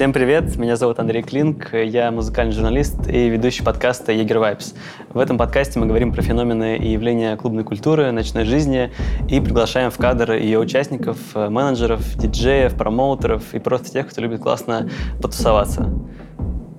Всем 0.00 0.14
привет, 0.14 0.56
меня 0.56 0.76
зовут 0.76 0.98
Андрей 0.98 1.22
Клинк, 1.22 1.74
я 1.74 2.10
музыкальный 2.10 2.54
журналист 2.54 3.06
и 3.06 3.28
ведущий 3.28 3.62
подкаста 3.62 4.12
«Егер 4.12 4.38
Vibes». 4.38 4.74
В 5.10 5.18
этом 5.18 5.36
подкасте 5.36 5.78
мы 5.78 5.84
говорим 5.84 6.14
про 6.14 6.22
феномены 6.22 6.78
и 6.78 6.92
явления 6.92 7.36
клубной 7.36 7.64
культуры, 7.64 8.10
ночной 8.10 8.46
жизни 8.46 8.90
и 9.28 9.40
приглашаем 9.40 9.90
в 9.90 9.98
кадр 9.98 10.32
ее 10.32 10.58
участников, 10.58 11.18
менеджеров, 11.34 12.00
диджеев, 12.16 12.76
промоутеров 12.76 13.52
и 13.52 13.58
просто 13.58 13.90
тех, 13.90 14.08
кто 14.08 14.22
любит 14.22 14.40
классно 14.40 14.88
потусоваться. 15.20 15.92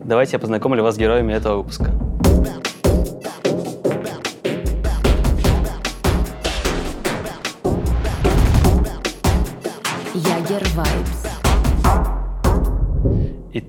Давайте 0.03 0.37
я 0.37 0.39
познакомлю 0.39 0.81
вас 0.81 0.95
с 0.95 0.97
героями 0.97 1.31
этого 1.31 1.57
выпуска. 1.57 1.91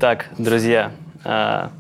Итак, 0.02 0.30
друзья, 0.36 0.90
а, 1.22 1.70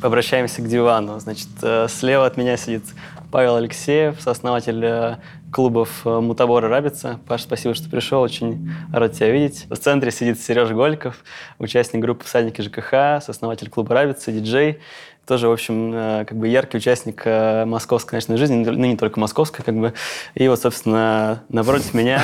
обращаемся 0.00 0.62
к 0.62 0.68
дивану. 0.68 1.20
Значит, 1.20 1.48
э, 1.60 1.86
слева 1.90 2.24
от 2.24 2.38
меня 2.38 2.56
сидит 2.56 2.82
Павел 3.30 3.56
Алексеев, 3.56 4.18
сооснователь 4.22 4.82
э, 4.82 5.16
клубов 5.52 6.00
э, 6.06 6.20
Мутабор 6.20 6.64
и 6.64 6.68
Рабица. 6.68 7.20
Паш, 7.28 7.42
спасибо, 7.42 7.74
что 7.74 7.90
пришел, 7.90 8.22
очень 8.22 8.70
рад 8.90 9.12
тебя 9.12 9.30
видеть. 9.30 9.66
В 9.68 9.76
центре 9.76 10.10
сидит 10.10 10.40
Сереж 10.40 10.70
Гольков, 10.70 11.22
участник 11.58 12.00
группы 12.00 12.24
«Всадники 12.24 12.62
ЖКХ», 12.62 13.22
сооснователь 13.22 13.68
клуба 13.68 13.96
Рабица, 13.96 14.32
диджей. 14.32 14.80
Тоже, 15.28 15.48
в 15.48 15.52
общем, 15.52 15.92
как 16.26 16.36
бы 16.36 16.48
яркий 16.48 16.78
участник 16.78 17.24
московской 17.66 18.16
ночной 18.16 18.38
жизни, 18.38 18.64
ну 18.64 18.86
не 18.86 18.96
только 18.96 19.20
московской, 19.20 19.64
как 19.64 19.76
бы. 19.76 19.92
И 20.34 20.48
вот, 20.48 20.58
собственно, 20.58 21.44
напротив 21.50 21.92
меня 21.94 22.20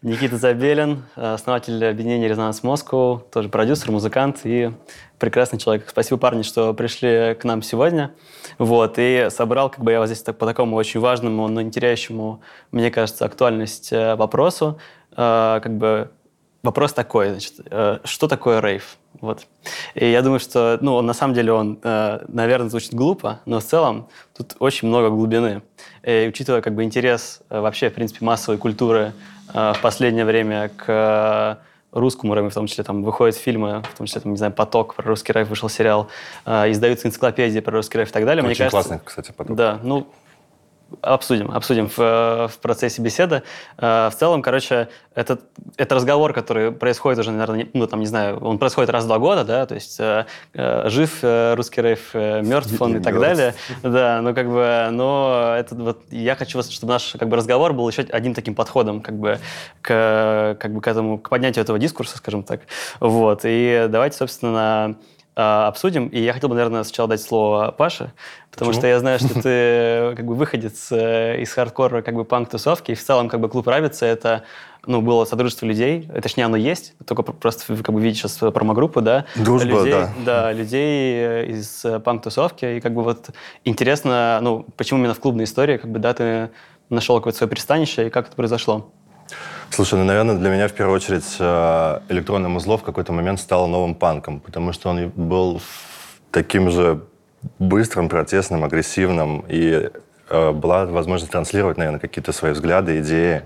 Никита 0.00 0.36
Забелин, 0.36 1.02
основатель 1.16 1.84
объединения 1.84 2.28
«Резонанс 2.28 2.62
Москву», 2.62 3.22
тоже 3.32 3.48
продюсер, 3.48 3.90
музыкант 3.90 4.42
и 4.44 4.70
прекрасный 5.18 5.58
человек. 5.58 5.86
Спасибо, 5.88 6.18
парни, 6.18 6.42
что 6.42 6.72
пришли 6.74 7.34
к 7.34 7.44
нам 7.44 7.62
сегодня. 7.62 8.12
Вот, 8.58 8.94
и 8.98 9.26
собрал, 9.30 9.70
как 9.70 9.82
бы 9.82 9.92
я 9.92 9.98
вот 9.98 10.06
здесь 10.06 10.22
так, 10.22 10.38
по 10.38 10.46
такому 10.46 10.76
очень 10.76 11.00
важному, 11.00 11.48
но 11.48 11.60
не 11.60 11.70
теряющему, 11.70 12.40
мне 12.70 12.90
кажется, 12.90 13.24
актуальность 13.24 13.92
э, 13.92 14.14
вопросу. 14.14 14.78
Э, 15.16 15.58
как 15.62 15.76
бы 15.76 16.10
вопрос 16.62 16.92
такой, 16.92 17.30
значит, 17.30 17.54
э, 17.70 17.98
что 18.04 18.28
такое 18.28 18.60
рейв? 18.60 18.96
Вот. 19.20 19.46
И 19.94 20.10
я 20.10 20.22
думаю, 20.22 20.40
что, 20.40 20.78
ну, 20.80 20.94
он, 20.94 21.06
на 21.06 21.14
самом 21.14 21.34
деле 21.34 21.52
он, 21.52 21.80
наверное, 21.82 22.68
звучит 22.68 22.94
глупо, 22.94 23.40
но 23.46 23.58
в 23.58 23.64
целом 23.64 24.08
тут 24.36 24.54
очень 24.60 24.86
много 24.86 25.10
глубины. 25.10 25.62
И 26.04 26.26
учитывая 26.28 26.60
как 26.60 26.74
бы 26.74 26.84
интерес 26.84 27.40
вообще, 27.50 27.90
в 27.90 27.94
принципе, 27.94 28.24
массовой 28.24 28.58
культуры 28.58 29.12
Э, 29.54 29.72
в 29.74 29.80
последнее 29.80 30.24
время 30.24 30.70
к 30.76 31.58
русскому 31.92 32.34
рэпу, 32.34 32.50
в 32.50 32.54
том 32.54 32.66
числе 32.66 32.84
там 32.84 33.02
выходят 33.02 33.36
фильмы, 33.36 33.82
в 33.94 33.98
том 33.98 34.06
числе, 34.06 34.20
там, 34.20 34.32
не 34.32 34.38
знаю, 34.38 34.52
«Поток», 34.52 34.94
про 34.94 35.06
русский 35.06 35.32
рэп 35.32 35.48
вышел 35.48 35.68
сериал, 35.68 36.08
э, 36.44 36.70
издаются 36.70 37.08
энциклопедии 37.08 37.60
про 37.60 37.72
русский 37.72 37.98
рэп 37.98 38.08
и 38.08 38.12
так 38.12 38.24
далее. 38.24 38.44
Очень 38.44 38.48
Мне 38.48 38.70
кажется, 38.70 38.70
классный, 38.70 39.00
кстати, 39.04 39.32
«Поток». 39.32 39.56
Да, 39.56 39.78
ну, 39.82 40.06
Обсудим, 41.02 41.50
обсудим 41.50 41.88
в, 41.88 41.98
в 42.48 42.58
процессе 42.62 43.02
беседы. 43.02 43.42
Э, 43.76 44.08
в 44.10 44.14
целом, 44.16 44.40
короче, 44.40 44.88
этот, 45.14 45.42
это 45.76 45.94
разговор, 45.94 46.32
который 46.32 46.72
происходит 46.72 47.18
уже, 47.18 47.30
наверное, 47.30 47.68
ну, 47.74 47.86
там, 47.86 48.00
не 48.00 48.06
знаю, 48.06 48.38
он 48.38 48.58
происходит 48.58 48.88
раз 48.90 49.04
в 49.04 49.06
два 49.06 49.18
года, 49.18 49.44
да, 49.44 49.66
то 49.66 49.74
есть 49.74 50.00
э, 50.00 50.24
э 50.54 50.88
жив 50.88 51.18
э, 51.22 51.54
русский 51.54 51.82
рейв, 51.82 52.10
э, 52.14 52.40
мертв 52.42 52.80
он 52.80 52.96
и, 52.96 53.00
и 53.00 53.02
так 53.02 53.20
далее. 53.20 53.54
Да, 53.82 54.20
ну, 54.22 54.34
как 54.34 54.48
бы, 54.48 54.88
но 54.92 55.54
это 55.58 55.74
вот, 55.74 56.00
я 56.10 56.36
хочу, 56.36 56.62
чтобы 56.62 56.92
наш, 56.92 57.16
как 57.18 57.28
бы, 57.28 57.36
разговор 57.36 57.72
был 57.72 57.88
еще 57.88 58.02
одним 58.02 58.32
таким 58.32 58.54
подходом, 58.54 59.00
как 59.00 59.16
бы, 59.16 59.38
к, 59.82 60.56
как 60.58 60.72
бы, 60.72 60.80
к 60.80 60.86
этому, 60.86 61.18
к 61.18 61.28
поднятию 61.28 61.62
этого 61.62 61.78
дискурса, 61.78 62.16
скажем 62.16 62.44
так. 62.44 62.62
Вот, 63.00 63.40
и 63.44 63.86
давайте, 63.90 64.16
собственно, 64.16 64.58
а, 64.58 64.94
обсудим. 65.38 66.08
И 66.08 66.20
я 66.20 66.32
хотел 66.32 66.48
бы, 66.48 66.56
наверное, 66.56 66.82
сначала 66.82 67.08
дать 67.08 67.22
слово 67.22 67.70
Паше, 67.70 68.12
потому 68.50 68.70
Почему? 68.70 68.80
что 68.80 68.86
я 68.88 68.98
знаю, 68.98 69.18
что 69.20 69.34
ты 69.34 70.16
как 70.16 70.26
бы 70.26 70.34
выходец 70.34 70.88
э, 70.90 71.40
из 71.40 71.52
хардкора 71.52 72.02
как 72.02 72.14
бы 72.14 72.24
панк-тусовки, 72.24 72.90
и 72.90 72.94
в 72.94 73.04
целом 73.04 73.28
как 73.28 73.38
бы 73.40 73.48
клуб 73.48 73.68
«Рабица»— 73.68 74.04
это 74.06 74.42
ну, 74.86 75.00
было 75.00 75.24
содружество 75.26 75.66
людей, 75.66 76.08
точнее, 76.22 76.46
оно 76.46 76.56
есть, 76.56 76.94
только 77.06 77.22
просто 77.22 77.76
как 77.76 77.94
бы 77.94 78.00
видишь 78.00 78.22
сейчас 78.22 78.38
промо-группу, 78.52 79.00
да? 79.00 79.26
Дружба, 79.36 79.84
людей, 79.84 79.92
да. 79.92 80.10
Да, 80.24 80.52
людей 80.52 81.14
э, 81.14 81.46
из 81.50 81.84
э, 81.84 82.00
панк-тусовки, 82.00 82.76
и 82.76 82.80
как 82.80 82.94
бы 82.94 83.04
вот 83.04 83.30
интересно, 83.64 84.40
ну, 84.42 84.66
почему 84.76 85.00
именно 85.00 85.14
в 85.14 85.20
клубной 85.20 85.44
истории, 85.44 85.76
как 85.76 85.90
бы, 85.90 85.98
да, 86.00 86.14
ты 86.14 86.50
нашел 86.90 87.16
какое-то 87.16 87.38
свое 87.38 87.50
пристанище, 87.50 88.08
и 88.08 88.10
как 88.10 88.26
это 88.26 88.36
произошло? 88.36 88.90
Слушай, 89.70 89.98
ну, 89.98 90.04
наверное, 90.04 90.34
для 90.34 90.50
меня 90.50 90.68
в 90.68 90.72
первую 90.72 90.96
очередь 90.96 91.36
э, 91.38 92.00
электронный 92.08 92.48
музло 92.48 92.78
в 92.78 92.82
какой-то 92.82 93.12
момент 93.12 93.40
стал 93.40 93.68
новым 93.68 93.94
панком, 93.94 94.40
потому 94.40 94.72
что 94.72 94.88
он 94.90 95.08
был 95.10 95.60
таким 96.30 96.70
же 96.70 97.04
быстрым, 97.58 98.08
протестным, 98.08 98.64
агрессивным, 98.64 99.44
и 99.48 99.90
э, 100.28 100.52
была 100.52 100.86
возможность 100.86 101.32
транслировать, 101.32 101.76
наверное, 101.76 102.00
какие-то 102.00 102.32
свои 102.32 102.52
взгляды, 102.52 103.00
идеи 103.00 103.42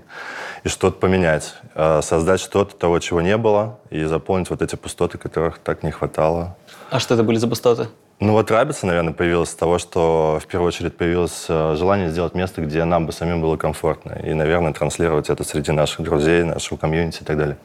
и 0.64 0.68
что-то 0.68 0.98
поменять, 0.98 1.54
э, 1.74 2.00
создать 2.02 2.40
что-то 2.40 2.76
того, 2.76 2.98
чего 3.00 3.20
не 3.20 3.36
было, 3.36 3.78
и 3.90 4.04
заполнить 4.04 4.48
вот 4.48 4.62
эти 4.62 4.76
пустоты, 4.76 5.18
которых 5.18 5.58
так 5.58 5.82
не 5.82 5.90
хватало. 5.90 6.56
А 6.90 7.00
что 7.00 7.14
это 7.14 7.24
были 7.24 7.36
за 7.36 7.48
пустоты? 7.48 7.88
Ну 8.22 8.34
вот 8.34 8.52
Рабица, 8.52 8.86
наверное, 8.86 9.12
появилась 9.12 9.50
с 9.50 9.54
того, 9.54 9.78
что 9.78 10.38
в 10.40 10.46
первую 10.46 10.68
очередь 10.68 10.96
появилось 10.96 11.46
э, 11.48 11.74
желание 11.76 12.08
сделать 12.08 12.34
место, 12.34 12.60
где 12.60 12.84
нам 12.84 13.04
бы 13.04 13.12
самим 13.12 13.40
было 13.40 13.56
комфортно. 13.56 14.12
И, 14.12 14.32
наверное, 14.32 14.72
транслировать 14.72 15.28
это 15.28 15.42
среди 15.42 15.72
наших 15.72 16.02
друзей, 16.02 16.44
нашего 16.44 16.78
комьюнити 16.78 17.22
и 17.22 17.24
так 17.24 17.36
далее. 17.36 17.56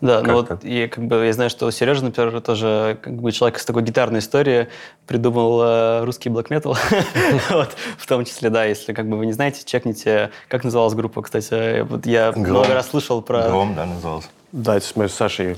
Да, 0.00 0.22
ну 0.22 0.32
вот 0.32 0.64
и 0.64 0.88
как 0.88 1.06
бы 1.06 1.24
я 1.24 1.32
знаю, 1.32 1.50
что 1.50 1.70
Сережа, 1.70 2.04
например, 2.04 2.40
тоже 2.40 2.98
как 3.00 3.14
бы 3.14 3.30
человек 3.30 3.60
с 3.60 3.64
такой 3.64 3.82
гитарной 3.82 4.18
историей 4.18 4.66
придумал 5.06 5.62
э, 5.62 6.04
русский 6.04 6.30
блэк 6.30 6.46
метал, 6.50 6.76
вот, 7.50 7.76
в 7.96 8.06
том 8.08 8.24
числе, 8.24 8.50
да, 8.50 8.64
если 8.64 8.92
как 8.92 9.08
бы 9.08 9.16
вы 9.16 9.26
не 9.26 9.32
знаете, 9.32 9.62
чекните, 9.64 10.32
как 10.48 10.64
называлась 10.64 10.94
группа, 10.94 11.22
кстати, 11.22 11.82
вот 11.82 12.06
я 12.06 12.32
много 12.34 12.74
раз 12.74 12.88
слышал 12.90 13.22
про... 13.22 13.48
Гром, 13.48 13.76
да, 13.76 13.86
назывался. 13.86 14.28
Да, 14.50 14.76
это 14.76 14.86
мы 14.96 15.08
с 15.08 15.14
Сашей 15.14 15.56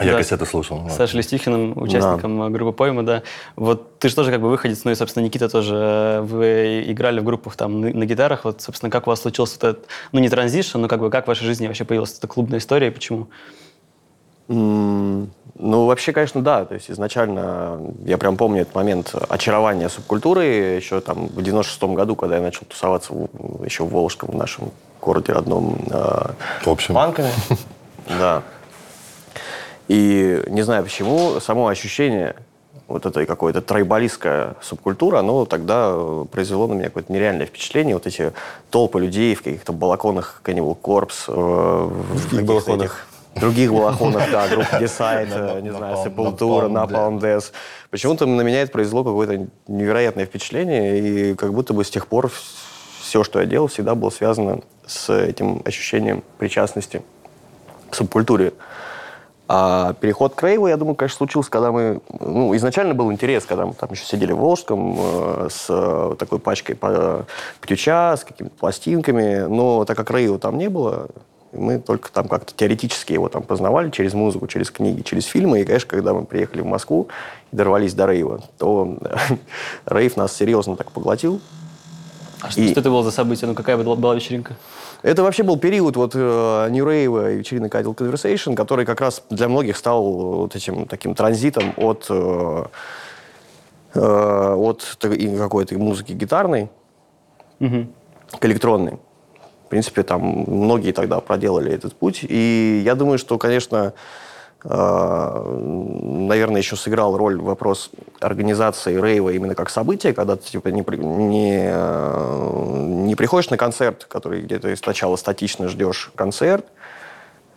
я 0.00 0.12
да. 0.12 0.18
кассету 0.18 0.46
слушал. 0.46 0.88
Саша 0.90 1.16
Листихиным, 1.16 1.72
участником 1.76 2.38
да. 2.38 2.48
группы 2.48 2.76
Пойма, 2.76 3.02
да. 3.02 3.22
Вот 3.56 3.98
ты 3.98 4.08
же 4.08 4.14
тоже 4.14 4.30
как 4.30 4.40
бы 4.40 4.48
выходец, 4.48 4.84
ну 4.84 4.90
и, 4.90 4.94
собственно, 4.94 5.24
Никита 5.24 5.48
тоже. 5.48 6.20
Вы 6.22 6.84
играли 6.86 7.20
в 7.20 7.24
группах 7.24 7.56
там 7.56 7.80
на, 7.80 7.92
на 7.92 8.06
гитарах. 8.06 8.44
Вот, 8.44 8.60
собственно, 8.60 8.90
как 8.90 9.06
у 9.06 9.10
вас 9.10 9.20
случился 9.20 9.56
этот, 9.56 9.86
ну 10.12 10.20
не 10.20 10.28
транзишн, 10.28 10.78
но 10.78 10.88
как 10.88 11.00
бы 11.00 11.10
как 11.10 11.24
в 11.24 11.28
вашей 11.28 11.44
жизни 11.44 11.66
вообще 11.66 11.84
появилась 11.84 12.16
эта 12.18 12.26
клубная 12.26 12.58
история 12.58 12.88
и 12.88 12.90
почему? 12.90 13.28
Mm, 14.48 15.28
ну, 15.58 15.86
вообще, 15.86 16.12
конечно, 16.12 16.42
да. 16.42 16.64
То 16.64 16.74
есть 16.74 16.90
изначально 16.90 17.80
я 18.04 18.18
прям 18.18 18.36
помню 18.36 18.62
этот 18.62 18.74
момент 18.74 19.14
очарования 19.28 19.88
субкультуры 19.88 20.44
еще 20.44 21.00
там 21.00 21.28
в 21.28 21.38
96-м 21.38 21.94
году, 21.94 22.14
когда 22.16 22.36
я 22.36 22.42
начал 22.42 22.66
тусоваться 22.66 23.12
в, 23.12 23.64
еще 23.64 23.84
в 23.84 23.88
Волжском, 23.88 24.30
в 24.30 24.36
нашем 24.36 24.70
городе 25.00 25.32
родном. 25.32 25.78
Э, 25.90 26.32
в 26.64 26.68
общем. 26.68 26.94
Панками. 26.94 27.30
Да. 28.08 28.44
И 29.88 30.42
не 30.48 30.62
знаю 30.62 30.84
почему, 30.84 31.38
само 31.40 31.68
ощущение 31.68 32.36
вот 32.88 33.04
этой 33.04 33.26
какой-то 33.26 33.62
трайбалистская 33.62 34.56
субкультура, 34.62 35.18
оно 35.18 35.44
тогда 35.44 35.90
э, 35.92 36.24
произвело 36.30 36.68
на 36.68 36.74
меня 36.74 36.84
какое-то 36.84 37.12
нереальное 37.12 37.46
впечатление. 37.46 37.94
Вот 37.94 38.06
эти 38.06 38.32
толпы 38.70 39.00
людей 39.00 39.34
в 39.34 39.42
каких-то 39.42 39.72
балаконах 39.72 40.40
Cannibal 40.44 40.78
Corpse, 40.80 41.24
э, 41.26 41.32
в 41.32 42.30
других 42.30 42.46
балахонах. 42.46 43.06
других 43.34 43.72
балахонах, 43.72 44.30
да, 44.30 44.48
группа 44.48 44.74
Decide, 44.80 45.58
э, 45.58 45.60
не 45.62 45.72
знаю, 45.72 45.96
Sepultura, 45.96 46.68
Napalm 46.68 47.18
Death. 47.18 47.52
Почему-то 47.90 48.26
на 48.26 48.42
меня 48.42 48.62
это 48.62 48.70
произвело 48.70 49.02
какое-то 49.02 49.48
невероятное 49.66 50.26
впечатление, 50.26 51.00
и 51.00 51.34
как 51.34 51.52
будто 51.52 51.74
бы 51.74 51.84
с 51.84 51.90
тех 51.90 52.06
пор 52.06 52.30
все, 53.00 53.24
что 53.24 53.40
я 53.40 53.46
делал, 53.46 53.66
всегда 53.66 53.96
было 53.96 54.10
связано 54.10 54.60
с 54.86 55.12
этим 55.12 55.60
ощущением 55.64 56.22
причастности 56.38 57.02
к 57.90 57.96
субкультуре. 57.96 58.52
А 59.48 59.92
переход 59.94 60.34
к 60.34 60.42
рейву, 60.42 60.66
я 60.66 60.76
думаю, 60.76 60.96
конечно, 60.96 61.18
случился, 61.18 61.50
когда 61.50 61.70
мы... 61.70 62.00
Ну, 62.18 62.54
изначально 62.56 62.94
был 62.94 63.12
интерес, 63.12 63.44
когда 63.44 63.64
мы 63.64 63.74
там 63.74 63.90
еще 63.92 64.04
сидели 64.04 64.32
в 64.32 64.38
Волжском 64.38 64.96
э, 64.98 65.48
с 65.50 65.66
э, 65.68 66.16
такой 66.18 66.40
пачкой 66.40 66.74
по, 66.74 67.26
птюча, 67.60 68.16
с 68.16 68.24
какими-то 68.24 68.56
пластинками, 68.56 69.46
но 69.46 69.84
так 69.84 69.96
как 69.96 70.10
рейва 70.10 70.40
там 70.40 70.58
не 70.58 70.68
было, 70.68 71.08
мы 71.52 71.78
только 71.78 72.10
там 72.10 72.26
как-то 72.26 72.52
теоретически 72.54 73.12
его 73.12 73.28
там 73.28 73.44
познавали 73.44 73.90
через 73.90 74.14
музыку, 74.14 74.48
через 74.48 74.70
книги, 74.70 75.02
через 75.02 75.24
фильмы. 75.26 75.60
И, 75.60 75.64
конечно, 75.64 75.88
когда 75.88 76.12
мы 76.12 76.24
приехали 76.24 76.60
в 76.60 76.66
Москву 76.66 77.08
и 77.52 77.56
дорвались 77.56 77.94
до 77.94 78.06
рейва, 78.06 78.40
то 78.58 78.98
рейв 79.86 80.16
нас 80.16 80.34
серьезно 80.36 80.76
так 80.76 80.90
поглотил. 80.90 81.40
А 82.40 82.50
что, 82.50 82.60
и... 82.60 82.70
что 82.70 82.80
это 82.80 82.90
было 82.90 83.02
за 83.02 83.10
событие? 83.10 83.48
Ну, 83.48 83.54
какая 83.54 83.76
была 83.76 84.14
вечеринка? 84.14 84.56
Это 85.02 85.22
вообще 85.22 85.42
был 85.42 85.58
период 85.58 85.96
вот 85.96 86.12
э, 86.14 86.68
New 86.70 86.86
Rave 86.86 87.34
и 87.34 87.38
вечеринок 87.38 87.74
Idle 87.74 87.94
Conversation, 87.94 88.54
который 88.54 88.84
как 88.84 89.00
раз 89.00 89.22
для 89.30 89.48
многих 89.48 89.76
стал 89.76 90.02
вот 90.02 90.56
этим 90.56 90.86
таким 90.86 91.14
транзитом 91.14 91.72
от, 91.76 92.06
э, 92.10 92.64
э, 93.94 94.54
от 94.54 94.98
какой-то 95.00 95.78
музыки 95.78 96.12
гитарной 96.12 96.68
угу. 97.60 97.86
к 98.38 98.44
электронной. 98.44 98.98
В 99.64 99.68
принципе, 99.68 100.02
там 100.02 100.44
многие 100.46 100.92
тогда 100.92 101.20
проделали 101.20 101.72
этот 101.72 101.96
путь. 101.96 102.20
И 102.22 102.82
я 102.84 102.94
думаю, 102.94 103.18
что, 103.18 103.36
конечно, 103.38 103.94
э, 103.94 104.25
наверное, 104.68 106.60
еще 106.60 106.76
сыграл 106.76 107.16
роль 107.16 107.40
вопрос 107.40 107.90
организации 108.20 109.00
рейва 109.00 109.30
именно 109.30 109.54
как 109.54 109.70
события, 109.70 110.12
когда 110.12 110.36
ты 110.36 110.42
типа 110.50 110.68
не, 110.68 110.82
не, 110.82 111.70
э, 111.72 112.76
не 113.06 113.14
приходишь 113.14 113.50
на 113.50 113.56
концерт, 113.56 114.06
который 114.06 114.42
где-то 114.42 114.74
сначала 114.76 115.16
статично 115.16 115.68
ждешь 115.68 116.10
концерт, 116.16 116.66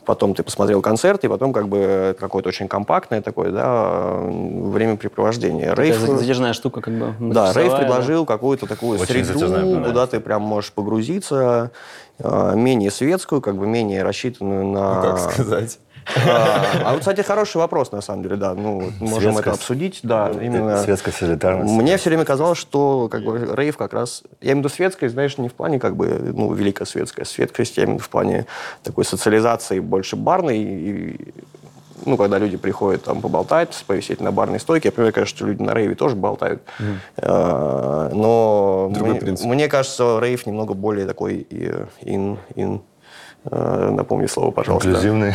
потом 0.05 0.33
ты 0.33 0.43
посмотрел 0.43 0.81
концерт, 0.81 1.23
и 1.23 1.27
потом 1.27 1.53
как 1.53 1.67
бы 1.67 2.15
какое-то 2.19 2.49
очень 2.49 2.67
компактное 2.67 3.21
такое, 3.21 3.51
да, 3.51 4.17
времяпрепровождение. 4.21 5.73
Рейв... 5.73 5.97
Затяжная 5.97 6.53
штука 6.53 6.81
как 6.81 6.93
бы. 6.93 7.13
Да, 7.19 7.53
Рейв 7.53 7.75
предложил 7.75 8.25
да? 8.25 8.33
какую-то 8.33 8.67
такую 8.67 8.99
очень 8.99 9.25
среду, 9.25 9.83
куда 9.83 10.07
ты 10.07 10.19
прям 10.19 10.41
можешь 10.41 10.71
погрузиться, 10.73 11.71
э, 12.19 12.53
менее 12.55 12.91
светскую, 12.91 13.41
как 13.41 13.57
бы 13.57 13.67
менее 13.67 14.03
рассчитанную 14.03 14.65
на... 14.65 14.95
Ну, 14.95 15.01
как 15.01 15.19
сказать? 15.19 15.79
А, 16.15 16.63
а 16.85 16.91
вот, 16.91 16.99
кстати, 16.99 17.21
хороший 17.21 17.57
вопрос, 17.57 17.91
на 17.91 18.01
самом 18.01 18.23
деле, 18.23 18.35
да. 18.35 18.53
Ну, 18.53 18.91
можем 18.99 19.37
это 19.37 19.51
обсудить, 19.51 19.99
да. 20.03 20.29
Именно... 20.29 20.81
Светская 20.83 21.13
солидарность. 21.13 21.71
Мне 21.71 21.97
все 21.97 22.09
время 22.09 22.25
казалось, 22.25 22.57
что 22.57 23.07
как 23.09 23.23
бы 23.23 23.53
рейв 23.55 23.77
как 23.77 23.93
раз... 23.93 24.23
Я 24.41 24.53
имею 24.53 24.57
в 24.57 24.59
виду 24.59 24.69
светская, 24.69 25.09
знаешь, 25.09 25.37
не 25.37 25.49
в 25.49 25.53
плане 25.53 25.79
как 25.79 25.95
бы, 25.95 26.07
ну, 26.07 26.53
великая 26.53 26.85
светская. 26.85 27.25
Светскость 27.25 27.77
я 27.77 27.83
имею 27.83 27.97
в 27.97 27.99
виду 27.99 28.05
в 28.05 28.09
плане 28.09 28.45
такой 28.83 29.05
социализации 29.05 29.79
больше 29.79 30.15
барной 30.15 30.59
и 30.59 31.33
ну, 32.05 32.17
когда 32.17 32.37
люди 32.37 32.57
приходят 32.57 33.03
там 33.03 33.21
поболтать, 33.21 33.83
повисеть 33.85 34.21
на 34.21 34.31
барной 34.31 34.59
стойке, 34.59 34.87
я 34.87 34.91
понимаю, 34.91 35.13
конечно, 35.13 35.35
что 35.35 35.47
люди 35.47 35.61
на 35.61 35.73
рейве 35.73 35.95
тоже 35.95 36.15
болтают. 36.15 36.61
Mm. 36.79 38.13
Но 38.13 38.89
мне, 38.89 39.35
мне 39.43 39.67
кажется, 39.67 40.19
рейв 40.21 40.45
немного 40.45 40.73
более 40.73 41.05
такой 41.05 41.45
ин, 42.01 42.39
Э, 42.55 42.77
напомни 43.45 44.27
слово, 44.27 44.51
пожалуйста. 44.51 44.89
Инклюзивный. 44.89 45.33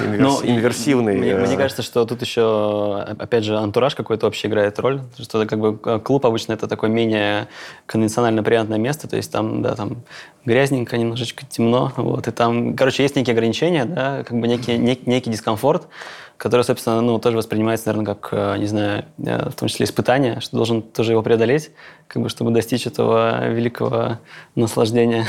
Ну, 0.00 0.40
инверсивный. 0.42 1.16
Мне, 1.16 1.34
мне 1.34 1.56
кажется, 1.56 1.82
что 1.82 2.04
тут 2.04 2.22
еще, 2.22 3.04
опять 3.18 3.44
же, 3.44 3.56
антураж 3.56 3.94
какой-то 3.94 4.26
вообще 4.26 4.48
играет 4.48 4.78
роль. 4.78 5.00
Что 5.18 5.42
это 5.42 5.48
как 5.48 5.58
бы 5.58 5.78
э, 5.84 5.98
клуб 5.98 6.24
обычно 6.26 6.52
это 6.52 6.68
такое 6.68 6.88
менее 6.88 7.48
конвенционально 7.86 8.42
приятное 8.42 8.78
место, 8.78 9.08
то 9.08 9.16
есть 9.16 9.32
там, 9.32 9.62
да, 9.62 9.74
там 9.74 9.98
грязненько, 10.44 10.96
немножечко 10.96 11.44
темно, 11.44 11.92
вот, 11.96 12.28
и 12.28 12.30
там, 12.30 12.76
короче, 12.76 13.02
есть 13.02 13.16
некие 13.16 13.32
ограничения, 13.32 13.84
да, 13.84 14.22
как 14.22 14.38
бы 14.38 14.46
некий, 14.46 14.78
нек, 14.78 15.06
некий 15.06 15.30
дискомфорт, 15.30 15.88
который, 16.36 16.62
собственно, 16.62 17.00
ну, 17.00 17.18
тоже 17.18 17.36
воспринимается, 17.36 17.88
наверное, 17.88 18.14
как, 18.14 18.28
э, 18.32 18.56
не 18.58 18.66
знаю, 18.66 19.04
в 19.16 19.52
том 19.52 19.68
числе 19.68 19.84
испытание, 19.84 20.40
что 20.40 20.56
должен 20.56 20.82
тоже 20.82 21.12
его 21.12 21.22
преодолеть, 21.22 21.70
как 22.08 22.22
бы, 22.22 22.28
чтобы 22.28 22.50
достичь 22.50 22.86
этого 22.86 23.48
великого 23.48 24.18
наслаждения. 24.54 25.26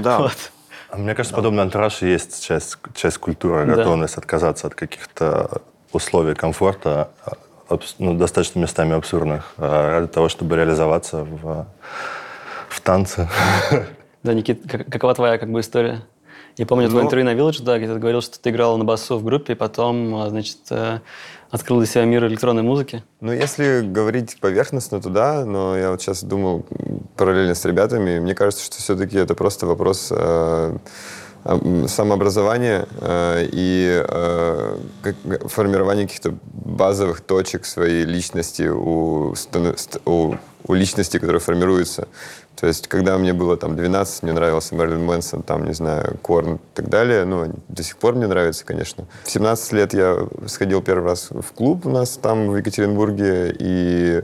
Да. 0.00 0.18
Вот. 0.22 0.52
А 0.90 0.98
мне 0.98 1.14
кажется, 1.14 1.34
да. 1.34 1.36
подобный 1.38 1.62
антураж 1.62 2.02
есть 2.02 2.44
часть, 2.44 2.76
часть 2.94 3.16
культуры, 3.16 3.64
готовность 3.64 4.14
да. 4.16 4.20
отказаться 4.20 4.66
от 4.66 4.74
каких-то 4.74 5.62
условий 5.90 6.34
комфорта, 6.34 7.08
ну, 7.98 8.14
достаточно 8.14 8.58
местами 8.58 8.94
абсурдных, 8.94 9.54
а, 9.56 10.00
ради 10.00 10.08
того, 10.08 10.28
чтобы 10.28 10.56
реализоваться 10.56 11.24
в, 11.24 11.66
в 12.68 12.80
танце. 12.82 13.28
Да, 14.22 14.34
Никит, 14.34 14.62
какова 14.90 15.14
твоя 15.14 15.38
как 15.38 15.50
бы 15.50 15.60
история? 15.60 16.02
Я 16.56 16.66
помню 16.66 16.88
твое 16.88 17.02
ну, 17.02 17.06
интервью 17.08 17.24
на 17.24 17.34
Village, 17.34 17.62
да, 17.62 17.78
где 17.78 17.86
ты 17.92 17.98
говорил, 17.98 18.20
что 18.20 18.38
ты 18.38 18.50
играл 18.50 18.76
на 18.76 18.84
басу 18.84 19.18
в 19.18 19.24
группе, 19.24 19.54
и 19.54 19.56
потом, 19.56 20.14
а, 20.16 20.28
значит, 20.28 20.58
э, 20.70 21.00
открыл 21.50 21.78
для 21.78 21.86
себя 21.86 22.04
мир 22.04 22.26
электронной 22.26 22.62
музыки. 22.62 23.04
Ну, 23.20 23.32
если 23.32 23.80
говорить 23.80 24.38
поверхностно, 24.40 25.00
то 25.00 25.08
да, 25.08 25.44
но 25.44 25.76
я 25.76 25.90
вот 25.90 26.02
сейчас 26.02 26.22
думал 26.22 26.64
параллельно 27.16 27.54
с 27.54 27.64
ребятами, 27.64 28.18
мне 28.18 28.34
кажется, 28.34 28.64
что 28.64 28.76
все-таки 28.78 29.16
это 29.16 29.34
просто 29.34 29.66
вопрос 29.66 30.08
э, 30.10 30.76
самообразования 31.88 32.86
э, 33.00 33.48
и 33.50 34.04
э, 34.06 34.76
формирования 35.46 36.06
каких-то 36.06 36.34
базовых 36.42 37.20
точек 37.20 37.64
своей 37.64 38.04
личности 38.04 38.68
у, 38.68 39.34
у, 40.04 40.34
у 40.64 40.74
личности, 40.74 41.18
которая 41.18 41.40
формируется. 41.40 42.08
То 42.56 42.66
есть, 42.66 42.86
когда 42.86 43.18
мне 43.18 43.32
было 43.32 43.56
там 43.56 43.74
12, 43.74 44.22
мне 44.22 44.32
нравился 44.32 44.74
Мерлин 44.74 45.04
Мэнсон, 45.04 45.42
там, 45.42 45.64
не 45.64 45.74
знаю, 45.74 46.16
Корн 46.22 46.56
и 46.56 46.58
так 46.74 46.88
далее. 46.88 47.24
Ну, 47.24 47.52
до 47.68 47.82
сих 47.82 47.96
пор 47.96 48.14
мне 48.14 48.26
нравится, 48.26 48.64
конечно. 48.64 49.06
В 49.24 49.30
17 49.30 49.72
лет 49.72 49.94
я 49.94 50.28
сходил 50.46 50.82
первый 50.82 51.04
раз 51.04 51.28
в 51.30 51.52
клуб 51.54 51.86
у 51.86 51.90
нас 51.90 52.10
там 52.16 52.48
в 52.48 52.56
Екатеринбурге, 52.56 53.56
и 53.58 54.22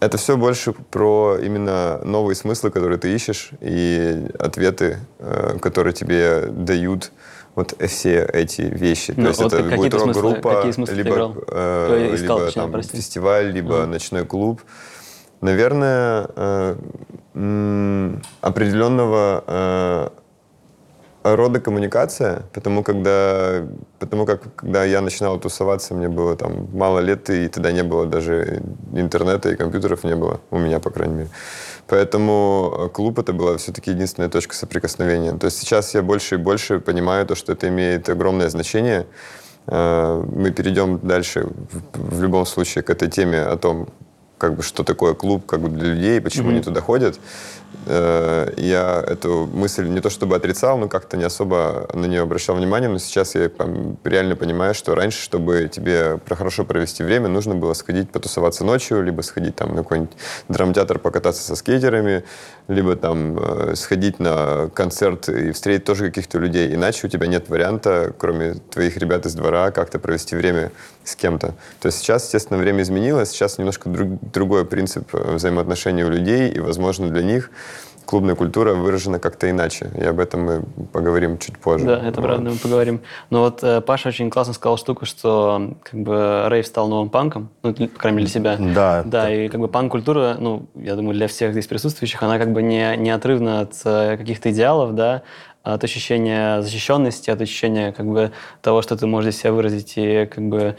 это 0.00 0.16
все 0.16 0.36
больше 0.36 0.72
про 0.72 1.38
именно 1.40 2.00
новые 2.04 2.36
смыслы, 2.36 2.70
которые 2.70 2.98
ты 2.98 3.14
ищешь, 3.14 3.50
и 3.60 4.26
ответы, 4.38 4.98
э, 5.18 5.58
которые 5.60 5.92
тебе 5.92 6.46
дают 6.50 7.12
вот 7.54 7.74
все 7.88 8.24
эти 8.32 8.62
вещи. 8.62 9.12
Ну, 9.16 9.24
То 9.24 9.28
есть 9.28 9.42
вот 9.42 9.52
это 9.52 9.76
будет 9.76 9.94
рок-группа, 9.94 10.64
либо, 10.92 11.34
э, 11.48 12.14
искал, 12.14 12.38
либо 12.38 12.46
точнее, 12.46 12.70
там, 12.70 12.82
фестиваль, 12.82 13.50
либо 13.50 13.82
а. 13.82 13.86
ночной 13.86 14.24
клуб. 14.24 14.60
Наверное, 15.40 16.28
э, 16.34 16.76
определенного 18.40 19.44
э, 19.46 20.08
рода 21.22 21.60
коммуникация, 21.60 22.42
потому, 22.52 22.82
когда, 22.82 23.66
потому 23.98 24.26
как 24.26 24.54
когда 24.56 24.84
я 24.84 25.00
начинал 25.00 25.38
тусоваться, 25.38 25.94
мне 25.94 26.08
было 26.08 26.36
там 26.36 26.68
мало 26.72 27.00
лет, 27.00 27.30
и 27.30 27.48
тогда 27.48 27.72
не 27.72 27.82
было 27.82 28.06
даже 28.06 28.62
интернета 28.94 29.50
и 29.50 29.56
компьютеров 29.56 30.04
не 30.04 30.16
было, 30.16 30.40
у 30.50 30.58
меня, 30.58 30.80
по 30.80 30.90
крайней 30.90 31.14
мере. 31.14 31.30
Поэтому 31.86 32.90
клуб 32.92 33.18
это 33.18 33.32
была 33.32 33.56
все-таки 33.56 33.92
единственная 33.92 34.28
точка 34.28 34.54
соприкосновения. 34.54 35.32
То 35.32 35.46
есть 35.46 35.58
сейчас 35.58 35.94
я 35.94 36.02
больше 36.02 36.34
и 36.34 36.38
больше 36.38 36.80
понимаю 36.80 37.26
то, 37.26 37.34
что 37.34 37.52
это 37.52 37.68
имеет 37.68 38.08
огромное 38.08 38.48
значение. 38.50 39.06
Э, 39.66 40.22
мы 40.32 40.50
перейдем 40.50 40.98
дальше 40.98 41.48
в 41.94 42.22
любом 42.22 42.46
случае 42.46 42.82
к 42.82 42.90
этой 42.90 43.08
теме 43.08 43.40
о 43.40 43.56
том, 43.56 43.88
как 44.38 44.54
бы, 44.54 44.62
что 44.62 44.84
такое 44.84 45.14
клуб 45.14 45.44
как 45.46 45.60
бы 45.60 45.68
для 45.68 45.94
людей, 45.94 46.20
почему 46.20 46.48
mm-hmm. 46.48 46.52
они 46.52 46.62
туда 46.62 46.80
ходят. 46.80 47.18
Э, 47.86 48.52
я 48.56 49.02
эту 49.06 49.46
мысль 49.46 49.86
не 49.86 50.00
то 50.00 50.10
чтобы 50.10 50.36
отрицал, 50.36 50.78
но 50.78 50.88
как-то 50.88 51.16
не 51.16 51.24
особо 51.24 51.88
на 51.94 52.06
нее 52.06 52.22
обращал 52.22 52.56
внимание, 52.56 52.88
но 52.88 52.98
сейчас 52.98 53.34
я 53.34 53.50
реально 54.04 54.36
понимаю, 54.36 54.74
что 54.74 54.94
раньше, 54.94 55.22
чтобы 55.22 55.68
тебе 55.72 56.18
хорошо 56.28 56.64
провести 56.64 57.02
время, 57.02 57.28
нужно 57.28 57.54
было 57.54 57.74
сходить 57.74 58.10
потусоваться 58.10 58.64
ночью, 58.64 59.02
либо 59.02 59.22
сходить 59.22 59.56
там 59.56 59.74
на 59.74 59.82
какой-нибудь 59.82 60.12
драмтеатр 60.48 60.98
покататься 60.98 61.42
со 61.42 61.56
скейтерами, 61.56 62.24
либо 62.68 62.96
там 62.96 63.38
э, 63.38 63.74
сходить 63.74 64.18
на 64.18 64.70
концерт 64.74 65.28
и 65.28 65.52
встретить 65.52 65.84
тоже 65.84 66.06
каких-то 66.06 66.38
людей. 66.38 66.74
Иначе 66.74 67.06
у 67.06 67.10
тебя 67.10 67.26
нет 67.26 67.48
варианта, 67.48 68.12
кроме 68.18 68.54
твоих 68.54 68.96
ребят 68.98 69.24
из 69.24 69.34
двора, 69.34 69.70
как-то 69.70 69.98
провести 69.98 70.36
время 70.36 70.72
с 71.04 71.16
кем-то. 71.16 71.54
То 71.80 71.86
есть 71.86 71.98
сейчас, 71.98 72.24
естественно, 72.24 72.58
время 72.58 72.82
изменилось, 72.82 73.30
сейчас 73.30 73.56
немножко 73.56 73.88
друг, 73.88 74.08
другой 74.32 74.66
принцип 74.66 75.14
э, 75.14 75.34
взаимоотношений 75.36 76.04
у 76.04 76.10
людей, 76.10 76.50
и, 76.50 76.60
возможно, 76.60 77.08
для 77.08 77.22
них 77.22 77.50
клубная 78.08 78.34
культура 78.34 78.72
выражена 78.72 79.18
как-то 79.18 79.50
иначе. 79.50 79.90
И 79.94 80.02
об 80.02 80.18
этом 80.18 80.40
мы 80.40 80.62
поговорим 80.92 81.36
чуть 81.36 81.58
позже. 81.58 81.84
Да, 81.84 81.98
это 81.98 82.22
вот. 82.22 82.26
правда, 82.26 82.50
мы 82.50 82.56
поговорим. 82.56 83.00
Но 83.28 83.40
вот 83.42 83.62
э, 83.62 83.82
Паша 83.82 84.08
очень 84.08 84.30
классно 84.30 84.54
сказал 84.54 84.78
штуку, 84.78 85.04
что 85.04 85.74
как 85.82 86.00
бы 86.00 86.46
рейв 86.48 86.66
стал 86.66 86.88
новым 86.88 87.10
панком, 87.10 87.50
ну, 87.62 87.74
по 87.74 87.98
крайней 87.98 88.16
мере, 88.16 88.30
для 88.30 88.40
себя. 88.40 88.56
Да. 88.58 89.02
Да, 89.04 89.30
и 89.30 89.48
как 89.48 89.60
бы 89.60 89.68
панк-культура, 89.68 90.38
ну, 90.40 90.66
я 90.74 90.96
думаю, 90.96 91.14
для 91.14 91.28
всех 91.28 91.52
здесь 91.52 91.66
присутствующих, 91.66 92.22
она 92.22 92.38
как 92.38 92.50
бы 92.52 92.62
не, 92.62 92.96
не 92.96 93.10
отрывна 93.10 93.60
от 93.60 93.74
э, 93.84 94.16
каких-то 94.16 94.50
идеалов, 94.52 94.94
да, 94.94 95.22
от 95.62 95.84
ощущения 95.84 96.62
защищенности, 96.62 97.28
от 97.28 97.42
ощущения 97.42 97.92
как 97.92 98.06
бы 98.06 98.32
того, 98.62 98.80
что 98.80 98.96
ты 98.96 99.06
можешь 99.06 99.32
здесь 99.32 99.42
себя 99.42 99.52
выразить 99.52 99.92
и 99.96 100.24
как 100.24 100.48
бы 100.48 100.76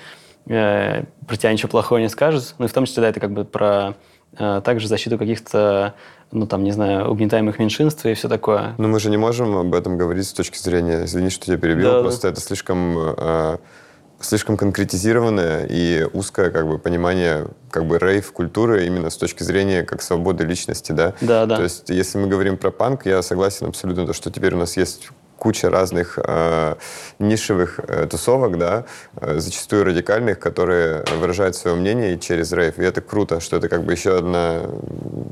э, 0.48 1.04
про 1.28 1.38
тебя 1.38 1.54
ничего 1.54 1.70
плохого 1.70 2.00
не 2.00 2.10
скажут. 2.10 2.56
Ну 2.58 2.66
и 2.66 2.68
в 2.68 2.74
том 2.74 2.86
числе, 2.86 3.02
да, 3.02 3.10
это 3.10 3.20
как 3.20 3.34
бы 3.34 3.46
про 3.46 3.94
также 4.38 4.88
защиту 4.88 5.18
каких-то 5.18 5.96
ну, 6.32 6.46
там, 6.46 6.64
не 6.64 6.72
знаю, 6.72 7.10
угнетаемых 7.10 7.60
меньшинств 7.60 8.06
и 8.06 8.14
все 8.14 8.30
такое. 8.30 8.76
Но 8.78 8.88
мы 8.88 9.00
же 9.00 9.10
не 9.10 9.18
можем 9.18 9.56
об 9.58 9.74
этом 9.74 9.98
говорить 9.98 10.28
с 10.28 10.34
точки 10.34 10.58
зрения, 10.58 11.06
извини, 11.06 11.30
что 11.30 11.52
я 11.52 11.58
перебил, 11.58 11.92
да, 11.92 12.02
просто 12.02 12.24
да. 12.24 12.30
это 12.30 12.42
слишком, 12.42 12.96
э, 12.98 13.58
слишком 14.20 14.58
конкретизированное 14.58 15.66
и 15.68 16.08
узкое 16.14 16.52
как 16.52 16.68
бы 16.68 16.78
понимание 16.78 17.48
как 17.72 17.86
бы 17.86 17.98
рейв-культуры 17.98 18.86
именно 18.86 19.10
с 19.10 19.18
точки 19.18 19.44
зрения 19.44 19.84
как 19.84 20.02
свободы 20.02 20.44
личности, 20.46 20.92
да? 20.92 21.14
Да, 21.22 21.46
да. 21.46 21.58
То 21.58 21.64
есть, 21.64 21.90
если 21.90 22.20
мы 22.20 22.28
говорим 22.28 22.58
про 22.58 22.72
панк, 22.72 23.06
я 23.06 23.22
согласен 23.24 23.68
абсолютно, 23.68 24.06
то, 24.06 24.14
что 24.14 24.30
теперь 24.30 24.54
у 24.54 24.58
нас 24.58 24.78
есть 24.78 25.10
куча 25.40 25.70
разных 25.70 26.20
э, 26.22 26.76
нишевых 27.18 27.80
э, 27.80 28.08
тусовок, 28.08 28.58
да, 28.58 28.84
э, 29.16 29.40
зачастую 29.40 29.86
радикальных, 29.86 30.38
которые 30.38 31.04
выражают 31.20 31.56
свое 31.56 31.76
мнение 31.76 32.20
через 32.20 32.52
рейв. 32.52 32.78
И 32.78 32.84
это 32.84 33.02
круто, 33.02 33.40
что 33.40 33.58
это 33.58 33.70
как 33.70 33.84
бы 33.84 33.94
еще 33.94 34.18
одна 34.18 34.64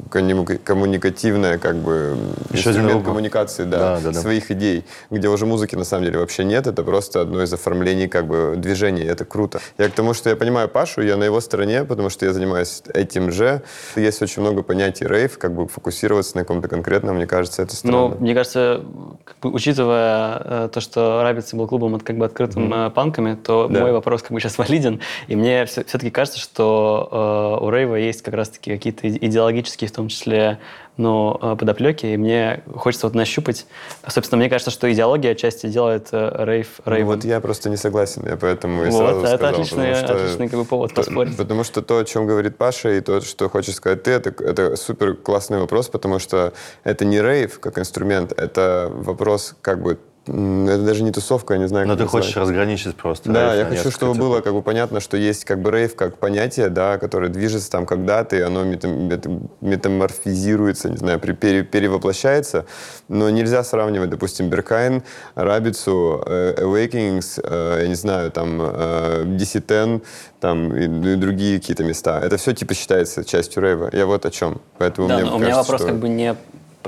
коммуникативная 0.10 1.58
как 1.58 1.76
бы 1.76 2.18
еще 2.52 2.70
инструмент 2.70 3.06
коммуникации, 3.06 3.66
да, 3.66 3.78
да, 3.78 4.00
да, 4.00 4.12
да. 4.12 4.22
своих 4.22 4.50
идей, 4.50 4.86
где 5.12 5.28
уже 5.28 5.46
музыки 5.46 5.76
на 5.76 5.84
самом 5.84 6.06
деле 6.06 6.20
вообще 6.20 6.46
нет, 6.46 6.68
это 6.68 6.84
просто 6.84 7.22
одно 7.22 7.44
из 7.44 7.54
оформлений 7.54 8.08
как 8.08 8.28
бы 8.28 8.56
движения, 8.58 9.04
это 9.04 9.26
круто. 9.26 9.60
Я 9.78 9.90
к 9.90 9.94
тому, 9.94 10.14
что 10.14 10.30
я 10.30 10.36
понимаю 10.36 10.70
Пашу, 10.70 11.02
я 11.02 11.18
на 11.18 11.26
его 11.26 11.42
стороне, 11.42 11.84
потому 11.84 12.10
что 12.10 12.26
я 12.26 12.34
занимаюсь 12.34 12.82
этим 12.94 13.32
же. 13.32 13.62
Есть 13.96 14.22
очень 14.22 14.42
много 14.42 14.64
понятий 14.64 15.06
рейв, 15.06 15.38
как 15.38 15.54
бы 15.54 15.68
фокусироваться 15.68 16.38
на 16.38 16.44
каком-то 16.44 16.70
конкретном, 16.70 17.18
мне 17.18 17.28
кажется, 17.28 17.64
это 17.64 17.76
странно. 17.76 17.98
Ну, 17.98 18.16
мне 18.20 18.34
кажется, 18.34 18.84
как 19.26 19.38
бы, 19.42 19.52
учитывая 19.52 19.97
учитывая 19.98 20.42
э, 20.66 20.70
то, 20.72 20.82
что 20.82 21.22
Рабица 21.24 21.56
был 21.56 21.68
клубом 21.68 21.96
от, 21.96 22.04
как 22.04 22.18
бы 22.18 22.26
открытым 22.26 22.74
э, 22.74 22.90
панками, 22.90 23.36
то 23.36 23.68
Да. 23.70 23.82
мой 23.82 23.92
вопрос 23.92 24.22
как 24.22 24.32
бы 24.32 24.40
сейчас 24.40 24.58
валиден. 24.58 25.02
И 25.28 25.36
мне 25.36 25.66
все, 25.66 25.84
таки 25.84 26.10
кажется, 26.10 26.40
что 26.40 27.58
э, 27.62 27.66
у 27.66 27.70
Рейва 27.70 27.96
есть 27.96 28.22
как 28.22 28.34
раз-таки 28.34 28.72
какие-то 28.72 29.10
идеологические, 29.10 29.90
в 29.90 29.92
том 29.92 30.08
числе, 30.08 30.60
ну, 30.98 31.38
э, 31.42 31.56
подоплеки, 31.56 32.08
и 32.08 32.18
мне 32.18 32.64
хочется 32.76 33.08
вот 33.08 33.16
нащупать. 33.16 33.66
Собственно, 34.08 34.40
мне 34.40 34.50
кажется, 34.50 34.72
что 34.72 34.92
идеология 34.92 35.32
отчасти 35.32 35.68
делает 35.68 36.10
э, 36.12 36.44
рейв 36.46 36.82
Ну, 36.86 36.92
рейвом. 36.94 37.16
вот 37.16 37.24
я 37.26 37.40
просто 37.40 37.70
не 37.70 37.78
согласен, 37.78 38.24
я 38.28 38.36
поэтому 38.36 38.84
и 38.84 38.90
Вот, 38.90 38.98
сразу 38.98 39.20
это 39.20 39.38
сказал, 39.38 39.54
отличный, 39.54 39.96
что- 39.96 40.16
отличный 40.16 40.50
как 40.50 40.60
бы, 40.60 40.66
повод 40.66 40.90
П- 40.92 40.96
поспорить. 40.96 41.38
Потому 41.38 41.64
что 41.64 41.82
то, 41.82 42.00
о 42.00 42.04
чем 42.06 42.26
говорит 42.28 42.58
Паша, 42.58 42.90
и 42.94 43.02
то, 43.02 43.22
что 43.22 43.48
хочешь 43.50 43.76
сказать 43.76 44.04
ты, 44.04 44.12
это, 44.12 44.30
это 44.44 44.76
супер 44.76 45.14
классный 45.16 45.60
вопрос, 45.60 45.88
потому 45.90 46.20
что 46.20 46.54
это 46.84 47.06
не 47.06 47.22
рейв 47.22 47.60
как 47.60 47.78
инструмент, 47.80 48.32
это 48.32 48.92
вопрос 48.94 49.56
как 49.62 49.82
бы 49.82 50.00
это 50.28 50.82
даже 50.84 51.04
не 51.04 51.12
тусовка, 51.12 51.54
я 51.56 51.60
не 51.60 51.68
знаю, 51.68 51.88
Но 51.88 51.94
как 51.94 51.98
ты 52.00 52.04
назвать. 52.06 52.24
хочешь 52.24 52.38
разграничить 52.38 52.96
просто. 52.96 53.32
Да, 53.32 53.54
я 53.56 53.66
хочу, 53.66 53.90
чтобы 53.92 54.14
типов. 54.14 54.18
было 54.18 54.42
как 54.42 54.54
бы 54.54 54.62
понятно, 54.62 55.00
что 55.00 55.18
есть 55.18 55.46
как 55.46 55.62
бы 55.62 55.72
рейв 55.72 55.96
как 55.96 56.18
понятие, 56.18 56.70
да, 56.70 56.98
которое 56.98 57.30
движется 57.30 57.70
там 57.72 57.86
когда-то, 57.86 58.36
и 58.36 58.42
оно 58.42 58.64
мета- 58.64 58.88
мета- 58.88 59.50
метаморфизируется, 59.62 60.90
не 60.90 60.98
знаю, 60.98 61.20
при- 61.20 61.34
пере- 61.34 61.64
перевоплощается, 61.64 62.66
но 63.08 63.30
нельзя 63.30 63.64
сравнивать, 63.64 64.10
допустим, 64.10 64.50
Беркайн, 64.50 65.04
Рабицу, 65.36 66.24
э, 66.26 66.56
Awakenings, 66.62 67.40
э, 67.44 67.80
я 67.84 67.88
не 67.88 67.96
знаю, 67.96 68.32
там, 68.32 68.60
э, 68.62 69.24
DC-10, 69.26 70.02
там, 70.40 70.76
и, 70.76 70.84
и 70.86 71.16
другие 71.16 71.60
какие-то 71.60 71.84
места. 71.84 72.20
Это 72.20 72.38
все, 72.38 72.54
типа, 72.54 72.74
считается 72.74 73.24
частью 73.24 73.64
рейва. 73.64 73.90
Я 73.94 74.06
вот 74.06 74.26
о 74.26 74.32
чем. 74.32 74.62
Поэтому 74.78 75.08
Да, 75.08 75.16
мне 75.16 75.26
но 75.26 75.36
у 75.36 75.40
меня 75.40 75.48
кажется, 75.52 75.72
вопрос 75.72 75.82
что- 75.82 75.90
как 75.92 76.00
бы 76.00 76.10
не 76.10 76.36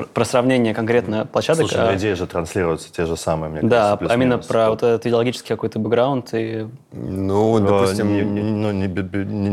про, 0.08 0.25
сравнение 0.25 0.74
конкретно 0.74 1.25
площадок, 1.25 1.68
Слушай, 1.68 1.82
ну 1.84 1.89
а- 1.89 1.96
идеи 1.96 2.13
же 2.13 2.25
транслируются 2.27 2.91
те 2.91 3.06
же 3.06 3.15
самые, 3.18 3.50
мне 3.51 3.62
да, 3.62 3.91
кажется. 3.98 4.13
а 4.13 4.15
именно 4.15 4.38
про 4.38 4.70
вот 4.70 4.84
этот 4.84 5.06
идеологический 5.06 5.50
какой-то 5.50 5.79
бэкграунд 5.79 6.29
и 6.34 6.68
Ну, 6.91 7.60
допустим... 7.60 8.13
не- 8.13 8.22
не- 8.22 8.41
ну, 8.44 8.72
не 8.72 8.88
не- 8.88 9.50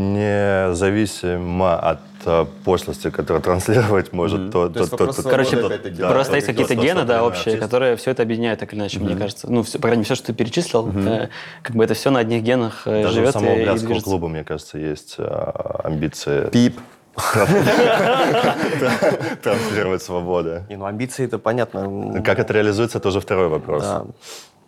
независимо 0.67 1.75
от 1.79 1.99
э, 2.25 2.45
пошлости, 2.65 3.09
которую 3.09 3.41
транслировать 3.43 4.13
может 4.13 4.51
то, 4.51 4.69
То 4.69 4.73
то- 4.85 4.91
вопрос 4.91 5.15
то- 5.15 5.21
свободы, 5.21 5.29
Короче, 5.49 5.55
да, 5.91 6.09
просто 6.09 6.31
то- 6.31 6.35
есть 6.35 6.47
какие-то 6.47 6.75
то, 6.75 6.81
гены, 6.81 7.03
да, 7.03 7.23
общие, 7.23 7.53
артист. 7.53 7.59
которые 7.63 7.95
все 7.95 8.11
это 8.11 8.23
объединяют, 8.23 8.59
так 8.59 8.73
или 8.73 8.79
иначе, 8.79 8.99
мне 8.99 9.15
кажется. 9.15 9.49
Ну, 9.49 9.63
все, 9.63 9.77
по 9.77 9.83
крайней 9.83 9.99
мере, 9.99 10.05
все, 10.05 10.15
что 10.15 10.27
ты 10.27 10.33
перечислил, 10.33 10.89
э, 10.95 11.27
как 11.61 11.75
бы 11.75 11.83
это 11.83 11.93
все 11.93 12.09
на 12.09 12.19
одних 12.19 12.43
генах 12.43 12.83
э, 12.85 13.03
Даже 13.03 13.07
у 13.07 13.11
живет 13.21 13.33
самого 13.33 13.53
и, 13.55 13.97
и 13.97 13.99
клуба, 14.01 14.27
мне 14.27 14.43
кажется, 14.43 14.77
есть 14.77 15.15
э, 15.17 15.51
амбиции 15.83 16.49
Пип. 16.49 16.79
транслировать 19.43 20.03
свободу. 20.03 20.63
Не, 20.69 20.77
ну 20.77 20.85
амбиции 20.85 21.25
это 21.25 21.39
понятно. 21.39 22.21
Как 22.23 22.39
это 22.39 22.53
реализуется, 22.53 22.99
это 22.99 23.09
уже 23.09 23.19
второй 23.19 23.47
вопрос. 23.47 23.83
Да. 23.83 24.05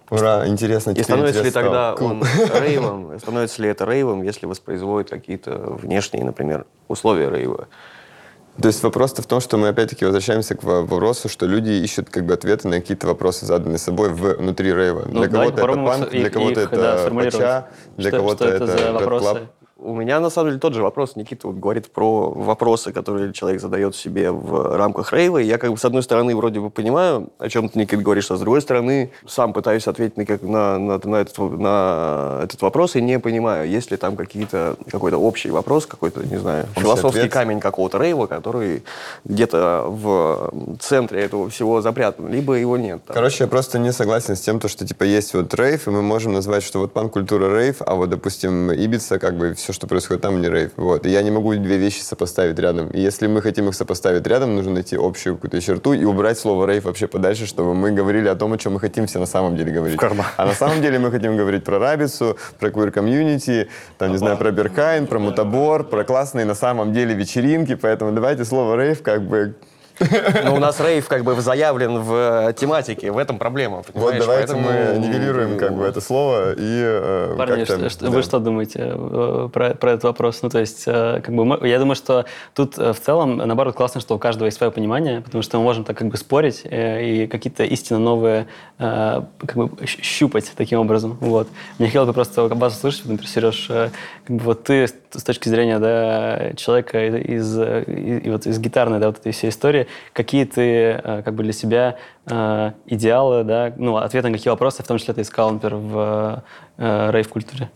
Ура, 0.10 0.48
интересно. 0.48 0.92
И 0.92 1.04
становится 1.04 1.44
ли 1.44 1.52
тогда 1.52 1.96
стал. 1.96 2.08
он 2.08 2.24
рейвом, 2.60 3.20
становится 3.20 3.62
ли 3.62 3.70
это 3.70 3.86
рейвом, 3.86 4.24
если 4.24 4.48
воспроизводит 4.48 5.12
какие-то 5.12 5.52
внешние, 5.52 6.24
например, 6.24 6.66
условия 6.88 7.30
рейва? 7.30 7.68
То 8.62 8.68
есть 8.68 8.84
вопрос-то 8.84 9.22
в 9.22 9.26
том, 9.26 9.40
что 9.40 9.58
мы 9.58 9.70
опять-таки 9.70 10.04
возвращаемся 10.04 10.56
к 10.56 10.64
во- 10.64 10.82
вопросу, 10.82 11.30
что 11.30 11.46
люди 11.46 11.70
ищут 11.70 12.10
как 12.10 12.26
бы 12.26 12.34
ответы 12.34 12.68
на 12.68 12.82
какие-то 12.82 13.08
вопросы, 13.08 13.46
заданные 13.46 13.78
собой 13.78 14.10
внутри 14.10 14.74
рейва. 14.74 15.04
Ну, 15.08 15.22
для 15.22 15.30
кого-то 15.30 15.62
это 15.62 15.76
панк, 15.76 16.10
для 16.10 16.30
кого-то 16.30 16.62
это 16.62 17.12
пача, 17.14 17.68
для 17.96 18.12
кого-то 18.12 18.46
это 18.46 19.48
У 19.82 19.94
меня, 19.96 20.20
на 20.20 20.30
самом 20.30 20.50
деле, 20.50 20.60
тот 20.60 20.74
же 20.74 20.84
вопрос. 20.84 21.16
Никита 21.16 21.48
вот 21.48 21.56
говорит 21.56 21.90
про 21.92 22.30
вопросы, 22.32 22.92
которые 22.92 23.32
человек 23.32 23.62
задает 23.62 23.96
себе 23.96 24.30
в 24.32 24.76
рамках 24.76 25.14
рейва. 25.14 25.38
И 25.38 25.46
Я, 25.46 25.58
как 25.58 25.72
бы, 25.72 25.78
с 25.78 25.86
одной 25.86 26.04
стороны, 26.04 26.36
вроде 26.36 26.60
бы 26.60 26.70
понимаю, 26.70 27.30
о 27.40 27.48
чем 27.48 27.70
ты, 27.70 27.80
Никита, 27.80 28.02
говоришь, 28.04 28.30
а 28.30 28.36
с 28.36 28.40
другой 28.42 28.62
стороны, 28.62 29.12
сам 29.26 29.54
пытаюсь 29.54 29.88
ответить 29.88 30.18
на, 30.18 30.26
как- 30.26 30.42
на, 30.42 30.78
на, 30.78 31.00
на 31.02 31.16
этот, 31.16 31.38
на 31.38 32.42
этот 32.44 32.62
вопрос 32.62 32.96
и 32.98 33.02
не 33.02 33.20
понимаю, 33.20 33.70
есть 33.70 33.90
ли 33.92 33.98
там 33.98 34.18
какие-то, 34.18 34.76
какой-то 34.92 35.18
общий 35.18 35.50
вопрос, 35.50 35.86
какой-то, 35.86 36.24
не 36.24 36.38
знаю, 36.38 36.66
Общий 36.72 36.82
философский 36.82 37.20
ответ? 37.20 37.34
камень 37.34 37.60
какого-то 37.62 37.98
рейва, 38.00 38.28
который 38.28 38.84
где-то 39.24 39.86
в 39.88 40.52
центре 40.82 41.22
этого 41.22 41.50
всего 41.50 41.82
запрятан, 41.82 42.28
либо 42.28 42.54
его 42.56 42.76
нет. 42.78 43.02
там. 43.06 43.14
Короче, 43.16 43.46
я 43.46 43.48
просто 43.48 43.80
не 43.80 43.94
согласен 43.94 44.36
с 44.36 44.42
тем, 44.42 44.60
то, 44.60 44.68
что 44.68 44.86
типа 44.86 45.04
есть 45.04 45.34
вот 45.34 45.54
рейв, 45.54 45.88
и 45.88 45.92
мы 45.92 46.02
можем 46.02 46.34
назвать, 46.34 46.64
что 46.64 46.80
вот 46.80 46.92
панк-культура 46.92 47.58
рейв, 47.58 47.78
а 47.86 47.96
вот, 47.96 48.10
допустим, 48.10 48.72
Ибица, 48.72 49.20
как 49.20 49.38
бы 49.38 49.54
все, 49.54 49.69
что 49.74 49.88
происходит 49.88 50.22
там, 50.22 50.42
не 50.42 50.50
рейв. 50.50 50.72
Вот. 50.76 51.06
И 51.06 51.10
я 51.10 51.22
не 51.22 51.32
могу 51.32 51.54
две 51.56 51.78
вещи 51.78 52.02
сопоставить 52.02 52.60
рядом. 52.60 52.90
И 52.90 53.00
если 53.00 53.28
мы 53.28 53.42
хотим 53.42 53.70
их 53.70 53.76
сопоставить 53.76 54.26
рядом, 54.28 54.56
нужно 54.56 54.72
найти 54.72 54.96
общую 54.96 55.36
какую-то 55.36 55.62
черту 55.62 55.94
и 55.94 56.04
убрать 56.04 56.38
слово 56.38 56.66
рейв 56.66 56.86
вообще 56.86 57.08
подальше, 57.08 57.46
чтобы 57.46 57.74
мы 57.74 57.92
говорили 57.92 58.28
о 58.28 58.36
том, 58.36 58.54
о 58.54 58.58
чем 58.58 58.74
мы 58.74 58.80
хотим 58.80 59.08
все 59.08 59.20
на 59.20 59.26
самом 59.26 59.56
деле 59.56 59.72
говорить. 59.72 59.98
карман. 59.98 60.26
А 60.38 60.46
на 60.46 60.54
самом 60.54 60.82
деле 60.82 61.00
мы 61.00 61.12
хотим 61.12 61.38
говорить 61.38 61.64
про 61.64 61.80
Рабицу, 61.80 62.38
про 62.60 62.70
квир-комьюнити, 62.70 63.68
там, 63.98 64.12
не 64.12 64.18
знаю, 64.18 64.38
про 64.38 64.52
Berghain, 64.52 65.08
про 65.08 65.20
Мутабор, 65.20 65.84
про 65.84 66.04
классные 66.04 66.46
на 66.46 66.56
самом 66.56 66.94
деле 66.94 67.14
вечеринки, 67.14 67.76
поэтому 67.76 68.12
давайте 68.12 68.46
слово 68.46 68.76
рейв 68.76 69.02
как 69.02 69.22
бы 69.22 69.56
Но 70.44 70.56
у 70.56 70.60
нас 70.60 70.80
рейв 70.80 71.08
как 71.08 71.24
бы 71.24 71.40
заявлен 71.42 72.00
в 72.00 72.14
э, 72.50 72.54
тематике, 72.54 73.12
в 73.12 73.18
этом 73.18 73.38
проблема. 73.38 73.84
Вот 73.94 74.16
давайте 74.18 74.54
Поэтому- 74.54 74.62
мы 74.62 74.98
нивелируем 75.00 75.58
как 75.58 75.74
бы 75.76 75.84
это 75.86 76.02
слово 76.02 76.52
и 76.54 76.56
э, 76.60 77.36
Парни, 77.38 77.66
как-то, 77.66 77.78
что- 77.80 77.90
что- 77.90 78.06
да. 78.06 78.12
вы 78.12 78.22
что 78.24 78.40
думаете 78.40 78.80
э, 78.94 79.50
про, 79.52 79.76
про 79.76 79.92
этот 79.92 80.04
вопрос? 80.06 80.42
Ну, 80.42 80.50
то 80.50 80.60
есть, 80.60 80.86
как 80.86 81.30
бы, 81.30 81.46
мы- 81.46 81.68
я 81.68 81.80
думаю, 81.80 81.96
что 81.96 82.26
тут 82.54 82.78
в 82.78 82.96
целом, 82.96 83.38
наоборот, 83.38 83.76
классно, 83.76 84.02
что 84.02 84.16
у 84.16 84.20
каждого 84.20 84.46
есть 84.46 84.58
свое 84.58 84.72
понимание, 84.72 85.22
потому 85.22 85.42
что 85.44 85.58
мы 85.58 85.64
можем 85.64 85.84
так 85.84 85.98
как 85.98 86.08
бы 86.08 86.18
спорить 86.18 86.62
и 86.66 87.28
какие-то 87.32 87.64
истинно 87.64 88.00
новые 88.00 88.48
как 88.78 89.56
бы 89.56 89.70
щупать 89.86 90.52
таким 90.56 90.80
образом. 90.80 91.18
Вот. 91.20 91.48
Мне 91.78 91.88
хотелось 91.90 92.08
бы 92.08 92.14
просто 92.14 92.44
вас 92.48 92.78
услышать, 92.78 93.06
например, 93.06 93.28
Сереж, 93.30 93.68
как 93.68 94.36
бы 94.36 94.44
вот 94.44 94.64
ты 94.64 94.88
с 95.12 95.24
точки 95.24 95.50
зрения 95.50 95.80
да, 95.80 96.54
человека 96.56 97.06
из, 97.18 97.58
э, 97.58 97.84
и, 97.88 98.18
и 98.28 98.30
вот 98.30 98.46
из 98.46 98.60
гитарной 98.60 99.00
да, 99.00 99.08
вот 99.08 99.20
этой 99.20 99.32
всей 99.32 99.50
истории, 99.50 99.88
какие 100.14 100.46
ты 100.46 100.62
э, 100.62 101.22
как 101.24 101.34
бы 101.34 101.44
для 101.44 101.54
себя 101.54 101.98
э, 102.26 102.72
идеалы, 102.86 103.44
да, 103.44 103.74
ну, 103.78 103.98
ответы 103.98 104.30
на 104.30 104.38
какие 104.38 104.52
вопросы, 104.52 104.84
в 104.84 104.88
том 104.88 104.98
числе 104.98 105.14
ты 105.14 105.22
искал, 105.22 105.52
например, 105.52 105.76
в 105.78 106.44
э, 106.78 107.12
рейв-культуре? 107.12 107.70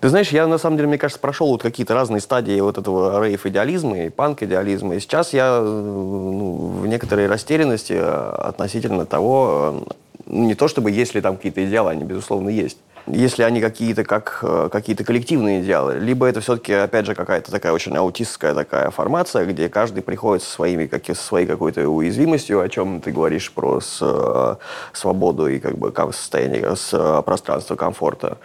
Ты 0.00 0.10
знаешь, 0.10 0.28
я 0.30 0.46
на 0.46 0.58
самом 0.58 0.76
деле, 0.76 0.88
мне 0.88 0.98
кажется, 0.98 1.18
прошел 1.18 1.48
вот 1.48 1.62
какие-то 1.62 1.94
разные 1.94 2.20
стадии 2.20 2.60
вот 2.60 2.76
этого 2.76 3.24
рейв-идеализма 3.24 4.04
и 4.04 4.10
панк-идеализма. 4.10 4.96
И 4.96 5.00
сейчас 5.00 5.32
я 5.32 5.58
э, 5.60 5.62
ну, 5.62 6.56
в 6.82 6.86
некоторой 6.86 7.26
растерянности 7.26 7.94
относительно 7.94 9.06
того, 9.06 9.86
ну, 10.26 10.46
не 10.46 10.54
то 10.54 10.68
чтобы 10.68 10.90
есть 10.90 11.14
ли 11.14 11.20
там 11.20 11.36
какие-то 11.36 11.64
идеалы, 11.64 11.92
они, 11.92 12.04
безусловно, 12.04 12.50
есть. 12.50 12.78
Если 13.06 13.42
они 13.42 13.60
какие-то 13.60 14.02
как 14.02 14.38
э, 14.42 14.68
какие-то 14.72 15.04
коллективные 15.04 15.60
идеалы, 15.60 15.98
либо 15.98 16.26
это 16.26 16.40
все-таки, 16.40 16.72
опять 16.72 17.04
же, 17.04 17.14
какая-то 17.14 17.50
такая 17.50 17.72
очень 17.72 17.94
аутистская 17.96 18.54
такая 18.54 18.90
формация, 18.90 19.44
где 19.44 19.68
каждый 19.68 20.02
приходит 20.02 20.42
со, 20.42 20.50
своими, 20.50 20.86
как, 20.86 21.04
со 21.04 21.14
своей 21.14 21.46
какой-то 21.46 21.86
уязвимостью, 21.86 22.60
о 22.60 22.68
чем 22.70 23.02
ты 23.02 23.12
говоришь 23.12 23.52
про 23.52 23.80
с, 23.80 23.98
э, 24.00 24.56
свободу 24.94 25.48
и 25.48 25.58
как 25.58 25.76
бы 25.76 25.92
состояние 26.12 26.76
с, 26.76 26.94
э, 26.94 27.22
пространства 27.22 27.76
комфорта. 27.76 28.38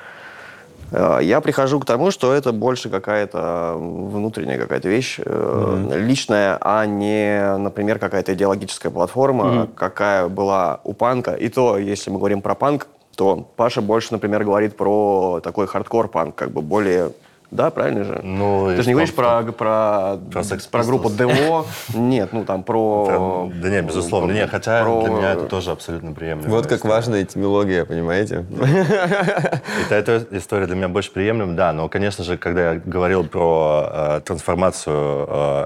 Э, 0.91 1.19
Я 1.21 1.39
прихожу 1.39 1.79
к 1.79 1.85
тому, 1.85 2.11
что 2.11 2.33
это 2.33 2.51
больше 2.51 2.89
какая-то 2.89 3.75
внутренняя 3.77 4.57
какая-то 4.57 4.89
вещь, 4.89 5.19
э, 5.23 5.93
личная, 5.95 6.57
а 6.59 6.85
не, 6.85 7.55
например, 7.57 7.97
какая-то 7.97 8.33
идеологическая 8.33 8.91
платформа, 8.91 9.69
какая 9.73 10.27
была 10.27 10.81
у 10.83 10.91
панка. 10.91 11.31
И 11.31 11.47
то, 11.47 11.77
если 11.77 12.11
мы 12.11 12.17
говорим 12.17 12.41
про 12.41 12.55
панк, 12.55 12.87
то 13.19 13.35
Паша 13.57 13.81
больше, 13.81 14.13
например, 14.13 14.45
говорит 14.45 14.77
про 14.77 15.41
такой 15.43 15.67
хардкор-панк, 15.67 16.35
как 16.35 16.51
бы 16.51 16.61
более... 16.61 17.11
Да, 17.51 17.69
правильно 17.69 18.05
же? 18.05 18.21
Ну, 18.23 18.67
Ты 18.73 18.83
же 18.83 18.87
не 18.87 18.93
говоришь 18.93 19.13
про, 19.13 19.41
про, 19.41 20.17
Про 20.31 20.43
про 20.71 20.83
группу 20.85 21.09
ДВО? 21.09 21.65
Нет, 21.93 22.31
ну 22.31 22.45
там 22.45 22.63
про... 22.63 23.49
Да 23.53 23.69
нет, 23.69 23.85
безусловно, 23.85 24.31
нет, 24.31 24.49
хотя 24.49 24.83
про- 24.83 25.01
для 25.01 25.09
меня 25.09 25.33
это 25.33 25.47
тоже 25.47 25.71
абсолютно 25.71 26.13
приемлемо. 26.13 26.49
Вот 26.49 26.67
как 26.67 26.85
важна 26.85 27.21
этимология, 27.21 27.83
понимаете? 27.83 28.45
Это, 29.89 29.95
эта 29.95 30.37
история 30.37 30.67
для 30.67 30.75
меня 30.75 30.87
больше 30.87 31.11
приемлема, 31.11 31.55
да, 31.55 31.73
но, 31.73 31.89
конечно 31.89 32.23
же, 32.23 32.37
когда 32.37 32.73
я 32.73 32.79
говорил 32.79 33.25
про 33.25 33.89
э, 33.91 34.21
трансформацию 34.23 35.27
э, 35.27 35.65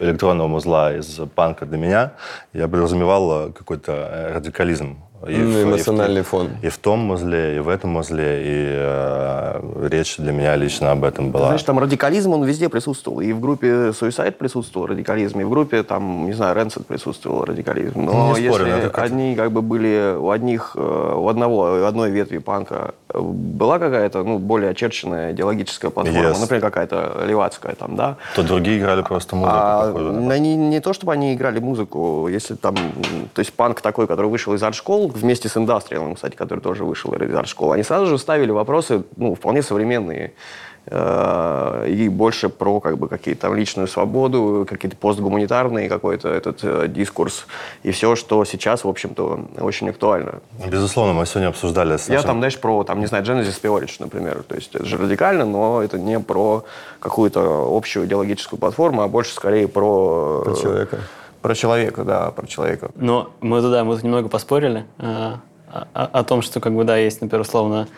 электронного 0.00 0.48
музла 0.48 0.94
из 0.94 1.20
панка 1.34 1.66
для 1.66 1.78
меня, 1.78 2.12
я 2.52 2.68
подразумевал 2.68 3.48
э, 3.48 3.52
какой-то 3.52 4.30
радикализм. 4.34 4.96
И 5.26 5.34
Ну, 5.36 5.50
в- 5.50 5.56
и 5.58 5.64
в- 5.64 5.68
эмоциональный 5.68 6.22
фон. 6.22 6.48
И 6.62 6.68
в 6.68 6.76
том 6.78 6.98
музле, 7.00 7.56
и 7.56 7.58
в 7.60 7.68
этом 7.68 7.90
музле, 7.90 8.42
и 8.42 8.66
э, 8.68 9.88
речь 9.90 10.16
для 10.18 10.30
меня 10.32 10.54
лично 10.56 10.92
об 10.92 11.04
этом 11.04 11.30
была. 11.30 11.46
Знаешь, 11.46 11.62
там 11.62 11.78
радикализм, 11.78 12.32
он 12.32 12.44
везде 12.44 12.68
присутствовал. 12.68 13.20
И 13.20 13.32
в 13.32 13.40
группе 13.40 13.66
Suicide 13.90 14.32
присутствовал 14.32 14.86
радикализм, 14.86 15.40
и 15.40 15.44
в 15.44 15.50
группе, 15.50 15.82
там, 15.82 16.26
не 16.26 16.32
знаю, 16.34 16.54
Rancid 16.56 16.84
присутствовал 16.84 17.44
радикализм. 17.44 18.04
Но 18.04 18.36
Не 18.38 18.46
спорю, 18.48 18.66
если 18.66 18.70
но 18.70 18.76
это 18.78 18.90
как- 18.90 19.04
одни 19.04 19.34
как 19.34 19.52
бы 19.52 19.62
были 19.62 20.14
у 20.16 20.30
одних, 20.30 20.72
э, 20.76 21.12
у 21.16 21.28
одного, 21.28 21.60
у 21.80 21.84
одной 21.84 22.10
ветви 22.10 22.38
панка 22.38 22.94
была 23.20 23.78
какая-то, 23.78 24.22
ну, 24.22 24.38
более 24.38 24.70
очерченная 24.70 25.32
идеологическая 25.32 25.90
платформа, 25.90 26.30
Yes. 26.30 26.40
например, 26.40 26.62
какая-то 26.62 27.24
левацкая 27.26 27.74
там, 27.74 27.96
да, 27.96 28.16
То 28.34 28.42
другие 28.42 28.78
играли 28.78 29.02
просто 29.02 29.36
музыку, 29.36 29.56
а, 29.56 29.86
походу. 29.92 30.30
они 30.30 30.56
не 30.56 30.80
то, 30.80 30.92
чтобы 30.92 31.12
они 31.12 31.34
играли 31.34 31.58
музыку, 31.60 32.28
если 32.28 32.54
там, 32.54 32.74
то 33.34 33.40
есть 33.40 33.52
панк 33.52 33.80
такой, 33.80 34.06
который 34.06 34.26
вышел 34.30 34.54
из 34.54 34.62
арт-школ, 34.62 35.08
вместе 35.08 35.48
с 35.48 35.56
индастриалом, 35.56 36.14
кстати, 36.14 36.34
который 36.36 36.60
тоже 36.60 36.84
вышел 36.84 37.12
из 37.12 37.34
арт-школ, 37.34 37.72
они 37.72 37.82
сразу 37.82 38.06
же 38.06 38.18
ставили 38.18 38.50
вопросы, 38.50 39.02
ну, 39.16 39.34
вполне 39.34 39.62
современные, 39.62 40.32
и 40.88 42.08
больше 42.08 42.48
про 42.48 42.78
как 42.80 42.96
бы 42.98 43.08
какие-то 43.08 43.42
там 43.42 43.54
личную 43.54 43.88
свободу, 43.88 44.66
какие-то 44.68 44.96
постгуманитарные 44.96 45.88
какой-то 45.88 46.28
этот 46.28 46.60
э, 46.62 46.86
дискурс 46.88 47.46
и 47.82 47.90
все, 47.90 48.14
что 48.14 48.44
сейчас, 48.44 48.84
в 48.84 48.88
общем-то, 48.88 49.46
очень 49.58 49.88
актуально. 49.88 50.40
Безусловно, 50.64 51.12
мы 51.12 51.26
сегодня 51.26 51.48
обсуждали 51.48 51.96
с 51.96 52.08
Я 52.08 52.14
нашим- 52.14 52.28
там, 52.28 52.38
знаешь, 52.38 52.58
про, 52.58 52.84
там, 52.84 53.00
не 53.00 53.06
знаю, 53.06 53.24
Genesis 53.24 53.60
Theory, 53.60 53.90
например. 53.98 54.44
То 54.46 54.54
есть 54.54 54.74
это 54.74 54.84
же 54.84 54.96
радикально, 54.96 55.44
но 55.44 55.82
это 55.82 55.98
не 55.98 56.20
про 56.20 56.64
какую-то 57.00 57.68
общую 57.76 58.06
идеологическую 58.06 58.60
платформу, 58.60 59.02
а 59.02 59.08
больше 59.08 59.34
скорее 59.34 59.66
про... 59.66 60.42
Про 60.44 60.52
э, 60.52 60.56
человека. 60.56 60.98
Про 61.42 61.54
человека, 61.54 62.04
да, 62.04 62.30
про 62.30 62.46
человека. 62.46 62.90
Но 62.94 63.30
мы 63.40 63.60
туда, 63.60 63.84
мы 63.84 63.94
тут 63.94 64.04
немного 64.04 64.28
поспорили 64.28 64.84
э, 64.98 65.04
о, 65.04 65.40
о 65.92 66.24
том, 66.24 66.42
что 66.42 66.60
как 66.60 66.74
бы 66.74 66.84
да, 66.84 66.96
есть, 66.96 67.20
например, 67.20 67.42
условно 67.42 67.88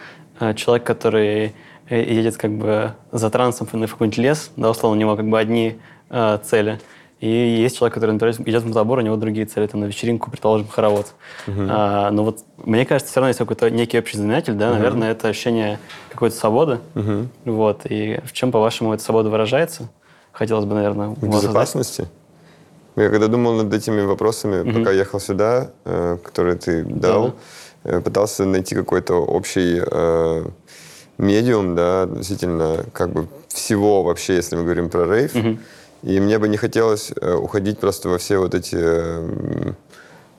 э, 0.41 0.55
человек, 0.55 0.85
который 0.85 1.47
э, 1.47 1.53
едет 1.91 2.37
как 2.37 2.53
бы 2.53 2.93
за 3.13 3.31
трансом 3.31 3.67
в 3.67 3.71
какой-нибудь 3.71 4.19
лес, 4.19 4.51
да, 4.57 4.71
условно, 4.71 4.97
у 4.97 5.01
него 5.01 5.17
как 5.17 5.29
бы 5.29 5.39
одни 5.39 5.79
э, 6.11 6.39
цели. 6.45 6.81
И 7.21 7.29
есть 7.29 7.79
человек, 7.79 7.95
который, 7.95 8.13
например, 8.13 8.35
идет 8.47 8.63
в 8.63 8.69
мутабор, 8.69 8.99
у 8.99 9.03
него 9.03 9.17
другие 9.17 9.45
цели, 9.45 9.67
там, 9.67 9.81
на 9.81 9.87
вечеринку, 9.87 10.31
предположим, 10.31 10.69
хоровод. 10.69 11.15
А, 11.49 12.11
но 12.13 12.23
вот 12.25 12.39
мне 12.59 12.87
кажется, 12.87 13.11
все 13.11 13.21
равно 13.21 13.29
есть 13.29 13.39
какой-то 13.41 13.71
некий 13.71 13.99
общий 13.99 14.17
знаменатель, 14.17 14.55
да, 14.55 14.71
наверное, 14.73 15.11
это 15.11 15.29
ощущение 15.29 15.81
какой-то 16.11 16.37
свободы. 16.37 16.79
Вот. 17.45 17.81
И 17.87 18.21
в 18.25 18.33
чем, 18.33 18.53
по-вашему, 18.53 18.95
эта 18.95 19.03
свобода 19.03 19.31
выражается? 19.31 19.89
Хотелось 20.31 20.67
бы, 20.67 20.75
наверное, 20.75 21.09
В 21.09 21.29
безопасности? 21.29 22.07
Я 22.95 23.11
когда 23.11 23.29
думал 23.29 23.55
над 23.55 23.73
этими 23.73 24.01
вопросами, 24.03 24.71
пока 24.73 24.93
ехал 24.93 25.21
сюда, 25.21 25.71
э, 25.85 26.19
которые 26.23 26.57
ты 26.57 26.85
дал, 26.85 27.35
э, 27.85 28.01
пытался 28.01 28.45
найти 28.45 28.75
какой-то 28.75 29.15
общий 29.15 29.81
э, 29.85 30.45
медиум, 31.19 31.75
да, 31.75 32.03
относительно 32.03 32.85
как 32.93 33.11
бы 33.11 33.29
всего 33.49 34.03
вообще, 34.03 34.37
если 34.37 34.57
мы 34.57 34.63
говорим 34.63 34.89
про 34.89 35.05
рейв. 35.05 35.35
И 36.05 36.21
мне 36.21 36.39
бы 36.39 36.49
не 36.49 36.57
хотелось 36.57 37.11
э, 37.21 37.35
уходить 37.35 37.81
просто 37.81 38.09
во 38.09 38.19
все 38.19 38.39
вот 38.39 38.55
эти 38.55 38.77
э, 38.77 39.19
м, 39.19 39.77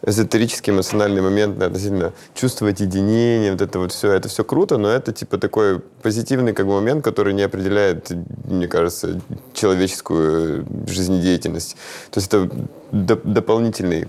эзотерический 0.07 0.71
эмоциональный 0.71 1.21
момент 1.21 1.61
относительно 1.61 2.13
чувствовать 2.33 2.79
единение, 2.79 3.51
вот 3.51 3.61
это 3.61 3.79
вот 3.79 3.91
все, 3.91 4.13
это 4.13 4.29
все 4.29 4.45
круто, 4.45 4.77
но 4.77 4.89
это 4.89 5.11
типа 5.11 5.37
такой 5.37 5.79
позитивный 6.01 6.53
как 6.53 6.65
бы 6.65 6.71
момент, 6.75 7.03
который 7.03 7.33
не 7.33 7.41
определяет, 7.41 8.09
мне 8.45 8.69
кажется, 8.69 9.19
человеческую 9.53 10.61
э, 10.61 10.87
жизнедеятельность. 10.89 11.75
То 12.11 12.19
есть 12.21 12.33
это 12.33 12.49
доп- 12.93 13.21
дополнительный 13.25 14.07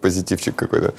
позитивчик 0.00 0.54
какой-то. 0.56 0.94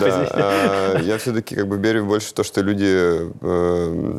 Да. 0.00 0.28
А, 0.32 0.98
Я 1.00 1.18
все-таки 1.18 1.54
как 1.54 1.66
бы 1.68 1.76
верю 1.78 2.04
больше 2.04 2.28
в 2.28 2.32
то, 2.32 2.42
что 2.44 2.60
люди, 2.60 3.30
э, 3.40 4.18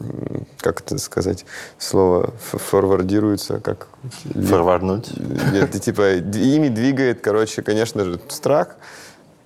как 0.60 0.82
это 0.82 0.98
сказать, 0.98 1.46
слово 1.78 2.34
форвардируются, 2.40 3.60
как 3.60 3.88
Форварднуть. 4.34 5.12
нет, 5.52 5.72
ты 5.72 5.80
типа 5.80 6.16
ими 6.18 6.70
двигает, 6.70 7.22
короче, 7.22 7.62
конечно 7.62 8.04
же, 8.06 8.20
страх. 8.30 8.76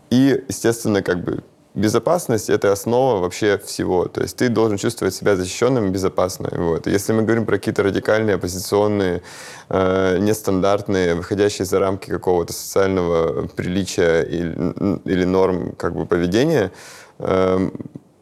И, 0.09 0.43
естественно, 0.49 1.01
как 1.01 1.23
бы 1.23 1.43
безопасность— 1.73 2.49
это 2.49 2.71
основа 2.71 3.19
вообще 3.19 3.57
всего. 3.57 4.05
То 4.05 4.21
есть 4.21 4.37
ты 4.37 4.49
должен 4.49 4.77
чувствовать 4.77 5.15
себя 5.15 5.35
защищенным 5.35 5.87
и 5.87 5.89
безопасно. 5.89 6.49
Вот. 6.51 6.87
Если 6.87 7.13
мы 7.13 7.23
говорим 7.23 7.45
про 7.45 7.57
какие-то 7.57 7.83
радикальные, 7.83 8.35
оппозиционные, 8.35 9.21
э, 9.69 10.17
нестандартные, 10.19 11.15
выходящие 11.15 11.65
за 11.65 11.79
рамки 11.79 12.09
какого-то 12.09 12.53
социального 12.53 13.47
приличия 13.47 14.21
или, 14.21 14.99
или 15.05 15.23
норм 15.23 15.73
как 15.77 15.95
бы, 15.95 16.05
поведения, 16.05 16.71
эм, 17.19 17.73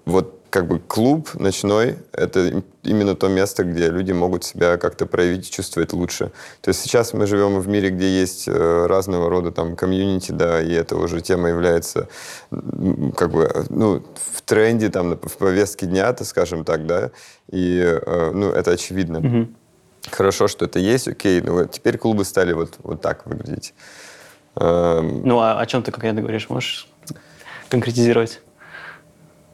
вот 0.06 0.39
как 0.50 0.68
бы 0.68 0.80
клуб 0.80 1.30
ночной— 1.36 1.98
это 2.12 2.40
им- 2.48 2.64
именно 2.84 3.16
то 3.16 3.28
место, 3.28 3.64
где 3.64 3.90
люди 3.90 4.12
могут 4.12 4.44
себя 4.44 4.78
как-то 4.78 5.06
проявить 5.06 5.48
и 5.48 5.52
чувствовать 5.52 5.94
лучше. 5.94 6.32
То 6.62 6.70
есть 6.70 6.82
сейчас 6.82 7.14
мы 7.14 7.28
живем 7.28 7.60
в 7.60 7.68
мире, 7.68 7.90
где 7.90 8.08
есть 8.20 8.48
э, 8.48 8.86
разного 8.88 9.30
рода 9.30 9.52
там 9.52 9.76
комьюнити, 9.76 10.32
да, 10.32 10.62
и 10.62 10.72
это 10.72 10.96
уже 10.98 11.22
тема 11.22 11.50
является 11.50 12.08
как 13.16 13.32
бы, 13.32 13.66
ну, 13.70 14.04
в 14.34 14.42
тренде, 14.42 14.90
там, 14.90 15.18
в 15.22 15.38
повестке 15.38 15.86
дня, 15.86 16.12
то 16.14 16.26
скажем 16.26 16.64
так, 16.64 16.86
да, 16.88 17.12
и, 17.52 17.80
э, 17.82 18.32
ну, 18.34 18.50
это 18.52 18.72
очевидно. 18.72 19.48
Хорошо, 20.10 20.48
что 20.48 20.66
это 20.66 20.80
есть, 20.80 21.08
окей, 21.08 21.42
ну 21.42 21.54
вот 21.54 21.72
теперь 21.72 21.98
клубы 21.98 22.24
стали 22.26 22.54
вот, 22.54 22.76
вот 22.80 23.02
так 23.02 23.28
выглядеть. 23.28 23.74
Эм, 24.56 25.22
Ну, 25.26 25.40
а 25.40 25.60
о 25.60 25.66
чем 25.66 25.84
ты 25.84 25.92
конкретно 25.92 26.22
говоришь? 26.22 26.50
Можешь 26.50 26.88
конкретизировать? 27.70 28.42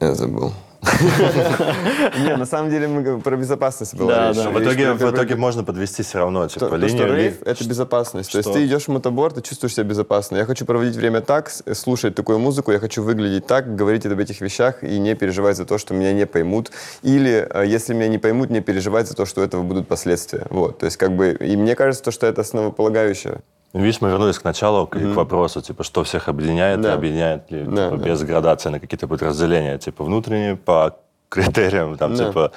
Я 0.00 0.14
забыл. 0.14 0.52
Не, 2.18 2.36
на 2.36 2.46
самом 2.46 2.70
деле 2.70 2.88
мы 2.88 3.20
про 3.20 3.36
безопасность 3.36 3.94
была 3.94 4.32
Да. 4.32 4.50
В 4.50 4.62
итоге, 4.62 4.92
в 4.92 5.10
итоге 5.10 5.36
можно 5.36 5.64
подвести 5.64 6.02
все 6.02 6.18
равно, 6.18 6.48
типа, 6.48 6.68
То, 6.68 6.88
что 6.88 6.98
линию. 6.98 7.16
рейв— 7.16 7.42
это 7.44 7.64
безопасность. 7.64 8.32
То 8.32 8.38
есть 8.38 8.52
ты 8.52 8.66
идешь 8.66 8.84
в 8.84 8.88
мотобор, 8.88 9.32
ты 9.32 9.42
чувствуешь 9.42 9.74
себя 9.74 9.84
безопасно. 9.84 10.36
Я 10.36 10.44
хочу 10.44 10.64
проводить 10.64 10.96
время 10.96 11.20
так, 11.20 11.50
слушать 11.72 12.14
такую 12.14 12.38
музыку, 12.38 12.72
я 12.72 12.78
хочу 12.78 13.02
выглядеть 13.02 13.46
так, 13.46 13.74
говорить 13.74 14.06
об 14.06 14.18
этих 14.18 14.40
вещах 14.40 14.82
и 14.82 14.98
не 14.98 15.14
переживать 15.14 15.56
за 15.56 15.64
то, 15.64 15.78
что 15.78 15.94
меня 15.94 16.12
не 16.12 16.26
поймут. 16.26 16.70
Или, 17.02 17.46
э, 17.50 17.64
если 17.66 17.94
меня 17.94 18.08
не 18.08 18.18
поймут, 18.18 18.50
не 18.50 18.60
переживать 18.60 19.08
за 19.08 19.14
то, 19.14 19.26
что 19.26 19.40
у 19.40 19.44
этого 19.44 19.62
будут 19.62 19.88
последствия. 19.88 20.46
Вот. 20.50 20.78
То 20.78 20.86
есть 20.86 20.96
как 20.96 21.12
бы... 21.12 21.36
И 21.40 21.56
мне 21.56 21.74
кажется, 21.74 22.04
то, 22.04 22.10
что 22.10 22.26
это 22.26 22.40
основополагающее. 22.40 23.40
Видишь, 23.80 24.00
мы 24.00 24.08
вернулись 24.08 24.38
к 24.38 24.44
началу, 24.44 24.86
к, 24.86 24.98
к 24.98 25.14
вопросу, 25.16 25.60
типа, 25.60 25.84
что 25.84 26.02
всех 26.02 26.28
объединяет, 26.28 26.80
Да. 26.80 26.92
и 26.92 26.94
объединяет 26.94 27.50
ли, 27.50 27.62
Да, 27.64 27.90
типа, 27.90 27.96
да. 27.98 28.04
без 28.10 28.22
градации 28.22 28.70
на 28.70 28.80
какие-то 28.80 29.06
подразделения, 29.06 29.78
типа, 29.78 30.04
внутренние 30.04 30.56
по 30.56 30.96
критериям, 31.28 31.96
там, 31.98 32.14
Да. 32.16 32.26
типа, 32.28 32.52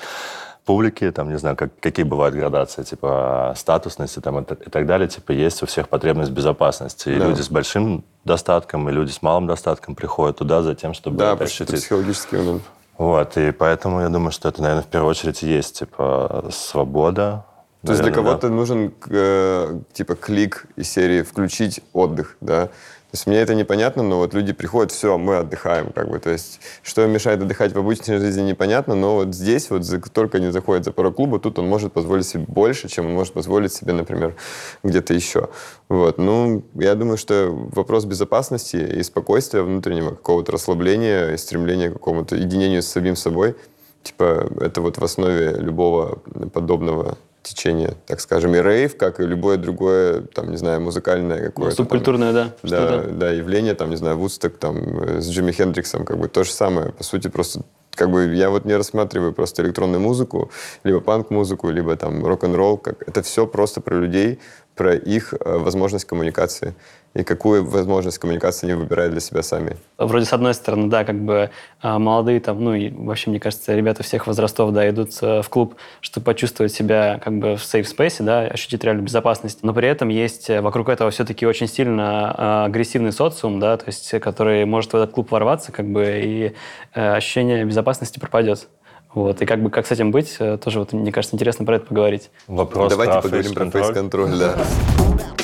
публики, 0.66 1.12
там, 1.12 1.30
не 1.30 1.38
знаю, 1.38 1.56
как, 1.58 1.72
какие 1.80 2.06
бывают 2.06 2.36
градации, 2.36 2.84
типа, 2.84 3.54
статусности, 3.58 4.20
там, 4.20 4.40
и, 4.40 4.44
так 4.44 4.86
далее, 4.86 5.08
типа, 5.10 5.32
есть 5.34 5.62
у 5.64 5.66
всех 5.66 5.90
потребность 5.90 6.32
безопасности. 6.32 7.10
И 7.10 7.16
Да. 7.20 7.26
люди 7.28 7.42
с 7.42 7.50
большим 7.50 8.04
достатком, 8.24 8.88
и 8.90 8.94
люди 8.94 9.12
с 9.12 9.22
малым 9.22 9.46
достатком 9.48 9.96
приходят 9.96 10.38
туда 10.38 10.62
за 10.62 10.74
тем, 10.76 10.94
чтобы 10.94 11.18
Да, 11.18 11.34
это 11.34 11.44
ощутить. 11.44 11.76
психологический 11.76 12.38
момент. 12.38 12.62
Вот, 12.98 13.38
и 13.38 13.52
поэтому 13.52 14.02
я 14.02 14.10
думаю, 14.10 14.32
что 14.32 14.50
это, 14.50 14.62
наверное, 14.62 14.84
в 14.84 14.88
первую 14.88 15.10
очередь 15.10 15.42
есть, 15.42 15.80
типа, 15.80 16.46
свобода. 16.52 17.46
То 17.86 17.94
есть 17.94 18.02
для 18.02 18.12
Наверное, 18.12 18.12
да. 18.12 18.40
кого-то 18.40 18.50
нужен 18.50 18.94
э, 19.10 19.80
типа 19.94 20.16
клик 20.16 20.66
из 20.76 20.90
серии 20.90 21.22
«включить 21.22 21.82
отдых», 21.94 22.36
да? 22.42 22.70
То 23.12 23.16
есть 23.16 23.26
мне 23.26 23.38
это 23.38 23.56
непонятно, 23.56 24.04
но 24.04 24.18
вот 24.20 24.36
люди 24.36 24.54
приходят, 24.54 24.92
все, 24.92 25.18
мы 25.18 25.38
отдыхаем, 25.38 25.92
как 25.94 26.10
бы, 26.10 26.20
то 26.20 26.30
есть 26.30 26.60
что 26.84 27.04
им 27.04 27.10
мешает 27.10 27.42
отдыхать 27.42 27.74
в 27.74 27.80
обычной 27.80 28.20
жизни, 28.20 28.42
непонятно, 28.44 28.94
но 28.94 29.16
вот 29.16 29.34
здесь 29.34 29.72
вот 29.72 29.84
только 30.14 30.38
они 30.38 30.52
заходят 30.52 30.86
за 30.86 30.92
порог 30.92 31.16
клуба, 31.16 31.40
тут 31.40 31.58
он 31.58 31.68
может 31.68 31.92
позволить 31.92 32.28
себе 32.28 32.46
больше, 32.48 32.88
чем 32.88 33.08
он 33.08 33.14
может 33.14 33.34
позволить 33.34 33.74
себе, 33.74 33.94
например, 33.94 34.36
где-то 34.84 35.16
еще. 35.16 35.50
Вот, 35.88 36.20
ну, 36.20 36.64
я 36.76 36.94
думаю, 36.94 37.18
что 37.18 37.50
вопрос 37.50 38.06
безопасности 38.06 38.76
и 38.76 39.02
спокойствия 39.02 39.64
внутреннего, 39.64 40.12
какого-то 40.12 40.52
расслабления 40.52 41.32
и 41.32 41.38
стремления 41.38 41.90
к 41.90 41.94
какому-то 41.94 42.36
единению 42.36 42.84
с 42.84 42.88
самим 42.88 43.16
собой, 43.16 43.56
типа, 44.04 44.52
это 44.62 44.82
вот 44.82 45.00
в 45.00 45.04
основе 45.04 45.54
любого 45.54 46.20
подобного 46.54 47.18
течения, 47.50 47.96
так 48.06 48.20
скажем, 48.22 48.56
и 48.56 48.62
рейв, 48.62 48.98
как 48.98 49.20
и 49.20 49.26
любое 49.26 49.58
другое, 49.58 50.22
там, 50.22 50.52
не 50.52 50.58
знаю, 50.58 50.82
музыкальное 50.82 51.42
какое-то. 51.48 51.76
там, 51.76 51.86
Субкультурное, 51.86 52.34
да. 52.34 52.54
да, 52.64 52.88
что-то. 52.88 53.12
да, 53.12 53.32
явление, 53.32 53.74
там, 53.74 53.90
не 53.90 53.96
знаю, 53.96 54.18
Вудсток, 54.18 54.58
там, 54.58 54.78
э, 55.02 55.22
с 55.22 55.30
Джимми 55.30 55.52
Хендриксом, 55.52 56.06
как 56.06 56.18
бы 56.18 56.28
то 56.28 56.44
же 56.44 56.52
самое. 56.52 56.92
По 56.92 57.04
сути, 57.04 57.28
просто, 57.28 57.62
как 57.92 58.12
бы, 58.12 58.34
я 58.36 58.50
вот 58.50 58.66
не 58.66 58.76
рассматриваю 58.76 59.34
просто 59.34 59.64
электронную 59.64 60.00
музыку, 60.00 60.52
либо 60.84 61.00
панк-музыку, 61.00 61.70
либо 61.70 61.96
там 61.96 62.26
рок-н-ролл, 62.26 62.78
как 62.78 63.08
это 63.08 63.22
все 63.22 63.46
просто 63.46 63.82
про 63.82 63.96
людей, 63.96 64.40
про 64.80 64.96
их 64.96 65.34
э, 65.34 65.58
возможность 65.58 66.06
коммуникации 66.06 66.74
и 67.14 67.24
какую 67.24 67.66
возможность 67.66 68.18
коммуникации 68.18 68.68
они 68.68 68.80
выбирают 68.80 69.12
для 69.12 69.20
себя 69.20 69.44
сами. 69.44 69.76
Вроде 69.98 70.26
с 70.26 70.32
одной 70.32 70.54
стороны, 70.54 70.88
да, 70.90 71.04
как 71.04 71.20
бы 71.20 71.50
а, 71.82 72.00
молодые 72.00 72.40
там, 72.40 72.64
ну 72.64 72.74
и 72.74 72.90
вообще, 72.90 73.30
мне 73.30 73.42
кажется, 73.42 73.76
ребята 73.76 74.04
всех 74.04 74.26
возрастов, 74.26 74.72
да, 74.72 74.90
идут 74.90 75.10
э, 75.22 75.42
в 75.42 75.50
клуб, 75.50 75.76
чтобы 76.00 76.24
почувствовать 76.24 76.72
себя 76.72 77.20
как 77.22 77.34
бы 77.40 77.58
в 77.58 77.62
safe 77.62 77.88
space, 77.94 78.24
да, 78.24 78.42
ощутить 78.44 78.82
реальную 78.86 79.06
безопасность. 79.06 79.64
Но 79.64 79.74
при 79.74 79.90
этом 79.90 80.08
есть 80.08 80.50
э, 80.50 80.62
вокруг 80.62 80.88
этого 80.88 81.12
все-таки 81.12 81.46
очень 81.46 81.68
сильно 81.68 82.64
агрессивный 82.66 83.12
социум, 83.12 83.60
да, 83.60 83.76
то 83.76 83.88
есть 83.88 84.14
э, 84.14 84.22
который 84.22 84.64
может 84.64 84.94
в 84.94 84.96
этот 84.96 85.12
клуб 85.12 85.30
ворваться, 85.30 85.74
как 85.74 85.88
бы, 85.88 86.22
и 86.24 86.54
э, 86.94 87.16
ощущение 87.16 87.66
безопасности 87.66 88.18
пропадет. 88.18 88.70
Вот, 89.14 89.42
и 89.42 89.46
как 89.46 89.62
бы 89.64 89.70
как 89.70 89.88
с 89.88 89.92
этим 89.92 90.12
быть, 90.12 90.36
э, 90.40 90.58
тоже, 90.58 90.80
вот, 90.80 90.94
мне 90.94 91.12
кажется, 91.12 91.36
интересно 91.36 91.66
про 91.66 91.78
это 91.78 91.86
поговорить. 91.86 92.30
Вопрос 92.48 92.92
Давайте 92.92 93.14
про 93.14 93.22
поговорим 93.22 93.54
про 93.54 93.70
фейс-контроль. 93.72 94.30
фейс-контроль, 94.30 94.40
да. 94.40 95.39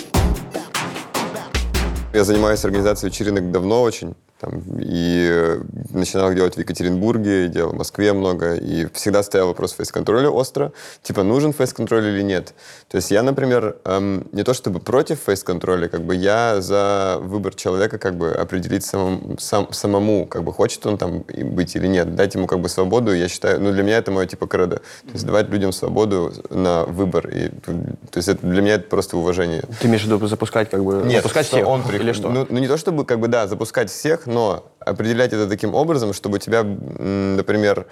Я 2.16 2.24
занимаюсь 2.24 2.64
организацией 2.64 3.12
вечеринок 3.12 3.52
давно 3.52 3.82
очень. 3.82 4.16
Там, 4.38 4.62
и 4.80 5.30
э, 5.32 5.62
начинал 5.92 6.34
делать 6.34 6.56
в 6.56 6.60
Екатеринбурге, 6.60 7.48
делал 7.48 7.72
в 7.72 7.76
Москве 7.78 8.12
много, 8.12 8.56
и 8.56 8.86
всегда 8.94 9.24
стоял 9.24 9.48
вопрос 9.48 9.74
фейс-контроля 9.74 10.30
остро. 10.30 10.74
Типа, 11.04 11.24
нужен 11.24 11.54
фейс-контроль 11.54 12.06
или 12.08 12.22
нет? 12.22 12.54
То 12.90 12.98
есть 12.98 13.12
я, 13.12 13.24
например, 13.24 13.78
эм, 13.86 14.28
не 14.34 14.44
то 14.44 14.54
чтобы 14.54 14.80
против 14.80 15.22
фейс-контроля, 15.26 15.88
как 15.88 16.02
бы 16.02 16.16
я 16.16 16.60
за 16.60 17.18
выбор 17.22 17.56
человека 17.56 17.98
как 17.98 18.18
бы 18.18 18.34
определить 18.34 18.84
самому, 18.84 19.38
сам, 19.40 19.72
самому, 19.72 20.26
как 20.26 20.44
бы 20.44 20.52
хочет 20.52 20.86
он 20.86 20.98
там 20.98 21.24
быть 21.24 21.78
или 21.78 21.88
нет. 21.88 22.16
Дать 22.16 22.36
ему 22.36 22.46
как 22.46 22.60
бы 22.60 22.68
свободу, 22.68 23.14
я 23.14 23.30
считаю, 23.30 23.62
ну 23.62 23.72
для 23.72 23.84
меня 23.84 23.98
это 23.98 24.12
мое 24.12 24.26
типа 24.26 24.48
кредо. 24.48 24.78
То 25.06 25.14
есть 25.14 25.26
давать 25.26 25.50
людям 25.50 25.72
свободу 25.72 26.34
на 26.50 26.84
выбор. 26.84 27.30
И, 27.30 27.48
то 27.48 28.18
есть 28.18 28.28
это, 28.28 28.46
для 28.46 28.62
меня 28.62 28.74
это 28.74 28.90
просто 28.90 29.16
уважение. 29.16 29.64
Ты 29.80 29.88
имеешь 29.88 30.04
в 30.04 30.08
виду 30.08 30.28
запускать 30.28 30.70
как 30.70 30.84
бы... 30.84 31.04
Нет, 31.06 31.24
запускать 31.24 31.46
что 31.46 31.56
всех? 31.56 31.68
он 31.70 31.84
при- 31.84 32.00
Или 32.06 32.14
что? 32.14 32.30
Ну, 32.30 32.46
ну, 32.50 32.60
не 32.60 32.68
то 32.68 32.78
чтобы, 32.78 33.06
как 33.06 33.20
бы, 33.20 33.28
да, 33.28 33.48
запускать 33.48 33.90
всех, 33.90 34.28
но 34.28 34.72
определять 34.80 35.34
это 35.34 35.48
таким 35.48 35.74
образом, 35.74 36.14
чтобы 36.14 36.36
у 36.36 36.40
тебя, 36.40 36.64
например, 36.64 37.88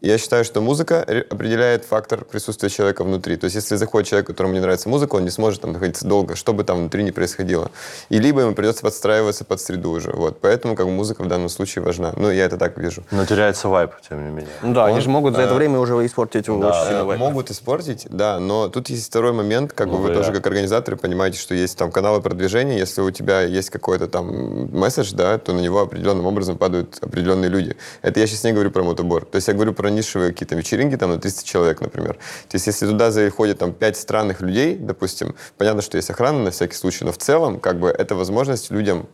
я 0.00 0.18
считаю, 0.18 0.44
что 0.44 0.60
музыка 0.60 1.04
ре- 1.06 1.26
определяет 1.28 1.84
фактор 1.84 2.24
присутствия 2.24 2.68
человека 2.68 3.04
внутри. 3.04 3.36
То 3.36 3.44
есть, 3.44 3.56
если 3.56 3.76
заходит 3.76 4.08
человек, 4.08 4.26
которому 4.26 4.54
не 4.54 4.60
нравится 4.60 4.88
музыка, 4.88 5.16
он 5.16 5.24
не 5.24 5.30
сможет 5.30 5.60
там 5.62 5.72
находиться 5.72 6.06
долго, 6.06 6.36
что 6.36 6.52
бы 6.52 6.64
там 6.64 6.78
внутри 6.78 7.02
ни 7.02 7.10
происходило. 7.10 7.70
И 8.08 8.18
либо 8.18 8.40
ему 8.42 8.54
придется 8.54 8.82
подстраиваться 8.82 9.44
под 9.44 9.60
среду 9.60 9.90
уже. 9.90 10.10
Вот. 10.12 10.40
Поэтому 10.40 10.76
как 10.76 10.86
бы, 10.86 10.92
музыка 10.92 11.22
в 11.22 11.28
данном 11.28 11.48
случае 11.48 11.84
важна. 11.84 12.12
Ну, 12.16 12.30
я 12.30 12.44
это 12.44 12.56
так 12.58 12.78
вижу. 12.78 13.02
Но 13.10 13.24
теряется 13.26 13.68
вайп, 13.68 13.90
тем 14.08 14.24
не 14.24 14.30
менее. 14.30 14.50
Ну 14.62 14.72
да, 14.74 14.86
они 14.86 15.00
же 15.00 15.08
могут 15.10 15.34
за 15.34 15.42
это 15.42 15.54
э, 15.54 15.56
время 15.56 15.78
уже 15.78 15.94
испортить 16.06 16.48
очень 16.48 16.62
сильно 16.86 16.98
Э, 17.00 17.04
вайп. 17.04 17.18
Могут 17.20 17.50
испортить, 17.50 18.06
да, 18.10 18.38
но 18.40 18.68
тут 18.68 18.88
есть 18.90 19.06
второй 19.08 19.32
момент, 19.32 19.72
как 19.72 19.88
бы 19.88 19.94
Ну, 19.96 20.02
вы 20.02 20.08
да. 20.08 20.14
тоже 20.14 20.32
как 20.32 20.46
организаторы 20.46 20.96
понимаете, 20.96 21.38
что 21.38 21.54
есть 21.54 21.76
там 21.76 21.90
каналы 21.90 22.20
продвижения, 22.20 22.78
если 22.78 23.00
у 23.02 23.10
тебя 23.10 23.42
есть 23.42 23.70
какой-то 23.70 24.06
там 24.06 24.70
месседж, 24.76 25.12
да, 25.14 25.38
то 25.38 25.52
на 25.52 25.60
него 25.60 25.80
определенным 25.80 26.26
образом 26.26 26.56
падают 26.56 26.98
определенные 27.00 27.50
люди. 27.50 27.76
Это 28.02 28.20
я 28.20 28.26
сейчас 28.26 28.44
не 28.44 28.52
говорю 28.52 28.70
про 28.70 28.82
мотобор, 28.82 29.24
то 29.24 29.36
есть 29.36 29.48
я 29.48 29.54
говорю 29.54 29.72
про 29.74 29.87
нишевые 29.90 30.32
какие-то 30.32 30.54
вечеринки, 30.54 30.96
там 30.96 31.10
на 31.10 31.18
300 31.18 31.44
человек, 31.44 31.80
например. 31.80 32.14
То 32.48 32.54
есть 32.54 32.66
если 32.66 32.86
туда 32.86 33.10
заходит 33.10 33.58
там 33.58 33.72
5 33.72 33.96
странных 33.96 34.40
людей, 34.40 34.76
допустим, 34.76 35.34
понятно, 35.56 35.82
что 35.82 35.96
есть 35.96 36.10
охрана 36.10 36.40
на 36.40 36.50
всякий 36.50 36.74
случай, 36.74 37.04
но 37.04 37.12
в 37.12 37.18
целом 37.18 37.60
как 37.60 37.78
бы 37.78 37.88
это 37.88 38.14
возможность 38.14 38.70
людям 38.70 39.08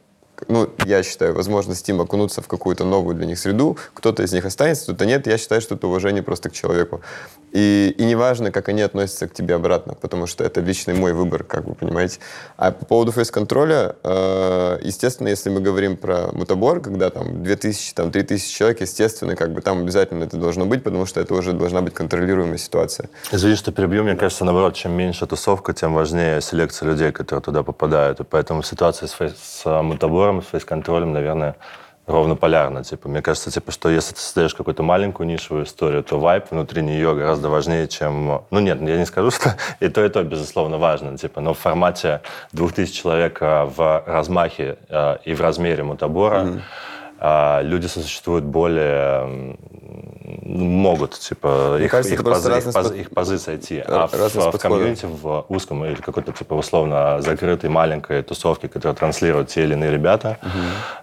ну, 0.49 0.69
я 0.85 1.03
считаю, 1.03 1.35
возможность 1.35 1.89
им 1.89 2.01
окунуться 2.01 2.43
в 2.43 2.49
какую-то 2.49 2.85
новую 2.85 3.15
для 3.15 3.27
них 3.27 3.39
среду. 3.39 3.79
Кто-то 3.95 4.23
из 4.23 4.33
них 4.33 4.45
останется, 4.45 4.85
кто-то 4.85 5.07
нет. 5.07 5.27
Я 5.27 5.39
считаю, 5.39 5.61
что 5.61 5.77
это 5.77 5.87
уважение 5.87 6.23
просто 6.23 6.51
к 6.51 6.53
человеку. 6.53 7.03
И, 7.55 7.95
и 7.97 8.05
неважно, 8.05 8.51
как 8.51 8.69
они 8.69 8.83
относятся 8.83 9.29
к 9.29 9.33
тебе 9.33 9.55
обратно, 9.55 9.95
потому 9.95 10.27
что 10.27 10.43
это 10.43 10.61
личный 10.61 10.95
мой 10.95 11.12
выбор, 11.12 11.45
как 11.45 11.67
вы 11.67 11.75
понимаете. 11.75 12.19
А 12.57 12.73
по 12.73 12.85
поводу 12.85 13.12
фейс-контроля, 13.12 13.95
э, 14.03 14.79
естественно, 14.83 15.29
если 15.29 15.51
мы 15.51 15.61
говорим 15.61 15.97
про 15.97 16.33
мутабор, 16.33 16.81
когда 16.81 17.11
там 17.11 17.45
2000, 17.45 17.95
там 17.95 18.11
3000 18.11 18.59
человек, 18.59 18.81
естественно, 18.81 19.37
как 19.37 19.53
бы 19.53 19.61
там 19.61 19.83
обязательно 19.83 20.25
это 20.25 20.37
должно 20.37 20.67
быть, 20.67 20.83
потому 20.83 21.07
что 21.07 21.21
это 21.21 21.33
уже 21.35 21.53
должна 21.53 21.81
быть 21.81 21.95
контролируемая 21.95 22.59
ситуация. 22.59 23.09
Извини, 23.31 23.55
что 23.55 23.71
перебью. 23.71 24.03
Мне 24.03 24.17
кажется, 24.17 24.45
наоборот, 24.45 24.75
чем 24.75 24.90
меньше 24.90 25.25
тусовка, 25.27 25.73
тем 25.73 25.95
важнее 25.95 26.40
селекция 26.40 26.88
людей, 26.88 27.12
которые 27.12 27.43
туда 27.43 27.62
попадают. 27.62 28.19
И 28.19 28.25
поэтому 28.25 28.64
ситуация 28.64 29.07
с, 29.07 29.12
фейс, 29.12 29.33
с 29.37 29.83
мутабором, 29.83 30.43
с 30.43 30.47
фейс-контролем, 30.47 31.12
наверное, 31.12 31.55
ровно 32.07 32.37
полярна. 32.37 32.85
Типа, 32.85 33.09
мне 33.09 33.23
кажется, 33.23 33.51
типа, 33.51 33.73
что 33.73 33.88
если 33.88 34.14
ты 34.14 34.21
создаешь 34.21 34.55
какую-то 34.55 34.83
маленькую 34.83 35.27
нишевую 35.27 35.64
историю, 35.64 36.03
то 36.03 36.19
вайп 36.19 36.51
внутри 36.51 36.83
нее 36.83 37.14
гораздо 37.14 37.49
важнее, 37.49 37.88
чем... 37.88 38.43
Ну 38.51 38.61
нет, 38.61 38.81
я 38.81 38.99
не 38.99 39.07
скажу, 39.07 39.31
что 39.33 39.57
и 39.81 39.88
то, 39.88 40.05
и 40.05 40.09
то, 40.09 40.23
безусловно, 40.23 40.79
важно. 40.79 41.17
Типа, 41.17 41.40
но 41.40 41.55
в 41.55 41.59
формате 41.59 42.21
2000 42.53 42.93
человек 42.93 43.38
а, 43.40 43.67
в 43.67 44.05
размахе 44.07 44.77
а, 44.88 45.19
и 45.25 45.35
в 45.35 45.40
размере 45.40 45.83
мутабора 45.83 46.40
а, 46.40 46.61
люди 47.63 47.87
существуют 47.87 48.45
более... 48.45 49.57
ну, 50.43 50.65
могут, 50.65 51.19
типа, 51.19 51.79
их, 51.81 51.91
кажется, 51.91 52.15
их, 52.15 52.21
пози- 52.21 52.59
их 52.59 52.73
под- 52.75 52.95
их 52.97 53.11
позиция 53.11 53.57
идти. 53.57 53.79
А 53.87 54.07
в, 54.07 54.13
в 54.53 54.59
комьюнити, 54.59 55.07
в 55.07 55.45
узком 55.49 55.85
или 55.85 55.95
какой-то, 55.95 56.33
типа, 56.33 56.55
условно 56.55 57.21
закрытой 57.23 57.71
маленькой 57.71 58.23
тусовке, 58.23 58.69
которая 58.69 58.95
транслирует 58.95 59.49
те 59.49 59.63
или 59.63 59.73
иные 59.73 59.91
ребята, 59.91 60.39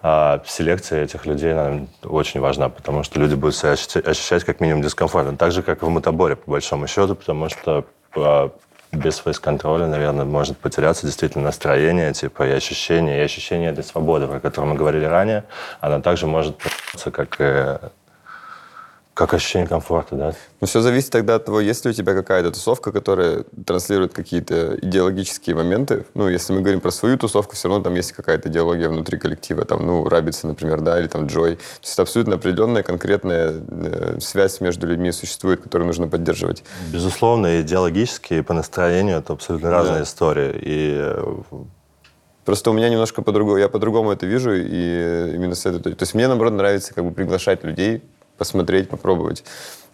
а, 0.01 0.41
селекция 0.45 1.03
этих 1.03 1.25
людей 1.25 1.53
наверное, 1.53 1.87
очень 2.03 2.39
важна, 2.39 2.69
потому 2.69 3.03
что 3.03 3.19
люди 3.19 3.35
будут 3.35 3.55
себя 3.55 3.71
ощущать, 3.71 4.07
ощущать 4.07 4.43
как 4.43 4.59
минимум 4.59 4.83
дискомфортно. 4.83 5.35
Так 5.37 5.51
же, 5.51 5.63
как 5.63 5.81
и 5.81 5.85
в 5.85 5.89
мотоборе, 5.89 6.35
по 6.35 6.51
большому 6.51 6.87
счету, 6.87 7.15
потому 7.15 7.49
что 7.49 7.85
а, 8.15 8.51
без 8.91 9.19
фейс-контроля, 9.19 9.87
наверное, 9.87 10.25
может 10.25 10.57
потеряться 10.57 11.05
действительно 11.05 11.45
настроение, 11.45 12.13
типа, 12.13 12.47
и 12.47 12.51
ощущение, 12.51 13.19
и 13.19 13.23
ощущение 13.23 13.71
этой 13.71 13.83
свободы, 13.83 14.27
про 14.27 14.39
которую 14.39 14.73
мы 14.73 14.77
говорили 14.77 15.05
ранее, 15.05 15.45
она 15.79 16.01
также 16.01 16.27
может 16.27 16.57
как 17.11 17.37
и 17.39 17.77
как 19.13 19.33
ощущение 19.33 19.67
комфорта, 19.67 20.15
да? 20.15 20.33
Но 20.61 20.67
все 20.67 20.81
зависит 20.81 21.11
тогда 21.11 21.35
от 21.35 21.45
того, 21.45 21.59
есть 21.59 21.83
ли 21.83 21.91
у 21.91 21.93
тебя 21.93 22.13
какая-то 22.13 22.51
тусовка, 22.51 22.91
которая 22.91 23.43
транслирует 23.65 24.13
какие-то 24.13 24.77
идеологические 24.81 25.55
моменты. 25.55 26.05
Ну, 26.13 26.29
если 26.29 26.53
мы 26.53 26.61
говорим 26.61 26.79
про 26.79 26.91
свою 26.91 27.17
тусовку, 27.17 27.55
все 27.55 27.67
равно 27.67 27.83
там 27.83 27.95
есть 27.95 28.13
какая-то 28.13 28.47
идеология 28.47 28.87
внутри 28.87 29.19
коллектива. 29.19 29.65
Там, 29.65 29.85
ну, 29.85 30.07
Рабица, 30.07 30.47
например, 30.47 30.79
да, 30.81 30.99
или 30.99 31.07
там 31.07 31.25
Джой. 31.25 31.55
То 31.55 31.61
есть 31.81 31.93
это 31.93 32.03
абсолютно 32.03 32.35
определенная, 32.35 32.83
конкретная 32.83 33.53
э, 33.67 34.17
связь 34.21 34.61
между 34.61 34.87
людьми 34.87 35.11
существует, 35.11 35.61
которую 35.61 35.87
нужно 35.87 36.07
поддерживать. 36.07 36.63
Безусловно, 36.91 37.61
идеологически 37.61 38.35
и 38.35 38.41
по 38.41 38.53
настроению 38.53 39.17
это 39.17 39.33
абсолютно 39.33 39.71
разные 39.71 40.03
истории. 40.03 40.57
И 40.61 41.13
Просто 42.45 42.71
у 42.71 42.73
меня 42.73 42.89
немножко 42.89 43.21
по-другому, 43.21 43.57
я 43.57 43.69
по-другому 43.69 44.11
это 44.11 44.25
вижу, 44.25 44.51
и 44.53 45.35
именно 45.35 45.53
с 45.53 45.65
этой... 45.67 45.93
То 45.93 46.03
есть 46.03 46.15
мне, 46.15 46.27
наоборот, 46.27 46.53
нравится 46.53 46.93
как 46.93 47.05
бы 47.05 47.11
приглашать 47.11 47.63
людей, 47.63 48.01
посмотреть, 48.45 48.89
попробовать. 48.89 49.43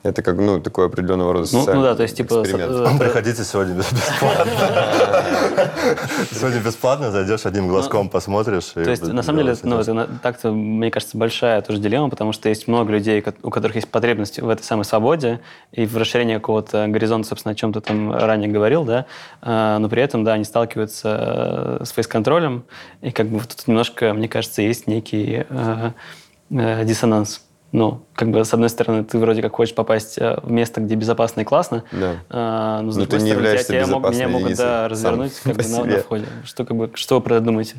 Это 0.03 0.21
как, 0.21 0.37
ну, 0.37 0.61
такой 0.61 0.85
определенного 0.85 1.33
рода 1.33 1.49
Ну, 1.51 1.65
ну 1.73 1.81
да, 1.81 1.93
то 1.95 2.03
есть, 2.03 2.15
типа, 2.15 2.41
эксперимент. 2.41 2.71
с- 2.71 2.95
э, 2.95 2.99
приходите 2.99 3.43
сегодня 3.43 3.73
бес- 3.73 3.91
бесплатно. 3.91 4.51
Сегодня 6.31 6.59
бесплатно, 6.61 7.11
зайдешь 7.11 7.45
одним 7.45 7.67
глазком, 7.67 8.07
посмотришь. 8.07 8.65
То 8.67 8.79
есть, 8.89 9.03
на 9.05 9.21
самом 9.21 9.39
деле, 9.43 9.57
ну, 9.63 9.79
это 9.79 10.07
так-то, 10.23 10.51
мне 10.51 10.91
кажется, 10.91 11.17
большая 11.17 11.61
тоже 11.61 11.79
дилемма, 11.79 12.09
потому 12.09 12.31
что 12.31 12.47
есть 12.47 12.69
много 12.69 12.93
людей, 12.93 13.21
у 13.43 13.49
которых 13.49 13.75
есть 13.75 13.89
потребность 13.89 14.39
в 14.39 14.47
этой 14.47 14.63
самой 14.63 14.85
свободе 14.85 15.41
и 15.73 15.85
в 15.85 15.97
расширении 15.97 16.35
какого-то 16.35 16.85
горизонта, 16.87 17.27
собственно, 17.27 17.51
о 17.51 17.55
чем 17.55 17.73
ты 17.73 17.81
там 17.81 18.13
ранее 18.15 18.49
говорил, 18.49 18.85
да, 18.85 19.07
А, 19.41 19.77
но 19.79 19.89
при 19.89 20.01
этом, 20.01 20.23
да, 20.23 20.33
они 20.33 20.45
сталкиваются 20.45 21.79
э, 21.81 21.85
с 21.85 21.91
фейс-контролем, 21.91 22.63
и 23.01 23.11
как 23.11 23.27
бы 23.27 23.39
тут 23.41 23.67
немножко, 23.67 24.13
мне 24.13 24.29
кажется, 24.29 24.61
есть 24.61 24.87
некий 24.87 25.43
э, 25.49 25.91
э, 26.51 26.85
диссонанс. 26.85 27.41
Ну, 27.73 28.01
как 28.15 28.31
бы, 28.31 28.45
с 28.45 28.53
одной 28.53 28.69
стороны, 28.69 29.03
ты 29.03 29.17
вроде 29.19 29.41
как 29.41 29.53
хочешь 29.55 29.75
попасть 29.75 30.17
э, 30.17 30.39
в 30.41 30.49
место, 30.49 30.79
где 30.79 30.95
безопасно 30.95 31.41
и 31.41 31.43
классно, 31.43 31.83
Да. 31.91 32.15
а, 32.29 32.81
но 32.81 32.91
с 32.91 32.95
Но 32.95 33.01
другой 33.05 33.19
ты 33.19 33.25
не 33.25 33.29
стороны, 33.29 33.29
тебя- 33.29 33.35
являешься 33.35 33.67
тебя 33.67 33.87
мог- 33.87 34.09
меня 34.13 34.27
могут 34.29 34.55
да, 34.55 34.87
развернуть 34.87 35.33
как 35.43 35.55
бы, 35.57 35.63
на, 35.67 35.83
на 35.85 35.97
входе. 35.99 36.25
Что, 36.45 36.63
как 36.65 36.77
бы, 36.77 36.91
что 36.93 37.15
вы 37.15 37.21
про 37.21 37.35
это 37.35 37.45
думаете? 37.45 37.75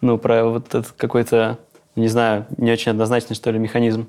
Ну, 0.00 0.18
про 0.18 0.44
вот 0.44 0.68
этот 0.68 0.92
какой-то, 0.92 1.58
не 1.96 2.06
знаю, 2.08 2.46
не 2.58 2.70
очень 2.70 2.92
однозначный, 2.92 3.34
что 3.34 3.50
ли, 3.50 3.58
механизм. 3.58 4.06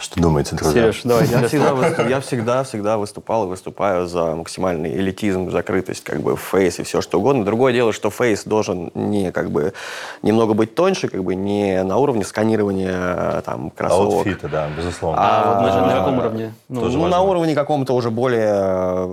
Что 0.00 0.18
думаете, 0.20 0.56
друзья? 0.56 0.82
Сереж, 0.92 1.02
давай. 1.04 1.26
Я 1.26 1.46
всегда, 1.46 1.74
выступ- 1.74 2.08
я 2.08 2.20
всегда, 2.20 2.64
всегда 2.64 2.96
выступал 2.96 3.44
и 3.44 3.48
выступаю 3.48 4.06
за 4.06 4.34
максимальный 4.34 4.96
элитизм, 4.96 5.50
закрытость, 5.50 6.04
как 6.04 6.20
бы 6.22 6.36
фейс 6.36 6.78
и 6.78 6.84
все 6.84 7.02
что 7.02 7.18
угодно. 7.18 7.44
Другое 7.44 7.74
дело, 7.74 7.92
что 7.92 8.08
фейс 8.08 8.44
должен 8.44 8.90
не 8.94 9.30
как 9.30 9.50
бы 9.50 9.74
немного 10.22 10.54
быть 10.54 10.74
тоньше, 10.74 11.08
как 11.08 11.22
бы 11.22 11.34
не 11.34 11.82
на 11.82 11.98
уровне 11.98 12.24
сканирования 12.24 13.42
там 13.42 13.70
кроссовок. 13.70 14.14
Аутфиты, 14.26 14.48
да, 14.48 14.68
безусловно. 14.74 15.18
А 15.20 15.54
вот 15.54 15.62
на, 15.62 15.86
на 15.86 15.92
А, 15.94 15.98
каком 15.98 16.18
уровне? 16.18 16.54
Ну, 16.70 16.80
тоже 16.80 16.96
ну, 16.96 17.06
на 17.08 17.20
уровне 17.20 17.54
каком-то 17.54 17.92
уже 17.94 18.10
более, 18.10 18.48
э, 18.48 19.06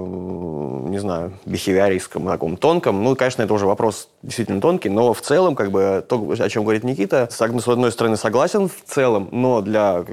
не 0.90 1.00
знаю, 1.00 1.34
бихевиористском, 1.46 2.26
таком 2.28 2.56
тонком. 2.56 3.04
Ну, 3.04 3.16
конечно, 3.18 3.42
это 3.42 3.54
уже 3.54 3.66
вопрос 3.66 4.08
действительно 4.24 4.62
тонкий, 4.62 4.90
но 4.90 5.14
в 5.14 5.20
целом, 5.22 5.56
как 5.56 5.72
бы, 5.72 6.04
то, 6.08 6.34
о 6.40 6.50
чем 6.50 6.64
говорит 6.64 6.86
Никита, 6.86 7.28
с 7.30 7.42
одной- 7.42 7.92
стороны, 7.92 8.16
согласен 8.16 8.70
в 8.70 8.84
целом, 8.86 9.28
но 9.32 9.62
для 9.62 10.06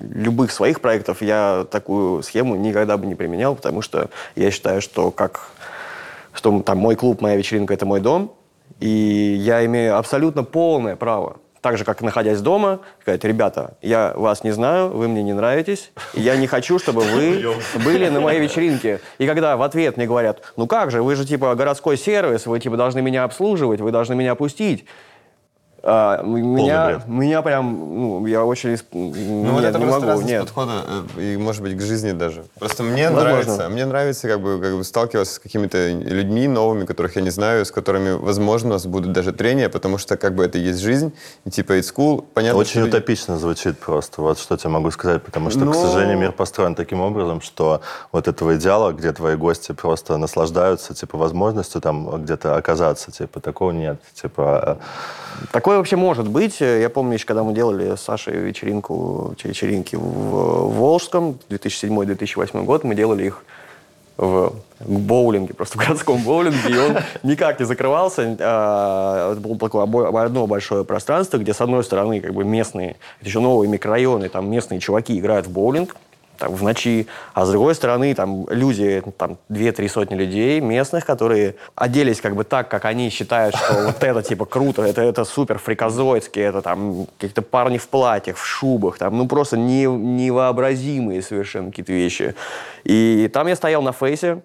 любых 0.00 0.52
своих 0.52 0.80
проектов 0.80 1.22
я 1.22 1.66
такую 1.70 2.22
схему 2.22 2.56
никогда 2.56 2.96
бы 2.96 3.06
не 3.06 3.14
применял, 3.14 3.54
потому 3.54 3.82
что 3.82 4.10
я 4.36 4.50
считаю, 4.50 4.80
что 4.80 5.10
как 5.10 5.50
что 6.32 6.60
там 6.60 6.78
мой 6.78 6.96
клуб, 6.96 7.20
моя 7.20 7.36
вечеринка– 7.36 7.74
это 7.74 7.84
мой 7.84 8.00
дом, 8.00 8.34
и 8.80 8.88
я 8.88 9.64
имею 9.66 9.98
абсолютно 9.98 10.44
полное 10.44 10.96
право 10.96 11.36
так 11.62 11.78
же, 11.78 11.84
как 11.84 12.02
находясь 12.02 12.40
дома, 12.40 12.80
сказать, 13.00 13.22
ребята, 13.22 13.76
я 13.82 14.12
вас 14.16 14.42
не 14.42 14.50
знаю, 14.50 14.88
вы 14.88 15.06
мне 15.06 15.22
не 15.22 15.32
нравитесь, 15.32 15.92
я 16.12 16.36
не 16.36 16.48
хочу, 16.48 16.80
чтобы 16.80 17.02
вы 17.02 17.54
были 17.84 18.08
на 18.08 18.20
моей 18.20 18.40
вечеринке. 18.40 19.00
И 19.18 19.26
когда 19.26 19.56
в 19.56 19.62
ответ 19.62 19.96
мне 19.96 20.06
говорят, 20.06 20.42
ну 20.56 20.66
как 20.66 20.90
же, 20.90 21.02
вы 21.02 21.14
же 21.14 21.24
типа 21.24 21.54
городской 21.54 21.96
сервис, 21.96 22.46
вы 22.46 22.58
типа 22.58 22.76
должны 22.76 23.00
меня 23.00 23.22
обслуживать, 23.22 23.80
вы 23.80 23.92
должны 23.92 24.16
меня 24.16 24.34
пустить. 24.34 24.86
А, 25.84 26.22
меня, 26.22 26.86
бред. 26.86 27.08
меня 27.08 27.42
прям, 27.42 27.72
ну, 27.72 28.26
я 28.26 28.44
очень... 28.44 28.78
Ну, 28.92 29.52
вот 29.52 29.60
нет, 29.62 29.70
это 29.70 29.78
не 29.80 29.84
просто 29.86 30.06
могу, 30.06 30.20
нет. 30.22 30.42
подхода, 30.42 30.72
э, 31.16 31.22
и, 31.34 31.36
может 31.36 31.62
быть, 31.62 31.76
к 31.76 31.80
жизни 31.80 32.12
даже. 32.12 32.44
Просто 32.60 32.84
мне 32.84 33.10
Возможно. 33.10 33.30
нравится, 33.30 33.68
мне 33.68 33.84
нравится 33.84 34.28
как 34.28 34.40
бы, 34.40 34.60
как 34.60 34.76
бы 34.76 34.84
сталкиваться 34.84 35.34
с 35.34 35.38
какими-то 35.40 35.88
людьми 35.88 36.46
новыми, 36.46 36.84
которых 36.84 37.16
я 37.16 37.22
не 37.22 37.30
знаю, 37.30 37.64
с 37.66 37.72
которыми, 37.72 38.12
возможно, 38.12 38.68
у 38.68 38.72
нас 38.74 38.86
будут 38.86 39.10
даже 39.12 39.32
трения, 39.32 39.68
потому 39.68 39.98
что 39.98 40.16
как 40.16 40.36
бы 40.36 40.44
это 40.44 40.56
и 40.58 40.60
есть 40.60 40.78
жизнь, 40.78 41.12
и 41.44 41.50
типа 41.50 41.72
it's 41.78 41.92
cool. 41.92 42.24
Понятно, 42.32 42.60
Очень 42.60 42.70
что 42.70 42.80
люди- 42.80 42.88
утопично 42.90 43.38
звучит 43.38 43.76
просто. 43.78 44.22
Вот 44.22 44.38
что 44.38 44.56
тебе 44.56 44.70
могу 44.70 44.90
сказать. 44.92 45.22
Потому 45.24 45.50
что, 45.50 45.60
к 45.60 45.64
Ну- 45.64 45.72
сожалению, 45.74 46.16
мир 46.16 46.30
построен 46.30 46.76
таким 46.76 47.00
образом, 47.00 47.40
что 47.40 47.80
вот 48.12 48.28
этого 48.28 48.54
идеала, 48.56 48.92
где 48.92 49.12
твои 49.12 49.34
гости 49.34 49.72
просто 49.72 50.16
наслаждаются, 50.16 50.94
типа, 50.94 51.18
возможностью 51.18 51.80
там 51.80 52.22
где-то 52.22 52.54
оказаться, 52.54 53.10
типа, 53.10 53.40
такого 53.40 53.72
нет. 53.72 54.00
Типа, 54.14 54.78
Такое 55.50 55.78
вообще 55.78 55.96
может 55.96 56.28
быть. 56.28 56.60
Я 56.60 56.88
помню, 56.90 57.14
еще 57.14 57.26
когда 57.26 57.42
мы 57.42 57.52
делали 57.52 57.96
с 57.96 58.00
Сашей 58.00 58.34
вечеринку, 58.34 59.34
вечеринки 59.42 59.96
в, 59.96 60.70
Волжском, 60.78 61.38
2007-2008 61.48 62.64
год, 62.64 62.84
мы 62.84 62.94
делали 62.94 63.26
их 63.26 63.44
в 64.16 64.52
боулинге, 64.80 65.54
просто 65.54 65.78
в 65.78 65.80
городском 65.80 66.22
боулинге, 66.22 66.68
и 66.68 66.78
он 66.78 66.98
никак 67.22 67.58
не 67.58 67.66
закрывался. 67.66 68.36
А, 68.40 69.32
Это 69.32 69.40
было 69.40 69.58
такое 69.58 70.24
одно 70.24 70.46
большое 70.46 70.84
пространство, 70.84 71.38
где 71.38 71.54
с 71.54 71.60
одной 71.60 71.82
стороны 71.82 72.20
как 72.20 72.34
бы 72.34 72.44
местные, 72.44 72.96
это 73.20 73.28
еще 73.28 73.40
новые 73.40 73.68
микрорайоны, 73.70 74.28
там 74.28 74.50
местные 74.50 74.80
чуваки 74.80 75.18
играют 75.18 75.46
в 75.46 75.50
боулинг, 75.50 75.96
там, 76.42 76.54
в 76.54 76.62
ночи, 76.64 77.06
а 77.34 77.46
с 77.46 77.50
другой 77.50 77.74
стороны 77.76 78.14
там 78.14 78.46
люди, 78.50 79.00
там 79.16 79.38
две-три 79.48 79.86
сотни 79.86 80.16
людей 80.16 80.60
местных, 80.60 81.06
которые 81.06 81.54
оделись 81.76 82.20
как 82.20 82.34
бы 82.34 82.42
так, 82.42 82.68
как 82.68 82.84
они 82.84 83.10
считают, 83.10 83.54
что 83.54 83.74
вот 83.86 84.02
это 84.02 84.22
типа 84.22 84.44
круто, 84.44 84.82
это, 84.82 85.02
это 85.02 85.24
супер 85.24 85.58
фриказоидски, 85.58 86.40
это 86.40 86.60
там 86.60 87.06
какие-то 87.16 87.42
парни 87.42 87.78
в 87.78 87.86
платьях, 87.86 88.36
в 88.36 88.44
шубах, 88.44 88.98
там, 88.98 89.16
ну 89.16 89.28
просто 89.28 89.56
не, 89.56 89.84
невообразимые 89.86 91.22
совершенно 91.22 91.70
какие-то 91.70 91.92
вещи. 91.92 92.34
И 92.82 93.30
там 93.32 93.46
я 93.46 93.54
стоял 93.54 93.82
на 93.82 93.92
фейсе, 93.92 94.42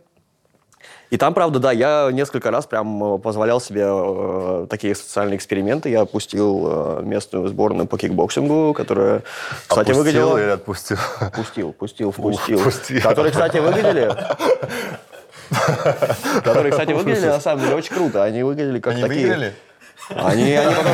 и 1.10 1.18
там, 1.18 1.34
правда, 1.34 1.60
да, 1.60 1.72
я 1.72 2.10
несколько 2.12 2.52
раз 2.52 2.66
прям 2.66 3.16
э, 3.16 3.18
позволял 3.20 3.62
себе 3.62 3.86
э, 3.88 4.68
такие 4.70 4.94
социальные 4.94 5.38
эксперименты. 5.38 5.90
Я 5.90 6.02
опустил 6.02 7.00
э, 7.00 7.02
местную 7.04 7.48
сборную 7.48 7.88
по 7.88 7.98
кикбоксингу, 7.98 8.74
которая, 8.74 9.24
кстати, 9.68 9.92
опустил 9.92 10.04
выглядела... 10.04 10.38
или 10.38 10.50
отпустил? 10.50 10.98
Пустил, 11.34 11.72
пустил, 11.72 12.12
впустил. 12.12 12.60
Которые, 13.02 13.32
кстати, 13.32 13.58
выглядели... 13.58 14.14
Которые, 16.44 16.72
кстати, 16.72 16.92
выглядели 16.92 17.28
на 17.28 17.40
самом 17.40 17.64
деле 17.64 17.76
очень 17.76 17.96
круто. 17.96 18.24
Они 18.24 18.44
выглядели 18.44 18.82
как 18.82 18.94
Они 18.94 19.02
такие... 19.02 19.28
выиграли? 19.28 19.54
Они, 20.10 20.54
они, 20.54 20.74
потом, 20.76 20.94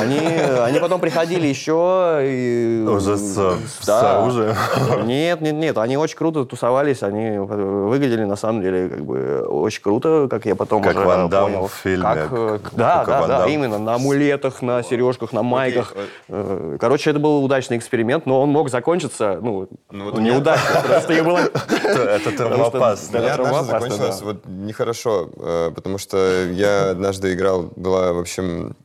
они, 0.00 0.18
они 0.64 0.78
потом 0.80 1.00
приходили 1.00 1.46
еще 1.46 2.18
и... 2.22 2.84
Уже 2.88 3.16
с, 3.16 3.34
с 3.36 3.86
Да. 3.86 4.18
оружием? 4.18 4.56
Нет, 5.04 5.40
нет, 5.40 5.54
нет, 5.54 5.78
они 5.78 5.96
очень 5.96 6.16
круто 6.16 6.44
тусовались, 6.44 7.02
они 7.02 7.38
выглядели 7.38 8.24
на 8.24 8.36
самом 8.36 8.62
деле 8.62 8.88
как 8.88 9.04
бы 9.04 9.42
очень 9.48 9.82
круто, 9.82 10.26
как 10.30 10.44
я 10.46 10.56
потом 10.56 10.82
Как 10.82 10.96
уже 10.96 11.06
Ван 11.06 11.28
Дамм 11.28 11.52
понял. 11.52 11.66
в 11.68 11.72
фильме. 11.74 12.02
Как, 12.02 12.28
э, 12.32 12.58
да, 12.72 12.98
Как 12.98 13.06
да, 13.06 13.20
Ван 13.20 13.28
да, 13.28 13.46
именно 13.46 13.78
на 13.78 13.94
амулетах, 13.94 14.60
на 14.62 14.82
сережках, 14.82 15.32
на 15.32 15.42
майках. 15.42 15.94
Э, 16.28 16.76
Короче, 16.80 17.10
это 17.10 17.18
был 17.20 17.44
удачный 17.44 17.76
эксперимент, 17.76 18.26
но 18.26 18.40
он 18.42 18.48
мог 18.50 18.70
закончиться, 18.70 19.38
ну, 19.40 19.68
вот 19.90 20.18
неудачно. 20.18 20.80
Просто 20.86 21.12
их 21.12 21.24
было... 21.24 21.38
Это 21.38 22.32
травмоопасно. 22.36 23.18
Однажды 23.18 23.42
опасна, 23.42 23.62
закончилось 23.80 24.22
вот 24.22 24.46
нехорошо, 24.46 25.28
э, 25.36 25.70
потому 25.74 25.98
что 25.98 26.44
я 26.50 26.90
однажды 26.90 27.32
играл, 27.34 27.67
была, 27.76 28.12
в 28.12 28.18
общем, 28.18 28.76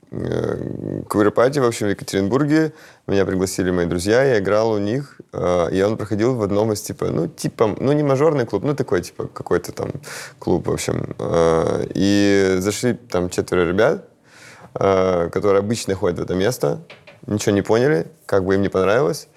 квир-пати, 1.10 1.60
в 1.60 1.66
общем, 1.66 1.88
в 1.88 1.90
Екатеринбурге. 1.90 2.74
Меня 3.08 3.26
пригласили 3.26 3.72
мои 3.72 3.86
друзья, 3.86 4.24
я 4.24 4.40
играл 4.40 4.72
у 4.72 4.78
них, 4.78 5.20
э, 5.34 5.70
и 5.72 5.82
он 5.82 5.98
проходил 5.98 6.36
в 6.36 6.44
одном 6.44 6.72
из, 6.72 6.82
типа, 6.82 7.08
ну, 7.08 7.28
типа, 7.28 7.76
ну, 7.80 7.92
не 7.94 8.04
мажорный 8.04 8.46
клуб, 8.46 8.64
ну, 8.64 8.76
такой, 8.76 9.02
типа, 9.02 9.28
какой-то 9.28 9.72
там 9.72 9.92
клуб, 10.40 10.68
в 10.68 10.72
общем. 10.72 11.16
Э, 11.20 11.86
И 11.96 12.58
зашли 12.60 12.94
там 12.94 13.30
четверо 13.30 13.68
ребят, 13.68 14.08
э, 14.76 15.30
которые 15.32 15.60
обычно 15.60 15.96
ходят 15.96 16.20
в 16.20 16.22
это 16.22 16.36
место, 16.36 16.80
ничего 17.26 17.56
не 17.56 17.62
поняли, 17.62 18.06
как 18.26 18.46
бы 18.46 18.54
им 18.56 18.62
не 18.62 18.70
понравилось. 18.70 19.28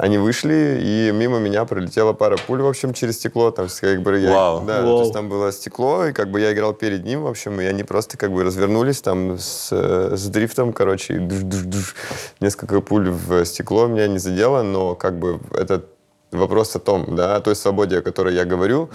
Они 0.00 0.16
вышли, 0.16 0.80
и 0.82 1.12
мимо 1.12 1.38
меня 1.40 1.66
пролетела 1.66 2.14
пара 2.14 2.38
пуль, 2.46 2.62
в 2.62 2.66
общем, 2.66 2.94
через 2.94 3.16
стекло. 3.16 3.50
Там, 3.50 3.68
как 3.80 4.00
бы, 4.00 4.18
я, 4.18 4.30
Вау. 4.32 4.64
Да, 4.64 4.80
Вау. 4.80 4.96
то 4.96 5.00
есть 5.02 5.12
там 5.12 5.28
было 5.28 5.52
стекло, 5.52 6.06
и 6.06 6.12
как 6.12 6.30
бы 6.30 6.40
я 6.40 6.54
играл 6.54 6.72
перед 6.72 7.04
ним, 7.04 7.22
в 7.22 7.26
общем, 7.26 7.60
и 7.60 7.66
они 7.66 7.84
просто 7.84 8.16
как 8.16 8.32
бы 8.32 8.42
развернулись 8.42 9.02
там 9.02 9.38
с, 9.38 9.70
с 9.70 10.26
дрифтом, 10.28 10.72
короче, 10.72 11.16
и 11.16 11.18
душ-душ-душ. 11.18 11.94
несколько 12.40 12.80
пуль 12.80 13.10
в 13.10 13.44
стекло 13.44 13.88
меня 13.88 14.08
не 14.08 14.18
задело, 14.18 14.62
но 14.62 14.94
как 14.94 15.18
бы 15.18 15.38
этот 15.52 15.84
вопрос 16.32 16.76
о 16.76 16.78
том, 16.78 17.16
да, 17.16 17.36
о 17.36 17.40
той 17.40 17.54
свободе, 17.56 17.98
о 17.98 18.02
которой 18.02 18.34
я 18.34 18.44
говорю. 18.44 18.88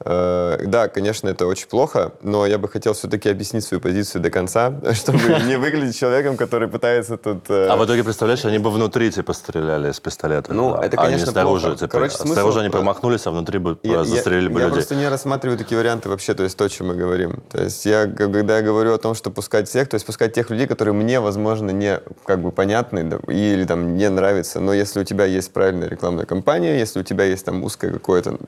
Э, 0.00 0.58
да, 0.66 0.88
конечно, 0.88 1.28
это 1.28 1.46
очень 1.46 1.68
плохо, 1.68 2.12
но 2.22 2.46
я 2.46 2.58
бы 2.58 2.68
хотел 2.68 2.92
все-таки 2.94 3.28
объяснить 3.28 3.64
свою 3.64 3.80
позицию 3.80 4.22
до 4.22 4.30
конца, 4.30 4.72
чтобы 4.94 5.18
не 5.46 5.56
выглядеть 5.58 5.96
человеком, 5.98 6.36
который 6.36 6.68
пытается 6.68 7.16
тут... 7.16 7.44
э, 7.50 7.68
А 7.68 7.76
в 7.76 7.84
итоге, 7.84 8.04
представляешь, 8.04 8.44
они 8.44 8.58
бы 8.58 8.70
внутри, 8.70 9.10
типа, 9.10 9.32
стреляли 9.32 9.90
из 9.90 10.00
пистолета. 10.00 10.52
Ну, 10.54 10.72
Да. 10.74 10.84
это, 10.86 10.96
А 10.96 11.04
конечно, 11.04 11.26
не 11.26 11.32
снаружи, 11.32 11.66
плохо. 11.66 11.78
типа, 11.78 11.90
Короче, 11.92 12.16
смысл- 12.16 12.32
снаружи 12.34 12.60
они 12.60 12.68
промахнулись, 12.70 13.26
а 13.26 13.30
внутри 13.30 13.58
бы 13.58 13.78
Я- 13.82 14.04
застрелили 14.04 14.44
я, 14.48 14.50
бы 14.50 14.60
я 14.60 14.66
людей. 14.66 14.74
просто 14.76 14.94
не 14.94 15.08
рассматриваю 15.08 15.58
такие 15.58 15.78
варианты 15.78 16.08
вообще, 16.08 16.34
то 16.34 16.42
есть 16.42 16.56
то, 16.56 16.64
о 16.64 16.68
чем 16.68 16.88
мы 16.88 16.94
говорим. 16.94 17.42
То 17.50 17.62
есть 17.62 17.84
я, 17.86 18.06
когда 18.06 18.56
я 18.56 18.62
говорю 18.62 18.94
о 18.94 18.98
том, 18.98 19.14
что 19.14 19.30
пускать 19.30 19.68
всех, 19.68 19.88
то 19.88 19.94
есть 19.94 20.06
пускать 20.06 20.32
тех 20.32 20.50
людей, 20.50 20.66
которые 20.66 20.94
мне, 20.94 21.20
возможно, 21.20 21.70
не 21.70 22.00
как 22.24 22.40
бы 22.40 22.50
понятны 22.50 23.04
да, 23.04 23.18
или 23.32 23.64
там 23.64 23.96
не 23.96 24.08
нравятся, 24.08 24.60
но 24.60 24.72
если 24.72 25.00
у 25.00 25.04
тебя 25.04 25.24
есть 25.24 25.52
правильная 25.52 25.88
рекламная 25.88 26.24
кампания, 26.26 26.77
если 26.78 27.00
у 27.00 27.02
тебя 27.02 27.24
есть 27.24 27.44
там 27.44 27.62
узкое 27.62 27.92
какое-то 27.92 28.38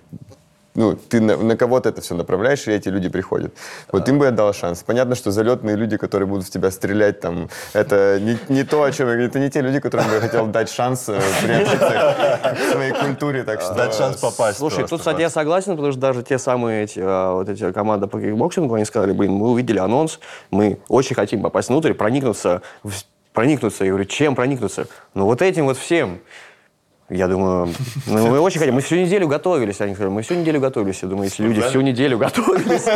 ну, 0.74 0.94
ты 0.94 1.20
на, 1.20 1.36
на 1.36 1.56
кого-то 1.56 1.88
это 1.88 2.00
все 2.00 2.14
направляешь, 2.14 2.68
и 2.68 2.70
эти 2.70 2.88
люди 2.88 3.08
приходят. 3.08 3.52
Вот 3.90 4.08
им 4.08 4.18
бы 4.18 4.26
я 4.26 4.30
дал 4.30 4.52
шанс. 4.54 4.82
Понятно, 4.84 5.16
что 5.16 5.30
залетные 5.30 5.76
люди, 5.76 5.96
которые 5.96 6.28
будут 6.28 6.46
в 6.46 6.50
тебя 6.50 6.70
стрелять, 6.70 7.20
там, 7.20 7.48
это 7.72 8.20
не, 8.20 8.38
не 8.48 8.62
то, 8.62 8.82
о 8.84 8.92
чем 8.92 9.08
я 9.08 9.14
говорю, 9.14 9.28
это 9.28 9.40
не 9.40 9.50
те 9.50 9.62
люди, 9.62 9.80
которым 9.80 10.06
бы 10.06 10.14
я 10.14 10.20
хотел 10.20 10.46
дать 10.46 10.70
шанс 10.70 11.08
э, 11.08 11.20
приобщиться 11.42 12.54
к 12.54 12.72
своей 12.72 12.92
культуре, 12.92 13.42
так 13.42 13.60
что... 13.60 13.74
Дать 13.74 13.94
шанс 13.94 14.18
попасть 14.18 14.58
Слушай, 14.58 14.86
тут, 14.86 15.00
кстати, 15.00 15.20
я 15.20 15.30
согласен, 15.30 15.72
потому 15.72 15.90
что 15.90 16.00
даже 16.00 16.22
те 16.22 16.38
самые 16.38 16.84
эти, 16.84 17.00
а, 17.02 17.34
вот 17.34 17.48
эти 17.48 17.72
команды 17.72 18.06
по 18.06 18.20
кикбоксингу, 18.20 18.74
они 18.74 18.84
сказали, 18.84 19.12
блин, 19.12 19.32
мы 19.32 19.50
увидели 19.50 19.78
анонс, 19.78 20.20
мы 20.50 20.78
очень 20.88 21.16
хотим 21.16 21.42
попасть 21.42 21.68
внутрь, 21.68 21.94
проникнуться, 21.94 22.62
проникнуться. 23.32 23.84
Я 23.84 23.90
говорю, 23.90 24.04
чем 24.04 24.36
проникнуться? 24.36 24.86
Ну, 25.14 25.24
вот 25.24 25.42
этим 25.42 25.66
вот 25.66 25.78
всем. 25.78 26.20
Я 27.10 27.26
думаю, 27.26 27.68
ну, 28.06 28.28
мы 28.28 28.38
очень 28.38 28.60
хотим. 28.60 28.74
Мы 28.74 28.82
всю 28.82 28.94
неделю 28.94 29.26
готовились. 29.26 29.80
Они 29.80 29.94
сказали, 29.94 30.12
мы 30.12 30.22
всю 30.22 30.34
неделю 30.34 30.60
готовились. 30.60 31.02
Я 31.02 31.08
думаю, 31.08 31.24
если 31.24 31.42
люди 31.42 31.60
всю 31.60 31.80
неделю 31.80 32.18
готовились, 32.18 32.86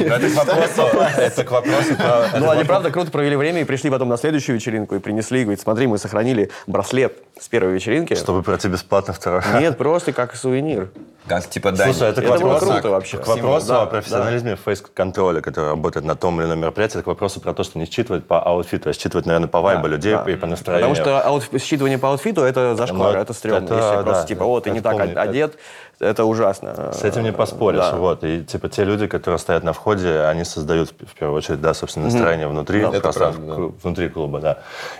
Это 0.00 0.28
к 0.28 0.34
вопросу, 0.36 0.82
это 1.16 1.44
к 1.44 1.50
вопросу 1.50 1.94
про... 1.96 2.38
ну, 2.38 2.50
они 2.50 2.64
правда 2.64 2.90
круто 2.90 3.10
провели 3.10 3.36
время 3.36 3.62
и 3.62 3.64
пришли 3.64 3.88
потом 3.88 4.10
на 4.10 4.18
следующую 4.18 4.56
вечеринку 4.56 4.94
и 4.96 4.98
принесли, 4.98 5.42
говорит, 5.42 5.60
смотри, 5.60 5.86
мы 5.86 5.96
сохранили 5.96 6.50
браслет 6.66 7.16
с 7.40 7.48
первой 7.48 7.72
вечеринки. 7.72 8.14
Чтобы 8.14 8.42
пройти 8.42 8.68
бесплатно 8.68 9.14
второй. 9.14 9.42
Нет, 9.58 9.78
просто 9.78 10.12
как 10.12 10.36
сувенир. 10.36 10.90
Как 11.26 11.48
типа 11.48 11.70
дань. 11.70 11.92
Слушай, 11.92 12.10
это 12.10 12.22
Это 12.22 12.32
было 12.32 12.52
вопросу, 12.52 12.72
круто 12.72 12.90
вообще. 12.90 13.18
к 13.18 13.26
вопросу 13.26 13.68
Да, 13.68 13.82
о 13.82 13.86
профессионализме 13.86 14.56
фейс-контроля, 14.56 15.40
который 15.40 15.70
работает 15.70 16.04
на 16.04 16.16
том 16.16 16.40
или 16.40 16.48
ином 16.48 16.60
мероприятии, 16.60 16.94
это 16.94 17.04
к 17.04 17.06
вопросу 17.06 17.40
про 17.40 17.52
то, 17.54 17.62
что 17.62 17.78
не 17.78 17.86
считывать 17.86 18.26
по 18.26 18.42
аутфиту, 18.42 18.90
а 18.90 18.92
считывать, 18.92 19.26
наверное, 19.26 19.48
по 19.48 19.60
вайбу 19.60 19.86
людей 19.86 20.14
да. 20.14 20.24
и 20.28 20.34
по 20.34 20.46
настроению. 20.46 20.88
Потому 20.90 21.06
что 21.06 21.28
аут- 21.30 21.48
считывание 21.54 21.98
по 21.98 22.08
аутфиту 22.10 22.42
это 22.42 22.74
зашквар, 22.76 23.14
Ну, 23.16 23.20
это 23.22 23.32
стрёмно. 23.32 23.64
это, 23.64 23.74
Если 23.74 23.96
да, 23.96 24.02
просто 24.02 24.26
типа, 24.28 24.42
о, 24.44 24.60
ты 24.60 24.70
не 24.70 24.80
так 24.80 24.92
полный- 24.92 25.14
одет, 25.14 25.52
это 25.52 25.58
ужасно. 26.00 26.92
С 26.92 27.02
этим 27.04 27.22
не 27.22 27.32
поспоришь, 27.32 27.80
Да. 27.80 27.96
вот. 27.96 28.24
И 28.24 28.42
типа 28.44 28.68
те 28.68 28.84
люди, 28.84 29.06
которые 29.06 29.38
стоят 29.38 29.64
на 29.64 29.72
входе, 29.72 30.20
они 30.22 30.44
создают 30.44 30.90
в 30.90 31.14
первую 31.18 31.36
очередь, 31.38 31.60
да, 31.60 31.74
собственно, 31.74 32.06
настроение 32.06 32.48
внутри, 32.48 32.80
Это 32.80 33.00
пространства, 33.00 33.42
правда, 33.44 33.62
клу- 33.62 33.74
внутри 33.82 34.08
клуба, 34.08 34.40
да. 34.40 34.58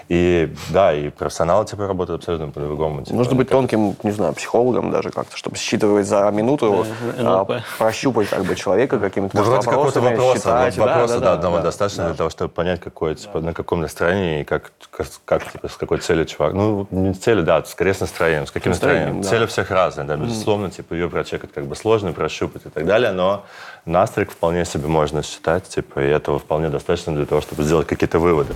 И 0.09 0.53
да, 0.71 0.93
и 0.93 1.09
профессионалы 1.11 1.65
типа 1.65 1.87
работают 1.87 2.21
абсолютно 2.21 2.49
по-другому. 2.51 3.03
типа, 3.03 3.17
Нужно 3.17 3.35
быть 3.35 3.49
тонким, 3.49 3.97
не 4.03 4.11
знаю, 4.11 4.35
психологом 4.35 4.91
даже 4.91 5.11
как-то, 5.11 5.37
чтобы 5.37 5.57
считывать 5.57 6.07
за 6.07 6.31
минуту, 6.31 6.85
НЛП. 7.19 7.51
а, 7.51 7.61
прощупать 7.79 8.29
как 8.29 8.45
бы 8.45 8.55
человека 8.55 8.99
какими-то 8.99 9.37
Да, 9.37 9.43
вроде 9.43 9.65
какого-то 9.67 10.01
вопроса, 10.01 10.37
считать. 10.39 10.77
вот 10.79 10.87
вопроса, 10.89 11.15
Да, 11.15 11.21
да, 11.21 11.27
да, 11.27 11.33
одного 11.35 11.57
да. 11.57 11.63
достаточно 11.63 12.07
для 12.07 12.15
того, 12.15 12.31
чтобы 12.31 12.51
понять, 12.51 12.81
какое, 12.81 13.15
типа, 13.15 13.41
на 13.41 13.53
каком 13.55 13.81
настроении 13.81 14.41
и 14.43 14.45
как, 14.45 14.73
как, 14.91 15.07
как, 15.25 15.53
типа, 15.53 15.69
с 15.69 15.77
какой 15.77 15.99
целью 15.99 16.27
чувак. 16.27 16.53
Ну, 16.53 16.87
не 16.91 17.15
с 17.15 17.19
целью, 17.19 17.43
да, 17.45 17.65
скорее 17.65 17.95
с 17.95 18.01
настроением. 18.01 18.47
С 18.47 18.51
каким 18.51 18.71
настроением, 18.73 19.19
настроением? 19.19 19.23
да. 19.23 19.29
Цели 19.29 19.45
у 19.45 19.47
всех 19.47 19.71
разные, 19.71 20.07
да, 20.07 20.17
безусловно, 20.17 20.71
типа, 20.71 20.90
ее 20.95 21.09
прочекать 21.09 21.53
как 21.53 21.67
бы 21.67 21.77
сложно, 21.77 22.13
прощупать 22.13 22.67
и 22.67 22.69
так 22.69 22.87
далее, 22.87 23.13
но 23.13 23.45
настройк 23.85 24.31
вполне 24.31 24.65
себе 24.65 24.87
можно 24.89 25.23
считать, 25.23 25.69
типа, 25.69 26.01
и 26.01 26.09
этого 26.09 26.39
вполне 26.39 26.69
достаточно 26.69 27.15
для 27.15 27.27
того, 27.27 27.41
чтобы 27.41 27.63
сделать 27.63 27.87
какие-то 27.87 28.19
выводы. 28.19 28.55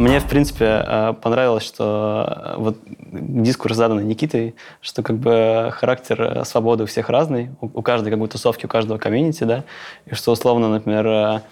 Мне, 0.00 0.18
в 0.18 0.26
принципе, 0.26 0.64
э, 0.64 1.12
понравилось, 1.20 1.62
что 1.62 2.24
э, 2.26 2.54
вот 2.56 2.78
дискурс 3.12 3.76
заданный 3.76 4.04
Никитой, 4.04 4.54
что 4.80 5.02
как 5.02 5.16
бы 5.16 5.68
характер 5.72 6.22
э, 6.22 6.44
свободы 6.46 6.84
у 6.84 6.86
всех 6.86 7.10
разный, 7.10 7.50
у 7.60 7.82
каждой 7.82 8.08
как 8.08 8.18
бы 8.18 8.26
тусовки, 8.26 8.64
у 8.64 8.68
каждого 8.68 8.96
комьюнити, 8.96 9.44
да, 9.44 9.64
и 10.06 10.14
что 10.14 10.32
условно, 10.32 10.70
например, 10.70 11.42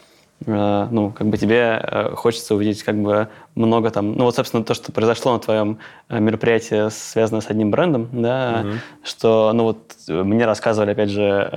ну, 0.46 1.10
как 1.10 1.26
бы 1.26 1.36
тебе 1.36 1.80
э, 1.82 2.14
хочется 2.14 2.54
увидеть 2.54 2.84
как 2.84 2.96
бы 2.96 3.28
много 3.56 3.90
там, 3.90 4.12
ну 4.12 4.24
вот, 4.24 4.36
собственно, 4.36 4.62
то, 4.62 4.72
что 4.72 4.92
произошло 4.92 5.32
на 5.32 5.40
твоем 5.40 5.78
э, 6.08 6.20
мероприятии, 6.20 6.90
связано 6.90 7.40
с 7.40 7.50
одним 7.50 7.72
брендом, 7.72 8.08
да, 8.12 8.60
угу. 8.64 8.74
что, 9.02 9.50
ну 9.52 9.64
вот, 9.64 9.78
мне 10.06 10.46
рассказывали, 10.46 10.92
опять 10.92 11.10
же... 11.10 11.50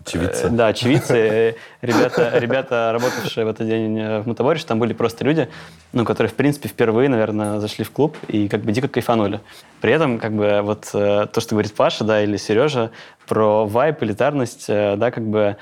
Очевидцы. 0.00 0.48
Да, 0.48 0.68
очевидцы, 0.68 1.56
ребята, 1.82 2.38
ребята, 2.38 2.90
работавшие 2.94 3.44
в 3.44 3.48
этот 3.48 3.68
день 3.68 4.00
в 4.22 4.26
Мутаборе, 4.26 4.58
там 4.66 4.78
были 4.78 4.94
просто 4.94 5.24
люди, 5.24 5.48
ну, 5.92 6.06
которые, 6.06 6.30
в 6.30 6.34
принципе, 6.34 6.70
впервые, 6.70 7.10
наверное, 7.10 7.60
зашли 7.60 7.84
в 7.84 7.90
клуб 7.90 8.16
и 8.26 8.48
как 8.48 8.62
бы 8.62 8.72
дико 8.72 8.88
кайфанули. 8.88 9.40
При 9.82 9.92
этом, 9.92 10.18
как 10.18 10.32
бы, 10.32 10.60
вот 10.62 10.88
то, 10.90 11.28
что 11.30 11.50
говорит 11.50 11.74
Паша, 11.74 12.04
да, 12.04 12.22
или 12.22 12.38
Сережа, 12.38 12.90
про 13.26 13.66
вайп, 13.66 14.02
элитарность, 14.02 14.66
да, 14.68 15.10
как 15.10 15.24
бы 15.24 15.58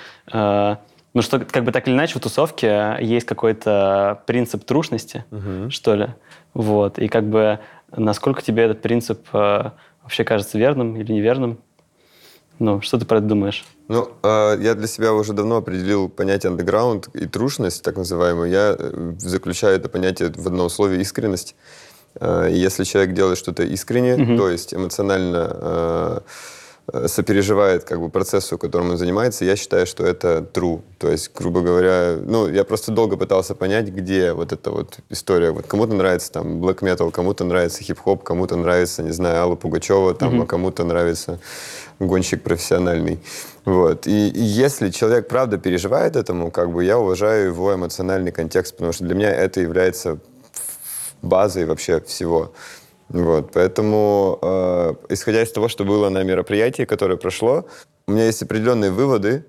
ну, 1.17 1.23
что 1.23 1.39
как 1.41 1.65
бы 1.65 1.73
так 1.73 1.89
или 1.89 1.95
иначе 1.95 2.19
в 2.19 2.21
тусовке 2.21 2.99
есть 3.01 3.25
какой-то 3.25 4.23
принцип 4.27 4.67
трушности, 4.67 5.25
угу. 5.31 5.71
что 5.71 5.95
ли. 5.95 6.09
Вот. 6.53 6.99
И 6.99 7.09
как 7.09 7.25
бы 7.25 7.59
насколько 7.91 8.43
тебе 8.43 8.65
этот 8.65 8.83
принцип 8.83 9.27
э, 9.33 9.71
вообще 10.03 10.25
кажется 10.25 10.59
верным 10.59 10.95
или 10.95 11.11
неверным? 11.11 11.57
Ну, 12.59 12.83
что 12.83 12.99
ты 12.99 13.07
про 13.07 13.17
это 13.17 13.29
думаешь? 13.29 13.65
Ну, 13.89 14.11
э, 14.23 14.59
я 14.61 14.75
для 14.75 14.87
себя 14.87 15.15
уже 15.15 15.33
давно 15.33 15.57
определил 15.57 16.11
понятие 16.11 16.51
андеграунд 16.51 17.09
и 17.15 17.25
трушность, 17.25 17.83
так 17.83 17.97
называемую. 17.97 18.51
Я 18.51 18.77
э, 18.79 19.15
заключаю 19.17 19.77
это 19.77 19.89
понятие 19.89 20.31
в 20.37 20.47
одно 20.47 20.67
условие 20.67 21.01
искренность. 21.01 21.57
Э, 22.21 22.47
если 22.51 22.85
человек 22.85 23.15
делает 23.15 23.39
что-то 23.39 23.63
искренне, 23.63 24.23
угу. 24.23 24.37
то 24.37 24.51
есть 24.51 24.75
эмоционально 24.75 25.49
э, 25.51 26.19
Э, 26.21 26.21
сопереживает 27.07 27.85
как 27.85 28.01
бы 28.01 28.09
процессу, 28.09 28.59
которым 28.59 28.91
он 28.91 28.97
занимается, 28.97 29.45
я 29.45 29.57
считаю, 29.57 29.87
что 29.87 30.07
это 30.07 30.47
true. 30.53 30.83
То 30.99 31.11
есть, 31.11 31.33
грубо 31.35 31.61
говоря, 31.61 32.17
ну, 32.21 32.49
я 32.49 32.65
просто 32.65 32.93
долго 32.93 33.17
пытался 33.17 33.55
понять, 33.55 33.89
где 33.89 34.33
вот 34.33 34.53
эта 34.53 34.71
вот 34.71 34.99
история. 35.11 35.51
Вот 35.51 35.67
кому-то 35.67 35.95
нравится 35.95 36.31
там 36.33 36.63
black 36.63 36.79
metal, 36.79 37.11
кому-то 37.11 37.45
нравится 37.45 37.83
хип-хоп, 37.83 38.23
кому-то 38.23 38.57
нравится, 38.57 39.03
не 39.03 39.11
знаю, 39.11 39.43
Алла 39.43 39.57
Пугачева, 39.57 40.15
там, 40.15 40.41
mm-hmm. 40.41 40.45
а 40.45 40.47
кому-то 40.47 40.85
нравится 40.85 41.41
гонщик 41.99 42.43
профессиональный. 42.43 43.19
Вот. 43.65 44.07
И, 44.07 44.29
и 44.29 44.41
если 44.41 44.91
человек 44.91 45.27
правда 45.27 45.59
переживает 45.59 46.15
этому, 46.15 46.53
как 46.53 46.71
бы 46.71 46.85
я 46.85 46.99
уважаю 46.99 47.47
его 47.47 47.75
эмоциональный 47.75 48.31
контекст, 48.31 48.77
потому 48.77 48.93
что 48.93 49.05
для 49.05 49.15
меня 49.17 49.33
это 49.33 49.61
является 49.61 50.19
базой 51.21 51.65
вообще 51.65 52.01
всего. 52.01 52.53
Вот, 53.09 53.53
поэтому, 53.53 54.39
э, 54.43 54.95
исходя 55.11 55.43
из 55.43 55.53
того, 55.53 55.69
что 55.69 55.85
было 55.85 56.09
на 56.09 56.25
мероприятии, 56.25 56.85
которое 56.85 57.17
прошло, 57.17 57.67
у 58.07 58.13
меня 58.13 58.27
есть 58.27 58.43
определенные 58.43 58.91
выводы, 58.91 59.45